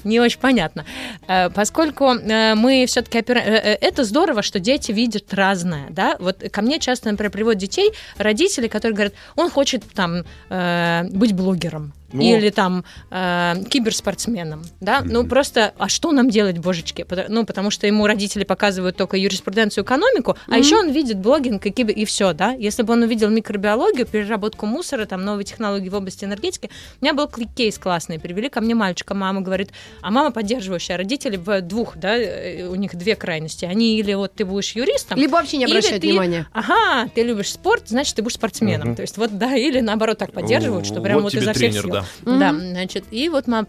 не 0.05 0.21
очень 0.21 0.39
понятно. 0.41 0.85
Э, 1.27 1.49
поскольку 1.49 2.05
э, 2.05 2.55
мы 2.55 2.85
все-таки... 2.87 3.19
Опира... 3.19 3.39
э, 3.41 3.55
э, 3.55 3.79
Это 3.81 4.05
здорово, 4.05 4.43
что 4.43 4.61
дети 4.61 4.93
видят 4.93 5.33
разное, 5.33 5.87
да. 5.89 6.17
Вот 6.21 6.45
ко 6.53 6.61
мне 6.61 6.79
часто, 6.79 7.11
например, 7.11 7.33
приводят 7.33 7.61
детей 7.61 7.93
родители, 8.19 8.69
которые 8.69 8.95
говорят, 8.95 9.15
он 9.37 9.49
хочет 9.49 9.83
там 9.95 10.25
э, 10.51 11.05
быть 11.05 11.33
блогером. 11.33 11.95
Ну. 12.13 12.23
Или 12.23 12.51
там 12.51 12.85
э, 13.11 13.55
киберспортсменом, 13.69 14.63
да, 14.81 15.03
ну 15.05 15.25
просто, 15.27 15.73
а 15.79 15.89
что 15.89 16.13
нам 16.13 16.31
делать, 16.31 16.59
божечки? 16.59 17.07
Ну, 17.29 17.45
потому 17.45 17.71
что 17.71 17.87
ему 17.87 18.07
родители 18.07 18.45
показывают 18.45 18.97
только 18.97 19.17
юриспруденцию, 19.17 19.85
экономику, 19.85 20.37
а 20.49 20.59
еще 20.59 20.77
он 20.77 20.91
видит 20.91 21.19
блогинг 21.19 21.65
и, 21.67 21.71
кибер- 21.71 21.93
и 21.95 22.05
все, 22.05 22.33
да. 22.33 22.53
Если 22.53 22.83
бы 22.83 22.93
он 22.95 23.03
увидел 23.03 23.29
микробиологию, 23.31 24.07
переработку 24.07 24.67
мусора, 24.67 25.07
там 25.07 25.25
новые 25.25 25.45
технологии 25.45 25.89
в 25.89 25.95
области 25.95 26.25
энергетики, 26.25 26.71
у 27.01 27.05
меня 27.05 27.15
был 27.15 27.29
кейс 27.29 27.79
классный, 27.79 28.19
привели 28.19 28.49
ко 28.49 28.61
мне 28.61 28.75
мальчика, 28.75 29.15
мама 29.15 29.41
говорит, 29.41 29.71
а 30.03 30.11
мама 30.11 30.31
поддерживающая, 30.31 30.97
родители 30.97 31.37
в 31.37 31.61
двух, 31.63 31.97
да, 31.97 32.17
э, 32.17 32.67
у 32.67 32.75
них 32.75 32.95
две 32.97 33.17
крайности, 33.17 33.65
они 33.65 33.99
или 33.99 34.15
вот 34.15 34.35
ты 34.35 34.45
будешь 34.45 34.73
юристом, 34.73 35.19
Либо 35.19 35.33
вообще 35.33 35.57
не 35.59 35.65
или 35.65 35.73
обращать 35.73 36.01
ты- 36.01 36.09
внимания. 36.09 36.47
Ага, 36.53 37.09
ты 37.15 37.23
любишь 37.23 37.53
спорт, 37.53 37.85
значит, 37.89 38.17
ты 38.17 38.23
будешь 38.23 38.35
спортсменом. 38.35 38.89
Мгм. 38.89 38.97
То 38.97 39.03
есть 39.03 39.17
вот 39.17 39.37
да, 39.39 39.55
или 39.55 39.81
наоборот 39.81 40.19
так 40.19 40.33
поддерживают, 40.33 40.87
что 40.87 41.01
прям 41.01 41.17
Вот 41.17 41.25
вот, 41.25 41.35
изо 41.35 41.53
всех 41.53 41.57
тренер, 41.57 41.83
сил. 41.83 41.91
да. 41.93 42.00
Да, 42.25 42.53
значит, 42.53 43.05
и 43.11 43.29
вот 43.29 43.47
мам, 43.47 43.67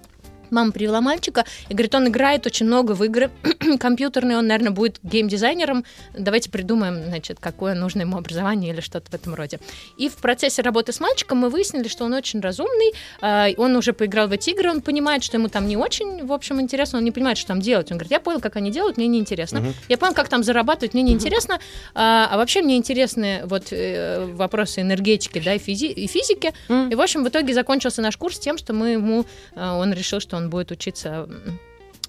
Мама 0.52 0.72
привела 0.72 1.02
мальчика 1.02 1.46
и 1.70 1.74
говорит, 1.74 1.96
он 1.96 2.08
играет 2.08 2.46
очень 2.46 2.66
много 2.66 2.92
в 2.92 3.04
игры 3.04 3.32
компьютерные, 3.80 4.38
он, 4.38 4.48
наверное, 4.48 4.72
будет 4.72 5.00
геймдизайнером. 5.04 5.86
Давайте 6.18 6.50
придумаем, 6.50 7.04
значит, 7.06 7.38
какое 7.40 7.74
нужно 7.74 8.02
ему 8.02 8.18
образование 8.18 8.74
или 8.74 8.82
что-то 8.82 9.10
в 9.10 9.14
этом 9.14 9.34
роде. 9.34 9.60
И 9.98 10.10
в 10.10 10.18
процессе 10.18 10.62
работы 10.62 10.92
с 10.92 11.00
мальчиком 11.00 11.40
мы 11.40 11.50
выяснили, 11.50 11.88
что 11.88 12.06
он 12.06 12.14
очень 12.14 12.42
разумный, 12.42 12.94
э, 13.22 13.54
он 13.58 13.76
уже 13.76 13.94
поиграл 13.94 14.28
в 14.28 14.32
эти 14.34 14.52
игры, 14.52 14.70
он 14.70 14.82
понимает, 14.82 15.24
что 15.24 15.38
ему 15.38 15.48
там 15.48 15.68
не 15.68 15.78
очень, 15.78 16.26
в 16.26 16.34
общем, 16.34 16.60
интересно, 16.60 17.00
он 17.00 17.06
не 17.06 17.12
понимает, 17.12 17.38
что 17.38 17.48
там 17.48 17.62
делать. 17.62 17.92
Он 17.92 17.98
говорит, 17.98 18.12
я 18.12 18.20
понял, 18.20 18.42
как 18.42 18.56
они 18.58 18.72
делают, 18.72 18.98
мне 18.98 19.08
неинтересно. 19.08 19.60
Я 19.88 19.98
понял, 19.98 20.14
как 20.14 20.28
там 20.30 20.44
зарабатывать, 20.44 20.94
мне 20.94 21.04
неинтересно. 21.04 21.60
А, 21.94 22.28
а 22.32 22.38
вообще 22.38 22.62
мне 22.62 22.76
интересны 22.78 23.42
вот 23.46 23.68
э, 23.72 24.26
вопросы 24.34 24.82
энергетики, 24.82 25.40
да, 25.44 25.54
и, 25.56 25.58
физи- 25.60 25.94
и 25.94 26.08
физики. 26.08 26.54
И, 26.92 26.96
в 26.96 27.02
общем, 27.02 27.24
в 27.24 27.30
итоге 27.30 27.54
закончился 27.54 28.02
наш 28.02 28.18
курс 28.18 28.40
тем, 28.40 28.58
что 28.58 28.74
мы 28.74 28.90
ему, 28.90 29.26
э, 29.56 29.70
он 29.70 29.94
решил, 29.94 30.20
что 30.20 30.38
он 30.38 30.41
будет 30.50 30.72
учиться 30.72 31.28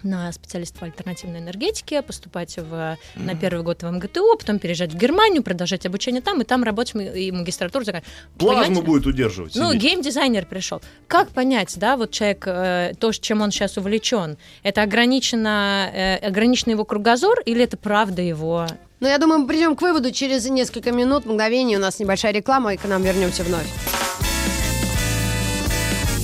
на 0.03 0.33
специалиста 0.33 0.79
по 0.81 0.87
альтернативной 0.87 1.41
энергетике, 1.41 2.03
поступать 2.03 2.57
в, 2.59 2.99
на 3.15 3.35
первый 3.35 3.63
год 3.63 3.83
в 3.83 3.91
МГТУ, 3.91 4.37
потом 4.39 4.59
переезжать 4.59 4.93
в 4.93 4.97
Германию, 4.97 5.43
продолжать 5.43 5.87
обучение 5.87 6.23
там, 6.23 6.41
и 6.41 6.45
там 6.45 6.65
работать 6.65 6.95
и 6.95 7.31
магистратуру 7.31 7.85
заканчивать. 7.85 8.13
Плазму 8.39 8.63
Понимаете? 8.63 8.83
будет 8.83 9.07
удерживать. 9.07 9.55
Ну, 9.55 9.69
сидеть. 9.69 9.83
геймдизайнер 9.83 10.47
пришел. 10.47 10.81
Как 11.07 11.29
понять, 11.29 11.75
да, 11.79 11.97
вот 11.97 12.11
человек, 12.11 12.45
э, 12.47 12.95
то, 12.99 13.13
чем 13.13 13.43
он 13.43 13.51
сейчас 13.51 13.77
увлечен, 13.77 14.37
это 14.63 14.83
ограничено, 14.83 15.91
э, 15.93 16.17
ограничен 16.17 16.73
его 16.73 16.85
кругозор 16.85 17.41
или 17.45 17.63
это 17.63 17.77
правда 17.77 18.23
его? 18.23 18.67
Но 19.01 19.09
я 19.09 19.19
думаю, 19.19 19.41
мы 19.41 19.47
придем 19.49 19.75
к 19.75 19.83
выводу 19.83 20.13
через 20.13 20.49
несколько 20.49 20.93
минут, 20.93 21.27
мгновений. 21.27 21.77
У 21.77 21.81
нас 21.81 21.99
небольшая 21.99 22.33
реклама, 22.33 22.75
и 22.75 22.77
к 22.77 22.85
нам 22.85 23.03
вернемся 23.03 23.43
вновь. 23.43 23.67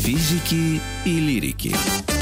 Физики 0.09 0.81
и 1.05 1.21
лирики. 1.21 2.18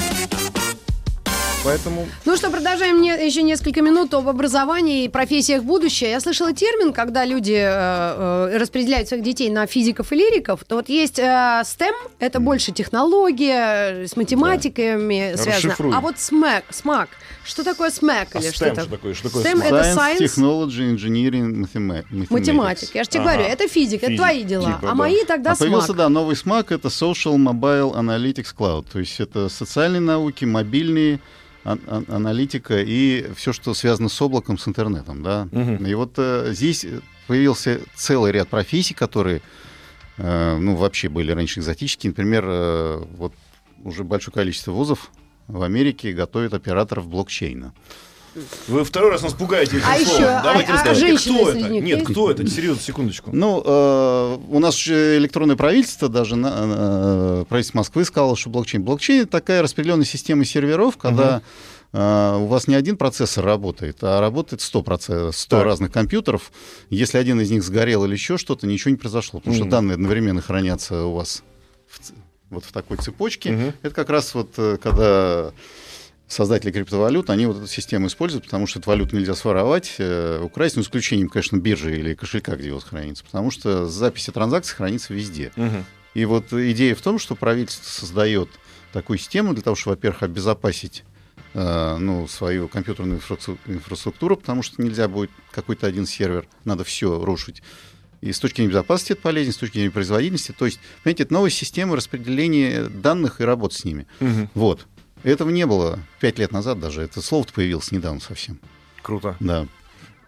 Поэтому 1.67 2.07
Ну 2.25 2.37
что, 2.37 2.51
продолжаем 2.51 3.03
не- 3.03 3.27
еще 3.27 3.43
несколько 3.43 3.83
минут 3.83 4.15
об 4.15 4.29
образовании 4.29 5.05
и 5.05 5.09
профессиях 5.09 5.65
будущего. 5.65 6.09
Я 6.09 6.21
слышала 6.21 6.53
термин, 6.53 6.93
когда 6.93 7.25
люди 7.25 7.53
э, 7.59 8.51
э, 8.53 8.57
распределяют 8.59 9.09
своих 9.09 9.25
детей 9.25 9.51
на 9.51 9.67
физиков 9.67 10.13
и 10.13 10.17
лириков. 10.17 10.63
То 10.65 10.77
вот 10.77 10.89
есть 10.89 11.19
э, 11.19 11.23
STEM, 11.65 11.93
это 12.21 12.39
больше 12.39 12.71
технология, 12.73 14.05
э, 14.05 14.07
с 14.07 14.17
математиками 14.17 15.33
связано. 15.35 15.55
Расшифруй. 15.73 15.93
А 15.95 16.01
вот 16.01 16.15
SMAC, 16.17 16.63
SMAC, 16.71 17.09
что 17.45 17.65
такое 17.65 17.91
SMAC 17.91 18.29
а 18.35 18.39
или 18.39 18.49
STEM 18.49 18.55
что 18.55 18.55
что 18.55 18.65
это? 18.83 18.87
такое? 18.91 19.15
Что 19.15 19.29
такое 19.29 19.43
STEM 19.45 19.57
STEM? 19.59 19.65
это 19.65 19.77
Science, 19.77 20.19
science, 20.19 20.19
Technology, 20.21 20.97
Engineering, 20.97 21.53
Mathema- 21.65 22.05
Mathematics. 22.11 22.27
математика. 22.31 22.91
Я 22.99 23.05
же 23.05 23.11
тебе 23.11 23.23
Ага. 23.25 23.33
говорю, 23.35 23.49
это 23.53 23.69
физика, 23.69 24.07
это 24.07 24.13
Физик, 24.13 24.19
твои 24.25 24.43
дела. 24.45 24.65
типа, 24.67 24.79
а 24.83 24.87
да. 24.87 24.95
мои 24.95 25.25
тогда 25.25 25.53
А 25.53 25.57
появился, 25.57 25.93
SMAC. 25.93 25.97
да, 25.97 26.09
новый 26.09 26.37
смак, 26.37 26.71
это 26.71 26.89
Social 26.89 27.35
Mobile 27.37 27.93
Analytics 27.95 28.55
Cloud. 28.57 28.87
То 28.93 29.01
есть 29.01 29.19
это 29.21 29.49
социальные 29.49 30.01
науки, 30.01 30.45
мобильные, 30.45 31.19
аналитика 31.67 32.81
и 32.81 33.27
все, 33.35 33.53
что 33.53 33.75
связано 33.75 34.09
с 34.09 34.23
облаком, 34.23 34.59
с 34.59 34.69
интернетом, 34.69 35.23
да. 35.23 35.49
Мгм. 35.51 35.85
И 35.85 35.95
вот 35.95 36.15
э, 36.17 36.53
здесь 36.53 36.87
появился 37.27 37.81
целый 37.95 38.33
ряд 38.33 38.49
профессий, 38.49 38.95
которые, 38.95 39.43
э, 40.17 40.57
ну, 40.59 40.77
вообще 40.77 41.09
были 41.09 41.33
раньше 41.33 41.61
экзотические. 41.61 42.11
Например, 42.11 42.45
э, 42.47 43.05
вот 43.17 43.33
уже 43.83 44.05
большое 44.05 44.33
количество 44.33 44.73
вузов 44.73 45.11
в 45.49 45.63
Америке 45.63 46.13
готовят 46.13 46.55
операторов 46.55 47.09
блокчейна. 47.09 47.73
Вы 48.69 48.85
второй 48.85 49.11
раз 49.11 49.23
нас 49.23 49.33
пугаете 49.33 49.79
этим 49.79 49.87
А 49.87 49.97
словом. 49.99 50.15
еще, 50.15 50.25
а- 50.27 50.43
Давайте 50.43 50.71
а 50.71 50.75
расскажите, 50.75 51.07
женщины 51.07 51.39
кто 51.39 51.51
среди 51.53 51.65
это? 51.65 51.73
них 51.73 51.83
Нет, 51.85 51.99
есть? 52.01 52.11
кто 52.11 52.31
это? 52.31 52.47
Серьезно, 52.49 52.83
секундочку. 52.83 53.31
Ну, 53.33 53.63
э, 53.65 54.39
у 54.49 54.59
нас 54.59 54.77
же 54.77 55.17
электронное 55.19 55.57
правительство, 55.57 56.09
даже 56.09 56.37
на- 56.37 56.53
э, 56.55 57.45
правительство 57.49 57.79
Москвы 57.79 58.05
сказало, 58.05 58.37
что 58.37 58.51
блокчейн. 58.51 58.83
Блокчейн 58.83 59.23
это 59.23 59.31
такая 59.33 59.63
распределенная 59.63 60.05
система 60.05 60.45
серверов, 60.45 60.97
когда 60.97 61.43
э, 61.93 62.37
у 62.37 62.47
вас 62.47 62.67
не 62.69 62.75
один 62.75 62.97
процессор 62.99 63.45
работает, 63.45 63.99
а 64.03 64.21
работает 64.21 64.61
100, 64.61 64.83
проце- 64.83 65.33
100 65.33 65.57
Так. 65.59 65.65
разных 65.65 65.93
компьютеров. 65.93 66.53
Если 66.91 67.17
один 67.17 67.41
из 67.41 67.51
них 67.51 67.63
сгорел 67.63 68.05
или 68.05 68.13
еще 68.13 68.37
что-то, 68.37 68.67
ничего 68.67 68.91
не 68.91 68.97
произошло, 68.99 69.39
потому 69.41 69.57
Мгм. 69.57 69.63
что 69.65 69.71
данные 69.71 69.95
одновременно 69.95 70.43
хранятся 70.43 71.05
у 71.07 71.15
вас 71.15 71.43
в 71.89 72.01
вот 72.51 72.65
в 72.65 72.73
такой 72.73 72.97
цепочке. 72.99 73.51
Мгм. 73.53 73.73
Это 73.83 73.95
как 73.95 74.11
раз 74.11 74.35
вот 74.35 74.51
э, 74.59 74.77
когда 74.83 75.53
создатели 76.29 76.73
криптовалют, 76.73 77.31
они 77.31 77.47
вот 77.47 77.57
эту 77.57 77.67
систему 77.67 78.09
используют, 78.09 78.45
потому 78.45 78.67
что 78.67 78.81
эту 78.81 78.89
валюту 78.91 79.17
нельзя 79.17 79.35
своровать, 79.35 79.95
э, 79.99 80.41
украсть, 80.43 80.77
ну, 80.77 80.83
исключением, 80.83 81.29
конечно, 81.29 81.57
биржи 81.57 81.99
или 81.99 82.15
кошелька, 82.15 82.57
где 82.57 82.73
вас 82.73 82.85
хранится, 82.85 83.25
потому 83.25 83.51
что 83.51 83.87
записи 83.87 84.33
транзакций 84.33 84.75
хранится 84.75 85.15
везде. 85.15 85.53
Мгм. 85.57 85.85
И 86.15 86.25
вот 86.25 86.53
идея 86.53 86.95
в 86.95 87.01
том, 87.01 87.19
что 87.19 87.35
правительство 87.35 87.89
создает 87.89 88.49
такую 88.93 89.19
систему 89.19 89.53
для 89.53 89.63
того, 89.63 89.77
чтобы, 89.77 89.97
во-первых, 89.97 90.23
обезопасить 90.23 91.05
э, 91.55 91.97
ну, 91.99 92.27
свою 92.29 92.69
компьютерную 92.69 93.19
инфраструк- 93.21 93.59
инфраструктуру, 93.67 94.37
потому 94.37 94.63
что 94.63 94.83
нельзя 94.83 95.09
будет 95.09 95.31
какой-то 95.53 95.87
один 95.87 96.07
сервер, 96.07 96.47
надо 96.65 96.85
все 96.85 97.23
рушить. 97.23 97.63
И 98.21 98.33
с 98.33 98.39
точки 98.41 98.57
зрения 98.57 98.71
безопасности 98.71 99.13
это 99.13 99.23
полезно, 99.23 99.53
с 99.53 99.57
точки 99.57 99.75
зрения 99.75 99.91
производительности. 99.91 100.53
То 100.53 100.67
есть, 100.67 100.81
понимаете, 101.03 101.23
это 101.25 101.33
новая 101.33 101.51
система 101.51 101.97
распределения 101.97 102.85
данных 102.85 103.41
и 103.41 103.45
работы 103.45 103.77
с 103.77 103.85
ними. 103.85 104.07
Мгм. 104.21 104.51
Вот. 104.55 104.87
Этого 105.23 105.51
не 105.51 105.67
было 105.67 105.99
пять 106.21 106.39
лет 106.39 106.53
назад 106.53 106.81
даже. 106.81 107.03
Это 107.03 107.21
слово 107.23 107.47
появилось 107.53 107.93
недавно 107.93 108.21
совсем. 108.21 108.59
Круто. 109.03 109.37
Да. 109.41 109.67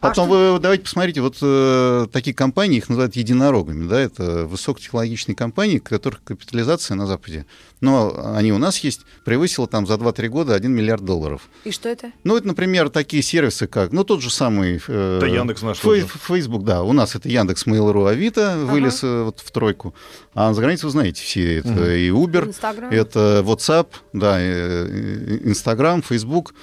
А 0.01 0.09
Потом 0.11 0.29
вы 0.29 0.59
давайте 0.61 0.85
посмотрите, 0.85 1.21
вот 1.21 1.39
э, 1.43 2.07
такие 2.13 2.33
компании, 2.33 2.77
их 2.79 2.89
называют 2.89 3.17
единорогами, 3.17 3.89
да, 3.89 3.99
это 4.01 4.45
высокотехнологичные 4.47 5.35
компании, 5.35 5.79
которых 5.79 6.23
капитализация 6.23 6.95
на 6.95 7.07
Западе, 7.07 7.47
но 7.81 8.33
они 8.37 8.53
у 8.53 8.59
нас 8.59 8.79
есть, 8.79 9.01
превысила 9.25 9.67
там 9.67 9.89
за 9.89 9.95
2-3 9.95 10.29
года 10.29 10.55
1 10.55 10.71
миллиард 10.73 11.05
долларов. 11.05 11.49
И 11.65 11.73
что 11.73 11.89
это? 11.89 12.13
Ну, 12.23 12.37
это, 12.37 12.47
например, 12.47 12.91
такие 12.91 13.25
сервисы, 13.25 13.67
как, 13.67 13.91
ну, 13.91 14.05
тот 14.05 14.23
же 14.23 14.31
самый... 14.31 14.81
Э, 14.87 15.19
Да, 15.21 15.27
Яндекс 15.27 15.63
наш 15.63 15.79
Фей-. 15.81 16.07
Facebook, 16.29 16.63
да, 16.65 16.85
у 16.85 16.93
нас 16.93 17.17
это 17.17 17.29
Яндекс, 17.29 17.67
Mail.ru, 17.67 18.09
Авито 18.09 18.57
вылез 18.57 19.03
э, 19.03 19.23
вот 19.25 19.41
в 19.41 19.51
тройку, 19.51 19.95
а 20.33 20.55
за 20.55 20.61
границей 20.61 20.85
вы 20.87 20.91
знаете 20.93 21.23
все, 21.25 21.59
это 21.59 21.71
Мгм. 21.71 21.85
и 21.85 22.09
Uber, 22.11 22.47
Инстаграм? 22.47 22.91
это 22.93 23.43
WhatsApp, 23.45 23.89
да, 24.13 24.39
э, 24.41 24.45
э, 24.45 25.39
Instagram, 25.51 26.03
Facebook. 26.03 26.55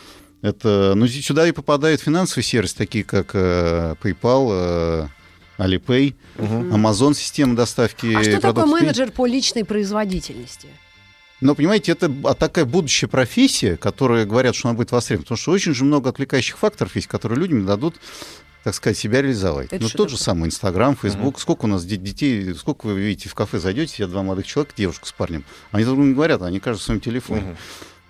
Это, 0.49 0.93
ну, 0.95 1.07
сюда 1.07 1.47
и 1.47 1.51
попадают 1.51 2.01
финансовые 2.01 2.43
сервисы, 2.43 2.75
такие 2.77 3.03
как 3.03 3.31
э, 3.33 3.95
PayPal, 4.01 4.49
э, 4.51 5.07
Alipay, 5.57 6.13
Мгм. 6.37 6.75
Amazon 6.75 7.15
система 7.15 7.55
доставки 7.55 8.13
А 8.13 8.21
что 8.23 8.39
такое 8.39 8.65
менеджер 8.67 9.11
по 9.11 9.25
личной 9.25 9.63
производительности? 9.65 10.67
Но, 11.41 11.55
понимаете, 11.55 11.93
это 11.93 12.09
б- 12.09 12.33
такая 12.35 12.65
будущая 12.65 13.09
профессия, 13.09 13.75
которая 13.75 14.25
говорят, 14.25 14.55
что 14.55 14.69
она 14.69 14.77
будет 14.77 14.91
востребована, 14.91 15.23
потому 15.23 15.37
что 15.37 15.51
очень 15.51 15.73
же 15.73 15.83
много 15.83 16.09
отвлекающих 16.11 16.57
факторов 16.59 16.95
есть, 16.95 17.07
которые 17.07 17.39
людям 17.39 17.65
дадут 17.65 17.95
так 18.63 18.73
сказать, 18.73 18.97
себя 18.97 19.21
реализовать. 19.21 19.67
Это 19.71 19.83
ну, 19.83 19.89
тот 19.89 20.09
же 20.09 20.17
самый 20.17 20.47
Инстаграм, 20.47 20.95
Фейсбук. 20.95 21.39
Сколько 21.39 21.65
у 21.65 21.67
нас 21.67 21.85
де- 21.85 21.97
детей, 21.97 22.51
сколько 22.55 22.87
вы 22.87 22.99
видите 22.99 23.29
в 23.29 23.35
кафе 23.35 23.59
зайдете, 23.59 23.93
сидят 23.93 24.09
два 24.09 24.23
молодых 24.23 24.47
человека, 24.47 24.73
девушка 24.75 25.05
с 25.07 25.11
парнем. 25.11 25.43
Они 25.71 25.83
друг 25.85 25.97
другу 25.97 26.09
не 26.09 26.15
говорят, 26.15 26.41
они 26.41 26.59
каждый 26.59 26.79
в 26.79 26.83
своем 26.83 26.99
телефоне. 26.99 27.41
Мгм. 27.41 27.57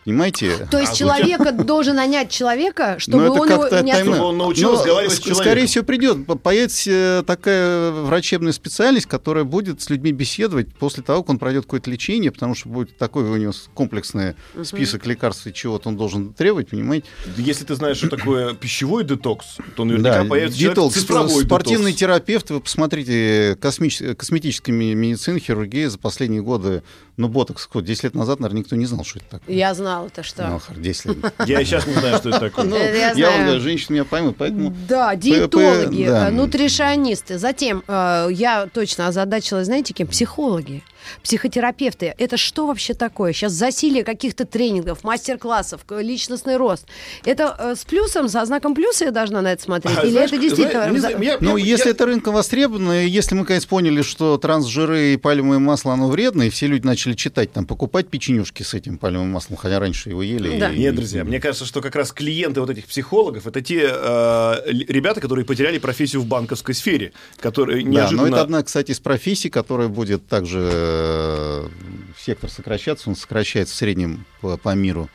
Понимаете? 0.06 0.68
То 0.70 0.78
есть 0.80 0.92
А 0.94 0.96
человека 0.96 1.52
должен 1.52 1.96
нанять 1.96 2.30
человека, 2.30 2.98
чтобы 3.00 3.26
Ну, 3.26 3.34
это 3.34 3.42
он 3.42 3.50
его 3.50 3.64
не 3.82 3.92
тайм- 3.92 4.04
Чтобы 4.14 4.26
он 4.26 4.38
научил 4.38 4.70
Ну, 4.70 4.76
разговаривать 4.78 5.16
с 5.16 5.20
человеком. 5.20 5.44
Скорее 5.44 5.66
всего, 5.66 5.84
придет. 5.84 6.18
Появится 6.44 6.92
э, 6.92 7.24
такая 7.26 7.90
врачебная 7.92 8.52
специальность, 8.52 9.08
которая 9.08 9.46
будет 9.46 9.82
с 9.82 9.90
людьми 9.90 10.12
беседовать 10.12 10.74
после 10.76 11.02
того, 11.02 11.24
как 11.24 11.32
он 11.32 11.40
пройдет 11.40 11.64
какое-то 11.64 11.90
лечение, 11.90 12.32
потому 12.32 12.54
что 12.54 12.70
будет 12.70 12.96
такой 13.00 13.24
у 13.24 13.36
него 13.36 13.52
комплексный 13.74 14.36
список 14.64 15.08
лекарств 15.08 15.48
и 15.48 15.54
чего-то 15.54 15.90
он 15.90 15.98
должен 15.98 16.34
требовать, 16.34 16.70
понимаете? 16.70 17.08
Если 17.38 17.66
ты 17.66 17.74
знаешь, 17.74 17.98
что 17.98 18.10
такое 18.10 18.54
пищевой 18.54 19.04
детокс, 19.06 19.58
то 19.76 19.86
наверняка 19.86 20.24
появится 20.26 20.60
человек 20.60 20.76
детокс, 20.78 20.94
цифровой 20.96 21.44
спортивный 21.46 21.92
детокс. 21.94 22.00
терапевт, 22.00 22.50
вы 22.52 22.60
посмотрите, 22.60 23.58
космич- 23.60 24.14
косметическая 24.14 24.76
ми- 24.76 24.94
медицина, 24.94 25.40
хирургия 25.40 25.90
за 25.90 25.98
последние 25.98 26.44
годы, 26.44 26.84
ну, 27.18 27.30
ботокс, 27.30 27.64
сколько, 27.64 27.88
10 27.88 28.04
лет 28.04 28.16
назад, 28.16 28.40
наверное, 28.40 28.60
никто 28.60 28.76
не 28.76 28.86
знал, 28.86 29.06
что 29.06 29.20
это 29.20 29.40
такое. 29.40 29.56
Я 29.56 29.74
знал 29.74 30.08
это 30.08 30.22
что. 30.24 30.48
Ну, 30.48 30.58
хар- 30.58 30.80
10 30.80 31.06
лет. 31.06 31.34
Я 31.48 31.62
и 31.62 31.66
сейчас 31.66 31.88
не 31.88 31.94
знаю, 31.94 32.18
что 32.18 32.30
это 32.30 32.40
такое. 32.40 32.66
Ну, 32.66 32.76
я 32.76 33.14
знаю. 33.14 33.32
вам 33.32 33.46
говорю, 33.46 33.62
женщины 33.62 33.96
меня 33.96 34.06
поймут, 34.06 34.36
поэтому... 34.38 34.74
Да, 34.88 35.16
диетологи, 35.16 36.06
да. 36.06 36.30
нутришионисты. 36.30 37.38
Затем 37.38 37.84
э, 37.88 38.28
я 38.32 38.68
точно 38.68 39.08
озадачилась, 39.08 39.66
знаете, 39.66 39.94
кем? 39.94 40.08
Психологи, 40.08 40.84
психотерапевты. 41.24 42.14
Это 42.18 42.38
что 42.38 42.68
вообще 42.68 42.94
такое? 42.94 43.34
Сейчас 43.34 43.52
засилие 43.54 44.04
каких-то 44.04 44.46
тренингов, 44.46 45.04
мастер-классов, 45.04 45.82
личностный 45.90 46.58
рост. 46.58 46.86
Это 47.26 47.56
э, 47.60 47.76
с 47.76 47.84
плюсом, 47.86 48.30
со 48.30 48.46
знаком 48.46 48.74
плюса 48.76 49.06
я 49.06 49.12
должна 49.12 49.42
на 49.42 49.54
это 49.54 49.62
смотреть? 49.64 49.98
А, 49.98 50.02
Или 50.04 50.12
знаешь, 50.12 50.32
это 50.32 50.42
действительно... 50.42 50.84
знаешь, 50.84 51.00
знаю, 51.00 51.22
я- 51.24 51.38
Ну, 51.42 51.58
я- 51.58 51.66
если 51.66 51.86
я- 51.90 51.92
это 51.92 52.06
рынком 52.06 52.34
востребовано, 52.34 53.06
если 53.06 53.36
мы, 53.36 53.42
наконец, 53.42 53.66
поняли, 53.66 54.02
что 54.02 54.38
трансжиры 54.38 55.14
и 55.14 55.18
пальмовое 55.18 55.60
масло, 55.60 55.94
оно 55.94 56.08
вредно, 56.10 56.44
и 56.44 56.50
все 56.50 56.68
люди 56.68 56.86
начали 56.86 57.14
читать, 57.14 57.52
там, 57.52 57.66
покупать 57.66 58.08
печенюшки 58.08 58.64
с 58.64 58.74
этим 58.74 58.98
пальмовым 58.98 59.30
маслом, 59.32 59.58
хотя 59.58 59.80
раньше 59.80 60.10
его 60.10 60.22
ели. 60.24 60.60
Да. 60.60 60.72
и- 60.72 60.80
Нет, 60.80 60.96
друзья, 60.96 61.24
мне 61.24 61.40
кажется, 61.40 61.66
что 61.66 61.82
как 61.82 61.96
раз 61.96 62.12
клиенты 62.12 62.62
вот 62.62 62.70
этих 62.70 62.86
психологов 62.86 63.48
это 63.48 63.62
те 63.62 63.82
э, 63.92 64.56
ребята, 64.88 65.22
которые 65.22 65.46
потеряли 65.46 65.78
профессию 65.78 66.22
в 66.22 66.26
банковской 66.26 66.74
сфере, 66.76 67.12
которые 67.40 67.84
Да, 67.84 67.90
неожиданно... 67.90 68.22
но 68.30 68.36
это 68.36 68.42
одна, 68.42 68.64
кстати, 68.64 68.92
из 68.92 69.00
профессий, 69.00 69.50
которая 69.50 69.88
будет 69.88 70.28
также 70.28 70.60
э, 70.96 71.70
сектор 72.18 72.50
сокращаться. 72.50 73.10
Он 73.10 73.16
сокращается 73.16 73.74
в 73.74 73.78
среднем 73.78 74.26
по, 74.42 74.58
по 74.58 74.74
миру 74.76 75.10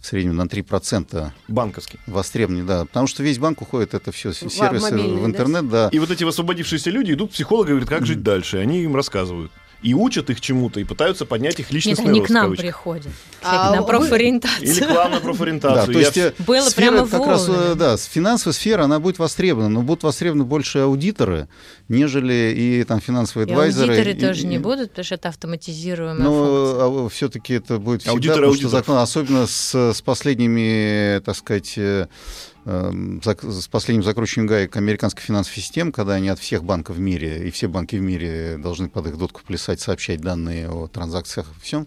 в 0.00 0.06
среднем 0.06 0.36
на 0.36 0.42
3% 0.42 1.30
банковский. 1.48 1.98
востребований, 2.06 2.62
да. 2.62 2.84
Потому 2.84 3.06
что 3.06 3.22
весь 3.22 3.38
банк 3.38 3.60
уходит, 3.62 3.94
это 3.94 4.12
все 4.12 4.32
сервисы 4.32 4.92
мобильный, 4.92 5.20
в 5.20 5.26
интернет, 5.26 5.68
да. 5.68 5.88
И 5.90 5.98
вот 5.98 6.10
эти 6.10 6.24
освободившиеся 6.24 6.90
люди 6.90 7.12
идут 7.12 7.30
к 7.30 7.32
психологу 7.34 7.68
и 7.68 7.70
говорят, 7.70 7.88
как 7.88 8.06
жить 8.06 8.22
дальше. 8.22 8.58
И 8.58 8.60
они 8.60 8.82
им 8.84 8.94
рассказывают. 8.94 9.50
И 9.80 9.94
учат 9.94 10.28
их 10.28 10.40
чему-то, 10.40 10.80
и 10.80 10.84
пытаются 10.84 11.24
поднять 11.24 11.60
их 11.60 11.66
Нет, 11.66 11.72
личностный 11.72 12.06
они 12.10 12.18
рост. 12.18 12.30
к 12.30 12.34
нам 12.34 12.44
кавычках. 12.46 12.64
приходят. 12.66 13.06
А 13.44 13.76
на 13.76 13.82
профориентацию. 13.82 14.68
Или 14.68 14.80
к 14.80 14.88
вам 14.90 15.10
на 15.12 15.16
Да, 15.18 15.22
профориентацию. 15.22 15.92
то 15.92 15.98
есть 16.00 16.16
Я- 16.16 16.26
э, 16.26 16.32
Было 16.40 16.62
сфера 16.68 16.90
прямо 16.90 17.06
как 17.08 17.26
раз, 17.26 17.46
э, 17.48 17.74
да, 17.76 17.96
с- 17.96 18.04
финансовая 18.06 18.54
сфера, 18.54 18.82
она 18.84 18.98
будет 18.98 19.20
востребована, 19.20 19.68
но 19.68 19.82
будут 19.82 20.02
востребованы 20.02 20.42
больше 20.44 20.80
аудиторы, 20.80 21.46
нежели 21.88 22.52
и 22.56 22.82
там 22.82 23.00
финансовые 23.00 23.46
И 23.48 23.52
адвайзеры. 23.52 23.92
аудиторы 23.92 24.16
и- 24.16 24.20
тоже 24.20 24.42
и- 24.42 24.46
не 24.46 24.58
будут, 24.58 24.90
потому 24.90 25.04
что 25.04 25.14
это 25.14 25.28
автоматизируемая. 25.28 26.24
Но 26.24 27.08
все-таки 27.08 27.54
это 27.54 27.78
будет 27.78 28.00
всегда, 28.00 28.12
Аудиторы 28.14 28.40
потому 28.48 28.54
что 28.56 28.68
закон, 28.68 28.96
особенно 28.98 29.46
с, 29.46 29.74
с 29.92 30.02
последними, 30.02 31.20
так 31.20 31.36
сказать, 31.36 31.74
э, 31.76 31.80
эм, 31.80 32.08
зак- 32.08 32.57
с 32.68 33.68
последним 33.68 34.02
закручиванием 34.02 34.48
гаек 34.48 34.76
американской 34.76 35.22
финансовой 35.22 35.62
системы, 35.62 35.90
когда 35.90 36.14
они 36.14 36.28
от 36.28 36.38
всех 36.38 36.64
банков 36.64 36.96
в 36.96 37.00
мире, 37.00 37.48
и 37.48 37.50
все 37.50 37.66
банки 37.66 37.96
в 37.96 38.02
мире 38.02 38.58
должны 38.58 38.90
под 38.90 39.06
их 39.06 39.16
дотку 39.16 39.40
плясать, 39.46 39.80
сообщать 39.80 40.20
данные 40.20 40.68
о 40.68 40.86
транзакциях 40.86 41.46
и 41.56 41.64
всем. 41.64 41.86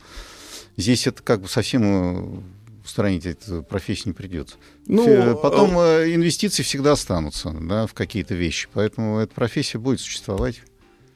Здесь 0.77 1.05
это 1.05 1.21
как 1.21 1.41
бы 1.41 1.47
совсем 1.47 1.83
э, 1.83 2.41
устранить 2.83 3.27
эту 3.27 3.61
профессию 3.61 4.07
не 4.07 4.13
придется. 4.13 4.55
Ну, 4.87 5.05
Фе- 5.05 5.35
Потом 5.39 5.77
э, 5.77 6.15
инвестиции 6.15 6.63
всегда 6.63 6.93
останутся 6.93 7.51
да, 7.51 7.85
в 7.85 7.93
какие-то 7.93 8.33
вещи, 8.33 8.67
поэтому 8.73 9.19
эта 9.19 9.33
профессия 9.35 9.77
будет 9.77 9.99
существовать. 9.99 10.61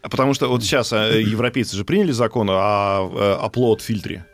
А 0.04 0.10
Потому 0.10 0.36
что 0.36 0.48
вот 0.48 0.62
сейчас 0.62 0.94
э, 0.94 1.22
европейцы 1.24 1.76
же 1.76 1.86
приняли 1.86 2.12
закон 2.12 2.50
о 2.52 3.40
оплот 3.42 3.82
фильтре. 3.82 4.28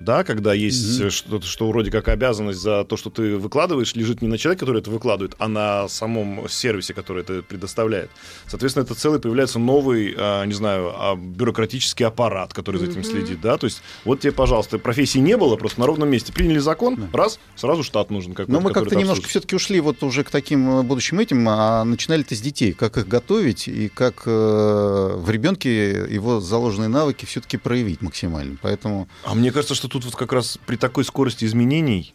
Да, 0.00 0.24
когда 0.24 0.54
есть 0.54 0.98
э, 0.98 1.10
что-то, 1.10 1.46
что 1.46 1.68
вроде 1.68 1.90
как 1.90 2.08
обязанность 2.08 2.58
за 2.58 2.84
то, 2.84 2.96
что 2.96 3.10
ты 3.10 3.36
выкладываешь, 3.36 3.94
лежит 3.94 4.22
не 4.22 4.28
на 4.28 4.38
человеке, 4.38 4.60
который 4.60 4.80
это 4.80 4.90
выкладывает, 4.90 5.34
а 5.38 5.46
на 5.46 5.88
самом 5.88 6.48
сервисе, 6.48 6.94
который 6.94 7.22
это 7.22 7.42
предоставляет. 7.42 8.10
Соответственно, 8.46 8.84
это 8.84 8.94
целый 8.94 9.20
появляется 9.20 9.58
новый, 9.58 10.14
а, 10.16 10.44
не 10.46 10.54
знаю, 10.54 10.92
а, 10.96 11.16
бюрократический 11.16 12.06
аппарат, 12.06 12.54
который 12.54 12.78
за 12.78 12.86
этим 12.86 13.04
следит, 13.04 13.42
да. 13.42 13.58
То 13.58 13.66
есть 13.66 13.82
вот 14.06 14.20
тебе, 14.20 14.32
пожалуйста, 14.32 14.78
профессии 14.78 15.18
не 15.18 15.36
было, 15.36 15.56
просто 15.56 15.80
на 15.80 15.86
ровном 15.86 16.08
месте 16.08 16.32
приняли 16.32 16.58
закон, 16.58 17.10
раз, 17.12 17.38
сразу 17.54 17.82
штат 17.82 18.10
нужен 18.10 18.32
какой-то. 18.32 18.52
Но 18.52 18.60
мы 18.60 18.72
как-то 18.72 18.96
немножко 18.96 19.28
все-таки 19.28 19.54
ушли 19.54 19.80
вот 19.80 20.02
уже 20.02 20.24
к 20.24 20.30
таким 20.30 20.78
э, 20.78 20.82
будущим 20.82 21.20
этим, 21.20 21.46
а 21.46 21.84
начинали 21.84 22.22
это 22.22 22.34
с 22.34 22.40
детей, 22.40 22.72
как 22.72 22.96
их 22.96 23.06
готовить 23.06 23.68
и 23.68 23.88
как 23.88 24.22
э, 24.24 24.30
в 24.30 25.28
ребенке 25.28 26.06
его 26.08 26.40
заложенные 26.40 26.88
навыки 26.88 27.26
все-таки 27.26 27.58
проявить 27.58 28.00
максимально. 28.00 28.56
Поэтому 28.62 29.08
А 29.24 29.34
мне 29.34 29.52
кажется, 29.52 29.74
что 29.74 29.89
тут 29.90 30.04
вот 30.04 30.16
как 30.16 30.32
раз 30.32 30.58
при 30.66 30.76
такой 30.76 31.04
скорости 31.04 31.44
изменений 31.44 32.14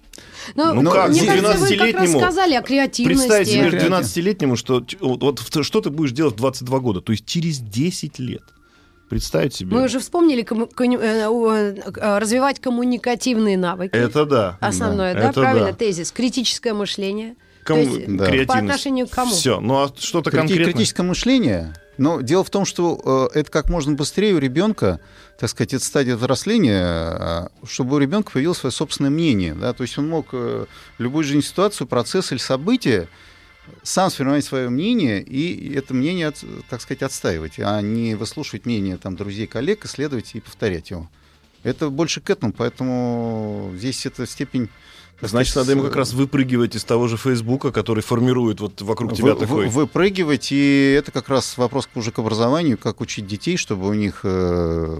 Ну, 0.55 0.73
Ну 0.81 0.89
как, 0.91 1.09
мне 1.09 1.23
кажется, 1.25 1.57
вы 1.57 1.75
как 1.77 1.79
раз 1.95 2.09
12-летнему 2.09 2.19
сказали 2.19 2.53
о 2.55 2.61
креативности. 2.61 3.19
Представить 3.27 3.47
себе 3.47 3.69
Креатив. 3.69 3.91
12-летнему, 3.91 4.55
что 4.55 4.83
вот, 5.01 5.39
что 5.61 5.81
ты 5.81 5.89
будешь 5.89 6.11
делать 6.11 6.33
в 6.33 6.37
22 6.37 6.79
года, 6.79 7.01
то 7.01 7.11
есть 7.11 7.25
через 7.25 7.59
10 7.59 8.19
лет. 8.19 8.43
Представить 9.09 9.53
себе. 9.53 9.75
Мы 9.75 9.83
уже 9.83 9.99
вспомнили 9.99 10.41
комму- 10.41 10.67
коню- 10.73 10.99
э, 10.99 11.75
э, 11.95 12.17
развивать 12.17 12.59
коммуникативные 12.59 13.55
навыки. 13.55 13.93
Это 13.93 14.25
да. 14.25 14.57
Основное, 14.61 15.13
Да, 15.13 15.19
да, 15.21 15.29
это 15.29 15.41
правильно, 15.41 15.67
да. 15.67 15.73
тезис. 15.73 16.11
Критическое 16.11 16.73
мышление. 16.73 17.35
Кому- 17.63 17.83
То 17.85 17.99
есть, 17.99 18.17
Да. 18.17 18.53
По 18.53 18.57
отношению 18.59 19.07
к 19.07 19.11
кому? 19.11 19.31
Все. 19.31 19.59
Ну 19.59 19.75
а 19.75 19.91
что-то 19.99 20.31
крити- 20.31 20.37
конкретное. 20.37 20.65
критическое 20.73 21.03
мышление. 21.03 21.75
Но 21.97 22.21
дело 22.21 22.43
в 22.43 22.49
том, 22.49 22.65
что 22.65 23.29
э, 23.33 23.39
это 23.39 23.51
как 23.51 23.69
можно 23.69 23.93
быстрее 23.93 24.33
у 24.33 24.39
ребенка, 24.39 24.99
так 25.39 25.49
сказать, 25.49 25.73
это 25.73 25.83
стадия 25.83 26.15
взросления, 26.15 26.83
э, 26.83 27.47
чтобы 27.65 27.95
у 27.95 27.99
ребенка 27.99 28.31
появилось 28.31 28.57
свое 28.57 28.73
собственное 28.73 29.11
мнение. 29.11 29.53
Да? 29.53 29.73
То 29.73 29.83
есть 29.83 29.97
он 29.97 30.09
мог 30.09 30.27
э, 30.33 30.65
любую 30.97 31.23
жизненную 31.23 31.43
ситуацию, 31.43 31.87
процесс 31.87 32.31
или 32.31 32.39
событие 32.39 33.07
сам 33.81 34.11
сформировать 34.11 34.45
свое 34.45 34.69
мнение 34.69 35.23
и 35.23 35.73
это 35.73 35.93
мнение, 35.93 36.31
так 36.69 36.81
сказать, 36.81 37.01
отстаивать, 37.01 37.53
а 37.57 37.81
не 37.81 38.13
выслушивать 38.13 38.65
мнение 38.65 38.97
там, 38.97 39.15
друзей, 39.15 39.47
коллег, 39.47 39.85
исследовать 39.85 40.35
и 40.35 40.39
повторять 40.39 40.91
его. 40.91 41.09
Это 41.63 41.89
больше 41.89 42.21
к 42.21 42.29
этому, 42.29 42.53
поэтому 42.53 43.73
здесь 43.75 44.05
эта 44.05 44.27
степень... 44.27 44.69
Значит, 45.21 45.55
надо 45.55 45.71
ему 45.71 45.83
как 45.83 45.95
раз 45.95 46.13
выпрыгивать 46.13 46.75
из 46.75 46.83
того 46.83 47.07
же 47.07 47.17
Фейсбука, 47.17 47.71
который 47.71 48.03
формирует 48.03 48.59
вот 48.59 48.81
вокруг 48.81 49.13
тебя 49.13 49.33
вы- 49.33 49.39
такой. 49.39 49.65
вы- 49.67 49.71
выпрыгивать, 49.71 50.51
и 50.51 50.95
это 50.97 51.11
как 51.11 51.29
раз 51.29 51.57
вопрос 51.57 51.87
уже 51.95 52.11
к 52.11 52.19
образованию, 52.19 52.77
как 52.77 53.01
учить 53.01 53.25
детей, 53.25 53.57
чтобы 53.57 53.87
у 53.87 53.93
них 53.93 54.21
э, 54.23 54.99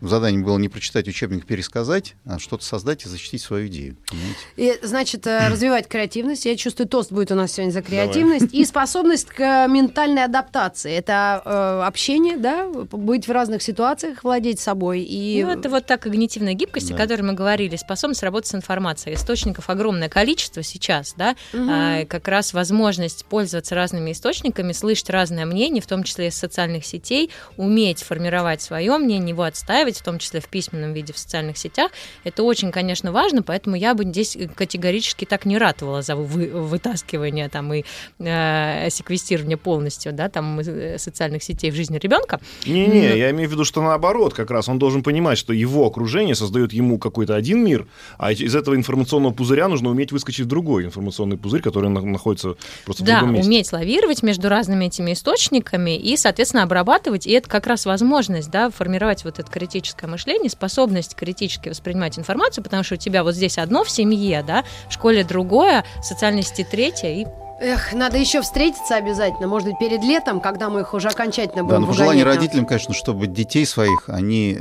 задание 0.00 0.40
было 0.42 0.58
не 0.58 0.68
прочитать 0.68 1.08
учебник, 1.08 1.46
пересказать, 1.46 2.14
а 2.24 2.38
что-то 2.38 2.64
создать 2.64 3.04
и 3.04 3.08
защитить 3.08 3.42
свою 3.42 3.66
идею. 3.68 3.96
понимаете? 4.08 4.38
И, 4.56 4.86
значит, 4.86 5.26
э, 5.26 5.48
развивать 5.50 5.88
креативность. 5.88 6.44
Я 6.46 6.56
чувствую, 6.56 6.88
тост 6.88 7.10
будет 7.10 7.32
у 7.32 7.34
нас 7.34 7.52
сегодня 7.52 7.72
за 7.72 7.82
креативность. 7.82 8.52
И 8.54 8.64
способность 8.66 9.26
к 9.28 9.40
э, 9.40 9.66
ментальной 9.68 10.24
адаптации. 10.24 10.92
Это 10.94 11.42
э, 11.44 11.82
общение, 11.86 12.36
да, 12.36 12.68
быть 12.68 13.26
в 13.26 13.30
разных 13.32 13.62
ситуациях, 13.62 14.22
владеть 14.24 14.60
собой. 14.60 15.00
И... 15.02 15.42
Ну, 15.42 15.50
это 15.50 15.68
вот 15.68 15.86
та 15.86 15.96
когнитивная 15.96 16.54
гибкость, 16.54 16.88
Да. 16.90 16.94
о 16.94 16.98
которой 16.98 17.22
мы 17.22 17.32
говорили, 17.32 17.76
способность 17.76 18.22
работать 18.22 18.48
с 18.50 18.54
информацией. 18.54 19.14
Источников 19.16 19.68
огромное 19.70 20.08
количество 20.08 20.62
сейчас, 20.62 21.14
да, 21.16 21.34
Мгм. 21.52 21.68
а, 21.70 22.04
как 22.04 22.28
раз 22.28 22.52
возможность 22.52 23.24
пользоваться 23.24 23.74
разными 23.74 24.12
источниками, 24.12 24.72
слышать 24.72 25.10
разное 25.10 25.46
мнение, 25.46 25.82
в 25.82 25.86
том 25.86 26.02
числе 26.04 26.28
из 26.28 26.36
социальных 26.36 26.84
сетей, 26.84 27.30
уметь 27.56 28.02
формировать 28.02 28.62
свое 28.62 28.96
мнение, 28.98 29.30
его 29.30 29.42
отстаивать, 29.44 29.87
в 29.96 30.02
том 30.02 30.18
числе 30.18 30.40
в 30.40 30.48
письменном 30.48 30.92
виде 30.92 31.12
в 31.12 31.18
социальных 31.18 31.56
сетях. 31.58 31.90
Это 32.24 32.42
очень, 32.42 32.70
конечно, 32.70 33.12
важно, 33.12 33.42
поэтому 33.42 33.76
я 33.76 33.94
бы 33.94 34.04
здесь 34.04 34.36
категорически 34.54 35.24
так 35.24 35.44
не 35.46 35.58
ратовала 35.58 36.02
за 36.02 36.16
вы- 36.16 36.50
вытаскивание 36.50 37.48
там 37.48 37.72
и 37.72 37.84
э, 38.18 38.88
секвестирование 38.90 39.56
полностью, 39.56 40.12
да, 40.12 40.28
там 40.28 40.60
э, 40.60 40.98
социальных 40.98 41.42
сетей 41.42 41.70
в 41.70 41.74
жизни 41.74 41.98
ребенка. 41.98 42.40
Не-не, 42.66 43.08
Ну- 43.10 43.16
я 43.16 43.30
имею 43.30 43.48
в 43.48 43.52
виду, 43.52 43.64
что 43.64 43.82
наоборот, 43.82 44.34
как 44.34 44.50
раз 44.50 44.68
он 44.68 44.78
должен 44.78 45.02
понимать, 45.02 45.38
что 45.38 45.52
его 45.52 45.86
окружение 45.86 46.34
создает 46.34 46.72
ему 46.72 46.98
какой-то 46.98 47.34
один 47.34 47.64
мир, 47.64 47.86
а 48.18 48.32
из 48.32 48.54
этого 48.54 48.74
информационного 48.74 49.32
пузыря 49.32 49.68
нужно 49.68 49.90
уметь 49.90 50.12
выскочить 50.12 50.44
в 50.46 50.48
другой 50.48 50.84
информационный 50.86 51.36
пузырь, 51.36 51.62
который 51.62 51.90
на- 51.90 52.00
находится 52.02 52.56
просто 52.84 53.02
в 53.02 53.06
Да, 53.06 53.18
другом 53.20 53.34
месте. 53.36 53.48
уметь 53.48 53.72
лавировать 53.72 54.22
между 54.22 54.48
разными 54.48 54.86
этими 54.86 55.12
источниками 55.12 55.96
и, 55.96 56.16
соответственно, 56.16 56.62
обрабатывать. 56.62 57.26
И 57.26 57.32
это 57.32 57.48
как 57.48 57.66
раз 57.66 57.86
возможность, 57.86 58.50
да, 58.50 58.70
формировать 58.70 59.24
вот 59.24 59.38
это 59.38 59.50
критическое 59.78 60.08
мышление, 60.08 60.50
способность 60.50 61.14
критически 61.14 61.68
воспринимать 61.68 62.18
информацию, 62.18 62.64
потому 62.64 62.82
что 62.82 62.94
у 62.94 62.98
тебя 62.98 63.22
вот 63.22 63.34
здесь 63.34 63.58
одно 63.58 63.84
в 63.84 63.90
семье, 63.90 64.42
да, 64.42 64.64
в 64.88 64.92
школе 64.92 65.24
другое, 65.24 65.84
в 66.00 66.04
социальной 66.04 66.42
сети 66.42 66.66
третье, 66.68 67.08
и 67.08 67.26
Эх, 67.60 67.92
надо 67.92 68.16
еще 68.18 68.40
встретиться 68.40 68.94
обязательно. 68.94 69.48
Может 69.48 69.68
быть, 69.68 69.78
перед 69.80 70.00
летом, 70.04 70.40
когда 70.40 70.68
мы 70.68 70.82
их 70.82 70.94
уже 70.94 71.08
окончательно 71.08 71.64
Да, 71.64 71.64
будем 71.64 71.80
но 71.80 71.86
пожелание 71.88 72.24
родителям, 72.24 72.66
конечно, 72.66 72.94
чтобы 72.94 73.26
детей 73.26 73.66
своих, 73.66 74.08
они 74.08 74.60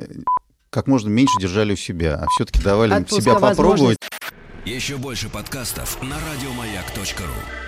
как 0.72 0.88
можно 0.88 1.08
меньше 1.08 1.34
держали 1.40 1.74
у 1.74 1.76
себя, 1.76 2.16
а 2.16 2.26
все-таки 2.32 2.60
давали 2.64 2.96
им 2.96 3.04
Отпуска 3.04 3.22
себя 3.22 3.36
попробовать. 3.36 3.98
Еще 4.66 4.98
больше 4.98 5.30
подкастов 5.30 6.02
на 6.02 6.16
радиомаяк.ру. 6.16 7.67